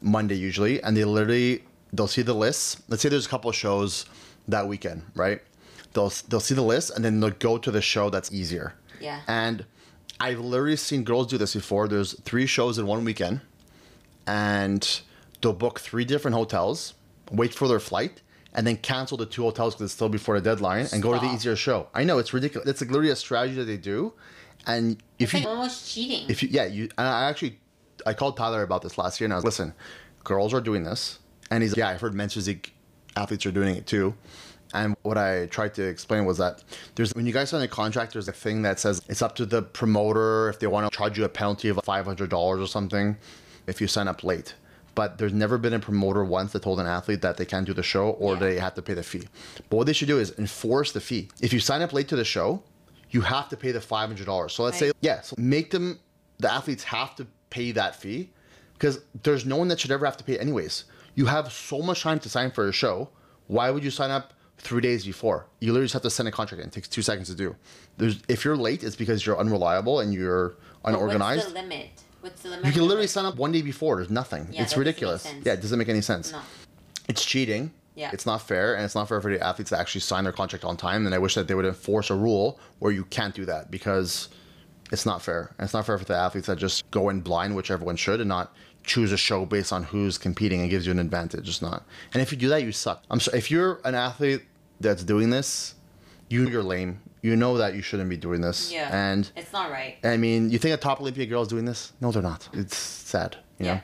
Monday 0.00 0.34
usually, 0.34 0.82
and 0.82 0.96
they 0.96 1.04
literally 1.04 1.62
they'll 1.92 2.08
see 2.08 2.22
the 2.22 2.32
list. 2.32 2.80
Let's 2.88 3.02
say 3.02 3.10
there's 3.10 3.26
a 3.26 3.28
couple 3.28 3.50
of 3.50 3.54
shows 3.54 4.06
that 4.48 4.66
weekend, 4.66 5.02
right? 5.14 5.42
They'll 5.92 6.10
they'll 6.28 6.40
see 6.40 6.54
the 6.54 6.62
list 6.62 6.96
and 6.96 7.04
then 7.04 7.20
they'll 7.20 7.32
go 7.32 7.58
to 7.58 7.70
the 7.70 7.82
show 7.82 8.08
that's 8.08 8.32
easier. 8.32 8.72
Yeah. 8.98 9.20
And 9.28 9.66
I've 10.20 10.40
literally 10.40 10.76
seen 10.76 11.04
girls 11.04 11.26
do 11.26 11.36
this 11.36 11.52
before. 11.52 11.86
There's 11.86 12.18
three 12.22 12.46
shows 12.46 12.78
in 12.78 12.86
one 12.86 13.04
weekend, 13.04 13.42
and 14.26 15.02
they'll 15.42 15.52
book 15.52 15.80
three 15.80 16.06
different 16.06 16.34
hotels, 16.34 16.94
wait 17.30 17.52
for 17.52 17.68
their 17.68 17.78
flight, 17.78 18.22
and 18.54 18.66
then 18.66 18.76
cancel 18.76 19.16
the 19.16 19.26
two 19.26 19.42
hotels 19.42 19.74
because 19.74 19.86
it's 19.86 19.94
still 19.94 20.08
before 20.08 20.38
the 20.40 20.44
deadline, 20.50 20.86
and 20.92 21.02
go 21.02 21.12
to 21.12 21.18
the 21.20 21.32
easier 21.32 21.56
show. 21.56 21.88
I 21.94 22.04
know 22.04 22.18
it's 22.18 22.32
ridiculous. 22.32 22.68
It's 22.68 22.80
like 22.80 22.90
literally 22.90 23.10
a 23.10 23.16
strategy 23.16 23.54
that 23.56 23.64
they 23.64 23.76
do, 23.76 24.12
and 24.66 25.02
if 25.18 25.34
It's 25.34 25.42
you 25.42 25.48
like 25.48 25.48
almost 25.56 25.92
cheating. 25.92 26.28
if 26.28 26.42
you 26.42 26.48
yeah 26.50 26.64
you 26.66 26.84
and 26.98 27.06
I 27.08 27.28
actually 27.28 27.58
I 28.06 28.14
called 28.14 28.36
Tyler 28.36 28.62
about 28.62 28.82
this 28.82 28.96
last 28.98 29.20
year 29.20 29.26
and 29.26 29.32
I 29.32 29.36
was 29.36 29.44
listen, 29.44 29.74
girls 30.24 30.52
are 30.54 30.60
doing 30.60 30.84
this 30.84 31.18
and 31.50 31.62
he's 31.62 31.72
like, 31.72 31.78
yeah 31.78 31.88
I've 31.88 32.00
heard 32.00 32.14
men's 32.14 32.34
physique 32.34 32.74
athletes 33.16 33.44
are 33.46 33.52
doing 33.52 33.76
it 33.76 33.86
too. 33.86 34.14
And 34.72 34.96
what 35.02 35.16
I 35.16 35.46
tried 35.46 35.74
to 35.74 35.84
explain 35.86 36.24
was 36.24 36.38
that 36.38 36.64
there's 36.96 37.14
when 37.14 37.26
you 37.26 37.32
guys 37.32 37.50
sign 37.50 37.62
a 37.62 37.68
contract, 37.68 38.12
there's 38.14 38.26
a 38.26 38.32
thing 38.32 38.62
that 38.62 38.80
says 38.80 39.00
it's 39.08 39.22
up 39.22 39.36
to 39.36 39.46
the 39.46 39.62
promoter 39.62 40.48
if 40.48 40.58
they 40.58 40.66
want 40.66 40.90
to 40.90 40.96
charge 40.96 41.16
you 41.16 41.24
a 41.24 41.28
penalty 41.28 41.68
of 41.68 41.78
five 41.84 42.04
hundred 42.06 42.30
dollars 42.30 42.60
or 42.60 42.66
something 42.66 43.16
if 43.68 43.80
you 43.80 43.86
sign 43.86 44.08
up 44.08 44.24
late. 44.24 44.54
But 44.94 45.18
there's 45.18 45.32
never 45.32 45.58
been 45.58 45.72
a 45.74 45.78
promoter 45.80 46.24
once 46.24 46.52
that 46.52 46.62
told 46.62 46.78
an 46.80 46.86
athlete 46.86 47.22
that 47.22 47.36
they 47.36 47.44
can't 47.44 47.66
do 47.66 47.74
the 47.74 47.82
show 47.82 48.10
or 48.10 48.34
Yeah. 48.34 48.40
they 48.40 48.58
have 48.58 48.74
to 48.74 48.82
pay 48.82 48.94
the 48.94 49.02
fee. 49.02 49.26
But 49.68 49.76
what 49.78 49.86
they 49.86 49.92
should 49.92 50.08
do 50.08 50.18
is 50.18 50.32
enforce 50.38 50.92
the 50.92 51.00
fee. 51.00 51.28
If 51.40 51.52
you 51.52 51.60
sign 51.60 51.82
up 51.82 51.92
late 51.92 52.08
to 52.08 52.16
the 52.16 52.24
show, 52.24 52.62
you 53.10 53.22
have 53.22 53.48
to 53.48 53.56
pay 53.56 53.72
the 53.72 53.80
five 53.80 54.08
hundred 54.08 54.26
dollars. 54.26 54.52
So 54.52 54.62
let's 54.64 54.78
say 54.78 54.86
Right. 54.88 54.96
yeah, 55.00 55.20
so 55.22 55.34
make 55.38 55.70
them 55.70 55.98
the 56.38 56.52
athletes 56.52 56.84
have 56.84 57.14
to 57.16 57.26
pay 57.50 57.72
that 57.72 57.96
fee 57.96 58.30
because 58.74 59.00
there's 59.22 59.44
no 59.46 59.56
one 59.56 59.68
that 59.68 59.80
should 59.80 59.90
ever 59.92 60.04
have 60.04 60.16
to 60.18 60.24
pay 60.24 60.38
anyways. 60.38 60.84
You 61.14 61.26
have 61.26 61.52
so 61.52 61.80
much 61.80 62.02
time 62.02 62.18
to 62.20 62.28
sign 62.28 62.50
for 62.50 62.68
a 62.68 62.72
show. 62.72 63.08
Why 63.46 63.70
would 63.70 63.84
you 63.84 63.90
sign 63.90 64.10
up 64.10 64.32
three 64.58 64.80
days 64.80 65.04
before? 65.04 65.46
You 65.60 65.72
literally 65.72 65.84
just 65.86 65.92
have 65.92 66.02
to 66.02 66.10
send 66.10 66.28
a 66.28 66.32
contract 66.32 66.60
in. 66.62 66.68
It 66.68 66.72
takes 66.72 66.88
two 66.88 67.02
seconds 67.02 67.28
to 67.28 67.34
do. 67.36 67.54
There's 67.98 68.20
if 68.28 68.44
you're 68.44 68.56
late, 68.56 68.82
it's 68.82 68.96
because 68.96 69.24
you're 69.24 69.38
unreliable 69.38 70.00
and 70.00 70.12
you're 70.14 70.56
But 70.82 70.94
unorganized. 70.94 71.42
What's 71.42 71.52
the 71.54 71.60
limit? 71.62 71.90
What's 72.24 72.40
the 72.40 72.48
limit? 72.48 72.64
You 72.64 72.72
can 72.72 72.82
literally 72.86 73.06
sign 73.06 73.26
up 73.26 73.36
one 73.36 73.52
day 73.52 73.60
before. 73.60 73.96
There's 73.96 74.08
nothing. 74.08 74.48
Yeah, 74.50 74.62
it's 74.62 74.72
that 74.72 74.76
doesn't 74.76 74.78
make 74.78 74.86
ridiculous. 74.86 75.22
sense. 75.22 75.44
Yeah, 75.44 75.52
it 75.52 75.60
doesn't 75.60 75.78
make 75.78 75.90
any 75.90 76.00
sense. 76.00 76.32
No. 76.32 76.40
It's 77.06 77.22
cheating. 77.22 77.70
Yeah. 77.96 78.08
It's 78.14 78.24
not 78.24 78.40
fair, 78.40 78.74
and 78.74 78.82
it's 78.82 78.94
not 78.94 79.08
fair 79.08 79.20
for 79.20 79.30
the 79.30 79.44
athletes 79.44 79.68
to 79.70 79.78
actually 79.78 80.00
sign 80.00 80.24
their 80.24 80.32
contract 80.32 80.64
on 80.64 80.78
time. 80.78 81.04
And 81.04 81.14
I 81.14 81.18
wish 81.18 81.34
that 81.34 81.48
they 81.48 81.54
would 81.54 81.66
enforce 81.66 82.08
a 82.08 82.14
rule 82.14 82.58
where 82.78 82.92
you 82.92 83.04
can't 83.04 83.34
do 83.34 83.44
that 83.44 83.70
because 83.70 84.30
it's 84.90 85.04
not 85.04 85.20
fair. 85.20 85.54
And 85.58 85.66
it's 85.66 85.74
not 85.74 85.84
fair 85.84 85.98
for 85.98 86.06
the 86.06 86.16
athletes 86.16 86.46
that 86.46 86.56
just 86.56 86.90
go 86.90 87.10
in 87.10 87.20
blind, 87.20 87.54
which 87.54 87.70
everyone 87.70 87.96
should, 87.96 88.20
and 88.20 88.28
not 88.28 88.56
choose 88.84 89.12
a 89.12 89.18
show 89.18 89.44
based 89.44 89.70
on 89.70 89.82
who's 89.82 90.16
competing 90.16 90.62
and 90.62 90.70
gives 90.70 90.86
you 90.86 90.92
an 90.92 91.00
advantage. 91.00 91.46
It's 91.46 91.60
not. 91.60 91.84
And 92.14 92.22
if 92.22 92.32
you 92.32 92.38
do 92.38 92.48
that, 92.48 92.62
you 92.62 92.72
suck. 92.72 93.04
I'm 93.10 93.20
sorry. 93.20 93.36
If 93.36 93.50
you're 93.50 93.82
an 93.84 93.94
athlete 93.94 94.44
that's 94.80 95.04
doing 95.04 95.28
this, 95.28 95.74
you 96.28 96.48
you're 96.48 96.62
lame. 96.62 97.00
You 97.22 97.36
know 97.36 97.56
that 97.58 97.74
you 97.74 97.80
shouldn't 97.82 98.10
be 98.10 98.16
doing 98.18 98.40
this. 98.42 98.70
Yeah. 98.72 98.90
And 98.92 99.30
It's 99.36 99.52
not 99.52 99.70
right. 99.70 99.96
I 100.04 100.16
mean, 100.18 100.50
you 100.50 100.58
think 100.58 100.74
a 100.74 100.76
top 100.76 101.00
Olympia 101.00 101.24
girl 101.26 101.42
is 101.42 101.48
doing 101.48 101.64
this? 101.64 101.92
No, 102.00 102.12
they're 102.12 102.22
not. 102.22 102.48
It's 102.52 102.76
sad, 102.76 103.36
you 103.58 103.66
Yeah. 103.66 103.74
know? 103.76 103.80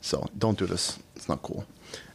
So 0.00 0.26
don't 0.38 0.58
do 0.58 0.66
this. 0.66 0.98
It's 1.14 1.28
not 1.28 1.42
cool. 1.42 1.66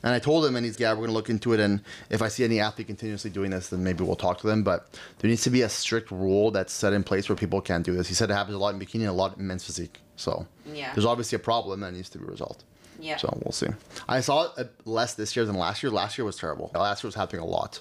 And 0.01 0.13
I 0.13 0.19
told 0.19 0.45
him, 0.45 0.55
and 0.55 0.65
he's, 0.65 0.79
yeah, 0.79 0.91
we're 0.91 0.97
going 0.97 1.09
to 1.09 1.13
look 1.13 1.29
into 1.29 1.53
it. 1.53 1.59
And 1.59 1.81
if 2.09 2.21
I 2.21 2.27
see 2.27 2.43
any 2.43 2.59
athlete 2.59 2.87
continuously 2.87 3.29
doing 3.29 3.51
this, 3.51 3.69
then 3.69 3.83
maybe 3.83 4.03
we'll 4.03 4.15
talk 4.15 4.39
to 4.41 4.47
them. 4.47 4.63
But 4.63 4.87
there 5.19 5.29
needs 5.29 5.43
to 5.43 5.49
be 5.49 5.61
a 5.61 5.69
strict 5.69 6.09
rule 6.11 6.49
that's 6.51 6.73
set 6.73 6.91
in 6.93 7.03
place 7.03 7.29
where 7.29 7.35
people 7.35 7.61
can't 7.61 7.85
do 7.85 7.93
this. 7.95 8.07
He 8.07 8.13
said 8.15 8.29
it 8.29 8.33
happens 8.33 8.55
a 8.55 8.59
lot 8.59 8.73
in 8.73 8.79
bikini 8.79 9.01
and 9.01 9.09
a 9.09 9.13
lot 9.13 9.37
in 9.37 9.45
men's 9.47 9.63
physique. 9.63 9.99
So 10.15 10.47
Yeah. 10.73 10.91
there's 10.93 11.05
obviously 11.05 11.35
a 11.35 11.39
problem 11.39 11.81
that 11.81 11.93
needs 11.93 12.09
to 12.09 12.17
be 12.17 12.25
resolved. 12.25 12.63
Yeah. 12.99 13.17
So 13.17 13.37
we'll 13.43 13.51
see. 13.51 13.67
I 14.07 14.21
saw 14.21 14.53
it 14.57 14.71
less 14.85 15.13
this 15.13 15.35
year 15.35 15.45
than 15.45 15.55
last 15.55 15.83
year. 15.83 15.91
Last 15.91 16.17
year 16.17 16.25
was 16.25 16.37
terrible. 16.37 16.71
Last 16.73 17.03
year 17.03 17.07
was 17.09 17.15
happening 17.15 17.41
a 17.41 17.45
lot. 17.45 17.79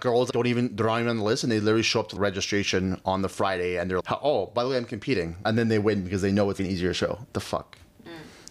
Girls 0.00 0.30
don't 0.30 0.46
even 0.46 0.74
they're 0.76 0.86
not 0.86 0.96
even 0.98 1.08
on 1.10 1.16
the 1.18 1.22
list, 1.24 1.42
and 1.44 1.50
they 1.52 1.60
literally 1.60 1.82
show 1.82 2.00
up 2.00 2.08
to 2.10 2.16
registration 2.16 3.00
on 3.04 3.22
the 3.22 3.28
Friday, 3.28 3.78
and 3.78 3.90
they're 3.90 3.98
like, 3.98 4.18
oh, 4.22 4.46
by 4.46 4.62
the 4.62 4.70
way, 4.70 4.76
I'm 4.76 4.84
competing, 4.84 5.36
and 5.44 5.56
then 5.58 5.68
they 5.68 5.78
win 5.78 6.04
because 6.04 6.22
they 6.22 6.32
know 6.32 6.48
it's 6.50 6.60
an 6.60 6.66
easier 6.66 6.94
show. 6.94 7.18
The 7.32 7.40
fuck. 7.40 7.78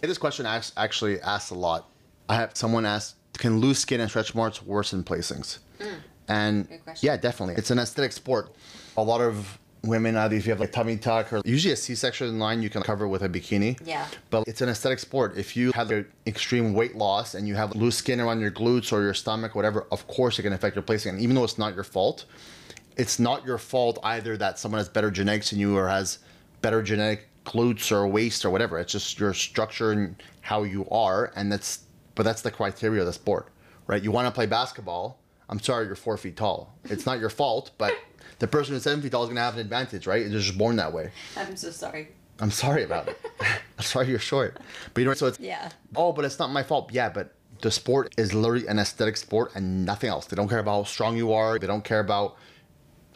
Hey, 0.02 0.08
This 0.08 0.18
question 0.18 0.46
act- 0.46 0.74
actually 0.78 1.22
asks 1.22 1.52
a 1.52 1.56
lot. 1.56 1.90
I 2.30 2.36
have 2.36 2.52
someone 2.56 2.86
asked, 2.86 3.16
can 3.38 3.60
loose 3.60 3.80
skin 3.80 4.02
and 4.02 4.10
stretch 4.10 4.34
marks 4.36 4.62
worsen 4.62 5.04
placings? 5.04 5.60
Mm. 5.80 5.96
And 6.28 6.68
yeah, 7.02 7.18
definitely. 7.18 7.56
It's 7.56 7.72
an 7.72 7.80
aesthetic 7.80 8.12
sport. 8.12 8.56
A 8.98 9.04
lot 9.04 9.22
of 9.22 9.60
women, 9.88 10.16
either 10.16 10.36
if 10.36 10.46
you 10.46 10.52
have 10.52 10.60
like 10.60 10.72
tummy 10.72 10.98
tuck 10.98 11.32
or 11.34 11.42
usually 11.46 11.74
a 11.74 11.76
C-section 11.76 12.40
line, 12.40 12.62
you 12.62 12.70
can 12.70 12.82
cover 12.82 13.08
with 13.08 13.24
a 13.24 13.30
bikini. 13.30 13.80
Yeah. 13.86 14.08
But 14.30 14.48
it's 14.48 14.62
an 14.62 14.70
aesthetic 14.70 15.00
sport. 15.00 15.38
If 15.38 15.56
you 15.56 15.72
have 15.74 15.92
an 15.92 16.06
extreme 16.28 16.74
weight 16.74 16.96
loss 16.96 17.36
and 17.36 17.48
you 17.48 17.56
have 17.56 17.76
loose 17.76 17.98
skin 17.98 18.20
around 18.20 18.42
your 18.42 18.52
glutes 18.52 18.92
or 18.92 19.02
your 19.02 19.14
stomach, 19.14 19.56
whatever, 19.56 19.88
of 19.92 20.08
course 20.08 20.40
it 20.40 20.44
can 20.44 20.54
affect 20.54 20.76
your 20.76 20.84
placing. 20.84 21.14
And 21.14 21.22
even 21.22 21.36
though 21.36 21.44
it's 21.44 21.58
not 21.58 21.76
your 21.76 21.84
fault, 21.84 22.26
it's 22.98 23.20
not 23.20 23.46
your 23.46 23.58
fault 23.58 24.00
either 24.04 24.38
that 24.38 24.60
someone 24.60 24.80
has 24.80 24.90
better 24.90 25.12
genetics 25.12 25.50
than 25.50 25.60
you 25.60 25.78
or 25.78 25.88
has 25.88 26.20
better 26.62 26.82
genetic 26.82 27.28
glutes 27.46 27.92
or 27.92 28.08
waist 28.08 28.44
or 28.44 28.50
whatever. 28.50 28.80
It's 28.80 28.92
just 28.92 29.20
your 29.20 29.34
structure 29.34 29.92
and 29.92 30.22
how 30.42 30.64
you 30.64 30.88
are, 30.90 31.32
and 31.36 31.52
that's 31.52 31.80
but 32.16 32.24
that's 32.24 32.42
the 32.42 32.52
criteria 32.52 33.02
of 33.02 33.08
the 33.08 33.14
sport, 33.14 33.50
right? 33.88 34.02
You 34.02 34.12
want 34.12 34.28
to 34.28 34.32
play 34.32 34.46
basketball. 34.46 35.20
I'm 35.50 35.60
sorry, 35.60 35.86
you're 35.86 35.96
four 35.96 36.18
feet 36.18 36.38
tall. 36.38 36.74
It's 36.86 37.06
not 37.06 37.20
your 37.20 37.30
fault, 37.30 37.72
but 37.78 37.94
the 38.40 38.48
person 38.48 38.74
who's 38.74 38.84
seven 38.84 39.02
feet 39.02 39.12
tall 39.12 39.24
is 39.24 39.28
going 39.28 39.36
to 39.38 39.42
have 39.42 39.56
an 39.56 39.62
advantage, 39.62 40.08
right? 40.08 40.24
They're 40.30 40.40
just 40.40 40.58
born 40.58 40.76
that 40.78 40.92
way. 40.94 41.12
I'm 41.38 41.56
so 41.56 41.72
sorry. 41.72 42.10
I'm 42.40 42.52
sorry 42.52 42.84
about 42.84 43.08
it. 43.08 43.18
I'm 43.78 43.84
sorry 43.84 44.08
you're 44.08 44.20
short, 44.20 44.58
but 44.94 45.02
you 45.02 45.08
know 45.08 45.14
so 45.14 45.28
it's 45.28 45.40
Yeah. 45.40 45.70
oh, 45.96 46.12
but 46.14 46.26
it's 46.26 46.40
not 46.40 46.50
my 46.52 46.64
fault. 46.64 46.92
Yeah, 46.94 47.10
but 47.10 47.34
the 47.62 47.72
sport 47.72 48.14
is 48.18 48.34
literally 48.34 48.68
an 48.68 48.80
aesthetic 48.80 49.18
sport 49.18 49.52
and 49.56 49.86
nothing 49.86 50.10
else. 50.10 50.26
They 50.26 50.36
don't 50.36 50.50
care 50.50 50.60
about 50.60 50.72
how 50.80 50.84
strong 50.84 51.16
you 51.18 51.32
are. 51.34 51.58
They 51.60 51.68
don't 51.68 51.84
care 51.84 52.02
about 52.02 52.38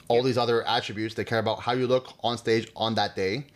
all 0.08 0.24
these 0.24 0.38
other 0.38 0.66
attributes. 0.68 1.16
They 1.16 1.24
care 1.26 1.40
about 1.40 1.60
how 1.62 1.74
you 1.74 1.88
look 1.88 2.14
on 2.24 2.38
stage 2.38 2.72
on 2.76 2.96
that 2.96 3.16
day. 3.16 3.48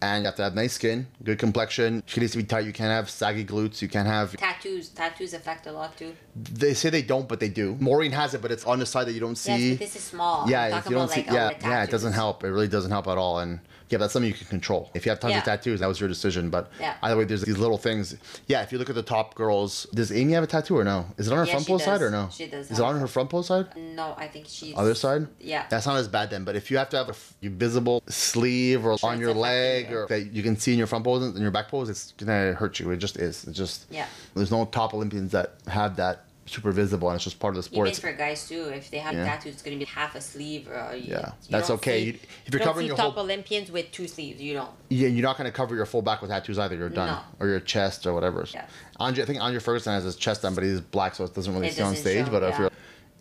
And 0.00 0.22
you 0.22 0.26
have 0.26 0.36
to 0.36 0.42
have 0.44 0.54
nice 0.54 0.74
skin, 0.74 1.08
good 1.24 1.38
complexion. 1.40 2.04
Skin 2.06 2.20
needs 2.22 2.32
to 2.32 2.38
be 2.38 2.44
tight. 2.44 2.64
You 2.64 2.72
can't 2.72 2.90
have 2.92 3.10
saggy 3.10 3.44
glutes. 3.44 3.82
You 3.82 3.88
can't 3.88 4.06
have. 4.06 4.36
Tattoos. 4.36 4.90
Tattoos 4.90 5.34
affect 5.34 5.66
a 5.66 5.72
lot 5.72 5.96
too. 5.96 6.14
They 6.36 6.74
say 6.74 6.88
they 6.90 7.02
don't, 7.02 7.28
but 7.28 7.40
they 7.40 7.48
do. 7.48 7.76
Maureen 7.80 8.12
has 8.12 8.32
it, 8.34 8.40
but 8.40 8.52
it's 8.52 8.64
on 8.64 8.78
the 8.78 8.86
side 8.86 9.08
that 9.08 9.12
you 9.12 9.20
don't 9.20 9.30
Yes, 9.30 9.40
see. 9.40 9.70
but 9.70 9.78
this 9.80 9.96
is 9.96 10.02
small. 10.04 10.48
yeah, 10.48 10.78
if 10.78 10.84
you 10.86 10.92
don't 10.92 11.10
see, 11.10 11.22
like 11.22 11.32
yeah, 11.32 11.50
yeah, 11.62 11.82
it 11.82 11.90
doesn't 11.90 12.12
help. 12.12 12.44
It 12.44 12.48
really 12.50 12.68
doesn't 12.68 12.92
help 12.92 13.08
at 13.08 13.18
all. 13.18 13.40
And 13.40 13.58
yeah, 13.88 13.98
that's 13.98 14.12
something 14.12 14.28
you 14.30 14.36
can 14.36 14.46
control. 14.46 14.90
If 14.94 15.04
you 15.06 15.10
have 15.10 15.18
tons 15.18 15.32
Yeah. 15.32 15.38
of 15.38 15.44
tattoos, 15.44 15.80
that 15.80 15.86
was 15.86 15.98
your 15.98 16.08
decision. 16.10 16.50
But 16.50 16.70
Yeah. 16.78 16.94
either 17.02 17.16
way, 17.16 17.24
there's 17.24 17.42
these 17.42 17.56
little 17.58 17.78
things. 17.78 18.14
Yeah, 18.46 18.62
if 18.62 18.70
you 18.70 18.78
look 18.78 18.90
at 18.90 18.94
the 18.94 19.02
top 19.02 19.34
girls, 19.34 19.86
does 19.94 20.12
Amy 20.12 20.34
have 20.34 20.44
a 20.44 20.46
tattoo 20.46 20.76
or 20.78 20.84
no? 20.84 21.06
Is 21.16 21.26
it 21.26 21.32
on 21.32 21.38
her 21.38 21.44
Yeah, 21.44 21.52
front 21.54 21.66
she 21.66 21.72
post 21.72 21.84
side 21.86 22.02
or 22.02 22.10
no? 22.10 22.28
She 22.30 22.46
does 22.46 22.70
Is 22.70 22.78
it 22.78 22.84
on 22.84 23.00
her 23.00 23.06
front 23.08 23.30
post 23.30 23.48
side? 23.48 23.66
No, 23.76 24.14
I 24.18 24.28
think 24.28 24.44
she's 24.48 24.74
Other 24.76 24.94
side? 24.94 25.26
Yeah. 25.40 25.64
That's 25.70 25.86
not 25.86 25.96
as 25.96 26.06
bad 26.06 26.30
then. 26.30 26.44
But 26.44 26.54
if 26.54 26.70
you 26.70 26.76
have 26.76 26.90
to 26.90 26.98
have 26.98 27.08
a 27.08 27.12
f- 27.12 27.34
visible 27.42 28.02
sleeve 28.08 28.84
or 28.84 28.96
on 29.02 29.18
your 29.20 29.32
leg 29.34 29.87
or 29.90 30.06
that 30.08 30.32
you 30.32 30.42
can 30.42 30.56
see 30.56 30.72
in 30.72 30.78
your 30.78 30.86
front 30.86 31.04
pose 31.04 31.22
and 31.22 31.38
your 31.38 31.50
back 31.50 31.68
pose, 31.68 31.88
it's 31.88 32.12
gonna 32.16 32.52
hurt 32.54 32.78
you. 32.80 32.90
It 32.90 32.96
just 32.98 33.16
is. 33.16 33.44
It 33.44 33.52
just 33.52 33.86
Yeah. 33.90 34.06
There's 34.34 34.50
no 34.50 34.64
top 34.66 34.94
Olympians 34.94 35.32
that 35.32 35.54
have 35.66 35.96
that 35.96 36.24
super 36.46 36.72
visible, 36.72 37.10
and 37.10 37.16
it's 37.16 37.24
just 37.24 37.38
part 37.38 37.52
of 37.52 37.56
the 37.56 37.62
sport. 37.62 37.88
Even 37.88 37.98
It's- 37.98 37.98
for 38.00 38.12
guys 38.16 38.48
too, 38.48 38.70
if 38.74 38.90
they 38.90 38.96
have 38.98 39.12
Yeah. 39.14 39.24
tattoos, 39.24 39.52
it's 39.52 39.62
gonna 39.62 39.76
be 39.76 39.84
half 39.84 40.14
a 40.14 40.20
sleeve. 40.22 40.66
Or 40.66 40.96
you, 40.96 41.10
Yeah, 41.10 41.18
you 41.26 41.32
that's 41.50 41.68
okay. 41.68 42.00
See, 42.00 42.06
You- 42.06 42.18
if 42.46 42.54
you're 42.54 42.62
covering 42.62 42.84
see 42.84 42.88
your 42.88 42.96
top 42.96 43.14
whole- 43.14 43.24
Olympians 43.24 43.70
with 43.70 43.92
two 43.92 44.08
sleeves, 44.08 44.40
you 44.40 44.54
don't. 44.54 44.70
Yeah, 44.88 45.08
you're 45.08 45.22
not 45.22 45.36
to 45.36 45.50
cover 45.52 45.74
your 45.76 45.84
full 45.84 46.00
back 46.00 46.22
with 46.22 46.30
tattoos 46.30 46.58
either. 46.58 46.74
You're 46.74 46.88
done. 46.88 47.08
No. 47.08 47.20
Or 47.44 47.48
your 47.48 47.60
chest 47.60 48.06
or 48.06 48.14
whatever. 48.14 48.46
Yeah. 48.54 48.64
Andre, 48.98 49.24
I 49.24 49.26
think 49.26 49.40
Andre 49.42 49.60
Ferguson 49.60 49.92
has 49.92 50.04
his 50.04 50.16
chest 50.16 50.40
done, 50.40 50.54
but 50.54 50.64
he's 50.64 50.80
black, 50.80 51.14
so 51.16 51.24
it 51.24 51.34
doesn't 51.34 51.52
really 51.52 51.68
It 51.68 51.74
see 51.74 51.82
on 51.82 51.90
doesn't 51.90 52.02
stage. 52.02 52.24
show, 52.24 52.32
but 52.32 52.42
if 52.42 52.58
you're, 52.58 52.70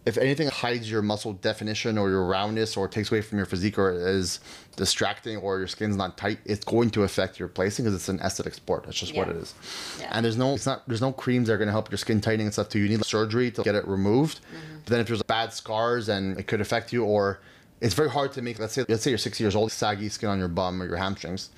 if 0.07 0.17
anything 0.17 0.47
hides 0.47 0.89
your 0.89 1.01
muscle 1.01 1.33
definition 1.33 1.97
or 1.97 2.09
your 2.09 2.25
roundness 2.25 2.77
or 2.77 2.87
takes 2.87 3.11
away 3.11 3.21
from 3.21 3.37
your 3.37 3.45
physique 3.45 3.77
or 3.77 3.91
is 3.91 4.39
distracting 4.77 5.35
or 5.37 5.57
your 5.57 5.67
skin's 5.67 5.97
not 5.97 6.17
tight, 6.17 6.39
it's 6.45 6.63
going 6.63 6.89
to 6.91 7.03
affect 7.03 7.37
your 7.37 7.49
placing 7.49 7.83
because 7.83 7.93
it's 7.93 8.07
an 8.07 8.17
aesthetic 8.21 8.53
sport. 8.53 8.85
That's 8.85 8.97
just 8.97 9.13
what 9.13 9.27
it 9.27 9.35
is. 9.35 9.53
Yeah. 9.99 10.07
And 10.11 10.23
there's 10.23 10.37
no, 10.37 10.53
it's 10.53 10.65
not, 10.65 10.87
there's 10.87 11.01
no 11.01 11.11
creams 11.11 11.49
that 11.49 11.55
are 11.55 11.57
going 11.57 11.67
to 11.67 11.73
help 11.73 11.91
your 11.91 11.97
skin 11.97 12.21
tightening 12.21 12.47
and 12.47 12.53
stuff 12.53 12.69
too. 12.69 12.79
You 12.79 12.87
need 12.87 13.03
surgery 13.03 13.51
to 13.51 13.63
get 13.63 13.75
it 13.75 13.85
removed. 13.85 14.39
Mm-hmm. 14.39 14.77
But 14.85 14.91
then 14.91 14.99
if 15.01 15.07
there's 15.07 15.21
bad 15.23 15.51
scars 15.51 16.07
and 16.07 16.39
it 16.39 16.47
could 16.47 16.61
affect 16.61 16.93
you 16.93 17.03
or 17.03 17.41
it's 17.81 17.93
very 17.93 18.09
hard 18.09 18.31
to 18.31 18.41
make, 18.41 18.59
let's 18.59 18.75
say, 18.75 18.85
let's 18.87 19.03
say 19.03 19.11
you're 19.11 19.17
60 19.17 19.43
years 19.43 19.57
old, 19.57 19.73
saggy 19.73 20.07
skin 20.07 20.29
on 20.29 20.39
your 20.39 20.47
bum 20.47 20.81
or 20.81 20.85
your 20.85 20.97
hamstrings 20.97 21.49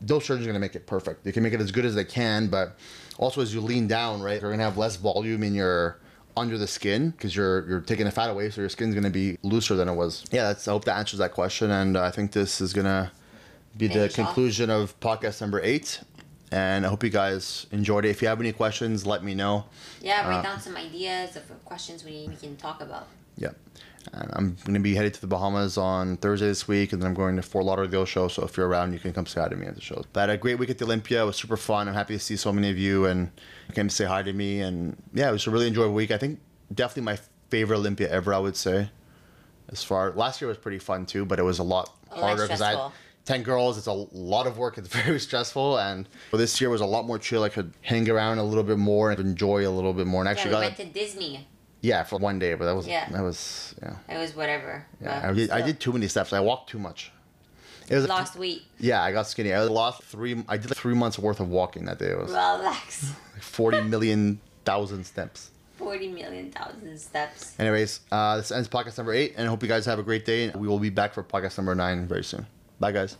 those 0.00 0.24
surgeons 0.24 0.46
are 0.46 0.50
going 0.50 0.54
to 0.54 0.60
make 0.60 0.74
it 0.74 0.86
perfect. 0.86 1.24
They 1.24 1.32
can 1.32 1.42
make 1.42 1.54
it 1.54 1.60
as 1.60 1.70
good 1.70 1.86
as 1.86 1.94
they 1.94 2.04
can, 2.04 2.48
but 2.48 2.76
also 3.16 3.40
as 3.40 3.54
you 3.54 3.60
lean 3.60 3.86
down, 3.86 4.20
right, 4.20 4.40
you're 4.40 4.50
going 4.50 4.58
to 4.58 4.64
have 4.64 4.76
less 4.76 4.96
volume 4.96 5.42
in 5.42 5.54
your 5.54 5.98
under 6.36 6.58
the 6.58 6.66
skin 6.66 7.10
because 7.10 7.34
you're 7.36 7.66
you're 7.68 7.80
taking 7.80 8.04
the 8.06 8.10
fat 8.10 8.30
away, 8.30 8.50
so 8.50 8.60
your 8.60 8.70
skin's 8.70 8.94
going 8.94 9.04
to 9.04 9.10
be 9.10 9.38
looser 9.42 9.74
than 9.76 9.88
it 9.88 9.94
was. 9.94 10.24
Yeah, 10.32 10.44
that's. 10.48 10.66
I 10.68 10.72
hope 10.72 10.84
that 10.86 10.96
answers 10.96 11.18
that 11.18 11.32
question, 11.32 11.70
and 11.70 11.96
I 11.96 12.10
think 12.10 12.32
this 12.32 12.60
is 12.60 12.72
going 12.72 12.86
to 12.86 13.10
be 13.76 13.86
the 13.88 13.94
Finish 13.94 14.18
off. 14.18 14.26
conclusion 14.26 14.70
of 14.70 14.98
podcast 15.00 15.40
number 15.40 15.60
eight. 15.62 16.00
And 16.52 16.86
I 16.86 16.88
hope 16.88 17.02
you 17.02 17.10
guys 17.10 17.66
enjoyed 17.72 18.04
it. 18.04 18.10
If 18.10 18.22
you 18.22 18.28
have 18.28 18.38
any 18.38 18.52
questions, 18.52 19.04
let 19.06 19.24
me 19.24 19.34
know. 19.34 19.64
Yeah, 20.00 20.28
write 20.28 20.38
Uh, 20.38 20.42
down 20.42 20.60
some 20.60 20.76
ideas 20.76 21.34
of 21.34 21.42
questions 21.64 22.04
we, 22.04 22.26
we 22.28 22.36
can 22.36 22.54
talk 22.56 22.80
about. 22.80 23.08
Yeah. 23.36 23.48
And 24.12 24.30
I'm 24.34 24.56
going 24.64 24.74
to 24.74 24.80
be 24.80 24.94
headed 24.94 25.14
to 25.14 25.20
the 25.20 25.26
Bahamas 25.26 25.78
on 25.78 26.16
Thursday 26.18 26.46
this 26.46 26.68
week, 26.68 26.92
and 26.92 27.00
then 27.00 27.08
I'm 27.08 27.14
going 27.14 27.36
to 27.36 27.42
Fort 27.42 27.64
Lauderdale 27.64 28.04
show. 28.04 28.28
So 28.28 28.44
if 28.44 28.56
you're 28.56 28.68
around, 28.68 28.92
you 28.92 28.98
can 28.98 29.12
come 29.12 29.26
say 29.26 29.40
hi 29.40 29.48
to 29.48 29.56
me 29.56 29.66
at 29.66 29.74
the 29.74 29.80
show. 29.80 30.04
But 30.12 30.20
I 30.20 30.22
had 30.22 30.30
a 30.30 30.36
great 30.36 30.58
week 30.58 30.70
at 30.70 30.78
the 30.78 30.84
Olympia. 30.84 31.22
It 31.22 31.26
was 31.26 31.36
super 31.36 31.56
fun. 31.56 31.88
I'm 31.88 31.94
happy 31.94 32.14
to 32.14 32.20
see 32.20 32.36
so 32.36 32.52
many 32.52 32.70
of 32.70 32.78
you 32.78 33.06
and 33.06 33.30
you 33.68 33.74
came 33.74 33.88
to 33.88 33.94
say 33.94 34.04
hi 34.04 34.22
to 34.22 34.32
me. 34.32 34.60
And 34.60 34.96
yeah, 35.14 35.28
it 35.28 35.32
was 35.32 35.46
a 35.46 35.50
really 35.50 35.68
enjoyable 35.68 35.94
week. 35.94 36.10
I 36.10 36.18
think 36.18 36.40
definitely 36.72 37.02
my 37.02 37.18
favorite 37.50 37.78
Olympia 37.78 38.08
ever, 38.10 38.34
I 38.34 38.38
would 38.38 38.56
say. 38.56 38.90
As 39.68 39.82
far 39.82 40.12
last 40.12 40.40
year 40.40 40.48
was 40.48 40.58
pretty 40.58 40.78
fun 40.78 41.06
too, 41.06 41.24
but 41.24 41.38
it 41.38 41.42
was 41.42 41.58
a 41.58 41.62
lot 41.62 41.90
harder 42.10 42.42
because 42.42 42.60
I 42.60 42.72
had 42.72 42.92
10 43.24 43.42
girls. 43.42 43.78
It's 43.78 43.86
a 43.86 43.92
lot 43.92 44.46
of 44.46 44.58
work. 44.58 44.76
It's 44.78 44.88
very 45.04 45.18
stressful. 45.18 45.78
And 45.78 46.08
this 46.32 46.60
year 46.60 46.70
was 46.70 46.82
a 46.82 46.86
lot 46.86 47.06
more 47.06 47.18
chill. 47.18 47.42
I 47.42 47.48
could 47.48 47.72
hang 47.80 48.08
around 48.10 48.38
a 48.38 48.44
little 48.44 48.64
bit 48.64 48.78
more 48.78 49.10
and 49.10 49.18
enjoy 49.18 49.66
a 49.66 49.70
little 49.70 49.94
bit 49.94 50.06
more. 50.06 50.20
And 50.20 50.26
Yeah, 50.26 50.32
actually 50.32 50.50
we 50.50 50.52
got 50.52 50.60
went 50.60 50.76
to 50.76 50.84
Disney. 50.86 51.46
Yeah 51.84 52.02
for 52.02 52.18
one 52.18 52.38
day, 52.38 52.54
but 52.54 52.64
that 52.64 52.74
was 52.74 52.86
Yeah. 52.86 53.08
that 53.10 53.22
was 53.22 53.74
yeah. 53.82 53.96
It 54.14 54.18
was 54.18 54.34
whatever. 54.34 54.86
Yeah, 55.02 55.28
I 55.28 55.32
did, 55.32 55.50
I 55.50 55.60
did 55.60 55.78
too 55.80 55.92
many 55.92 56.08
steps. 56.08 56.32
I 56.32 56.40
walked 56.40 56.70
too 56.70 56.78
much. 56.78 57.12
It 57.88 57.96
was 57.96 58.08
Lost 58.08 58.36
weight. 58.36 58.62
Yeah, 58.80 59.02
I 59.02 59.12
got 59.12 59.26
skinny. 59.26 59.52
I 59.52 59.60
lost 59.64 60.02
three. 60.04 60.42
I 60.48 60.56
did 60.56 60.70
like 60.70 60.78
three 60.78 60.94
months 60.94 61.18
worth 61.18 61.40
of 61.40 61.48
walking 61.50 61.84
that 61.84 61.98
day. 61.98 62.10
It 62.12 62.18
was 62.18 62.30
Relax. 62.30 63.12
like 63.34 63.42
forty 63.42 63.80
million 63.82 64.40
thousand 64.64 65.04
steps. 65.04 65.50
40 65.76 66.08
million 66.12 66.50
thousand 66.52 66.96
steps. 66.98 67.54
Anyways, 67.58 68.00
uh, 68.10 68.36
this 68.38 68.52
ends 68.52 68.68
podcast 68.68 68.96
number 68.96 69.12
eight, 69.12 69.34
and 69.36 69.46
I 69.46 69.50
hope 69.50 69.60
you 69.60 69.68
guys 69.68 69.84
have 69.86 69.98
a 69.98 70.04
great 70.04 70.24
day. 70.24 70.44
And 70.44 70.56
We 70.56 70.68
will 70.68 70.78
be 70.78 70.88
back 70.88 71.12
for 71.12 71.22
podcast 71.22 71.58
number 71.58 71.74
nine 71.74 72.06
very 72.06 72.24
soon. 72.24 72.46
Bye, 72.80 72.92
guys. 72.92 73.18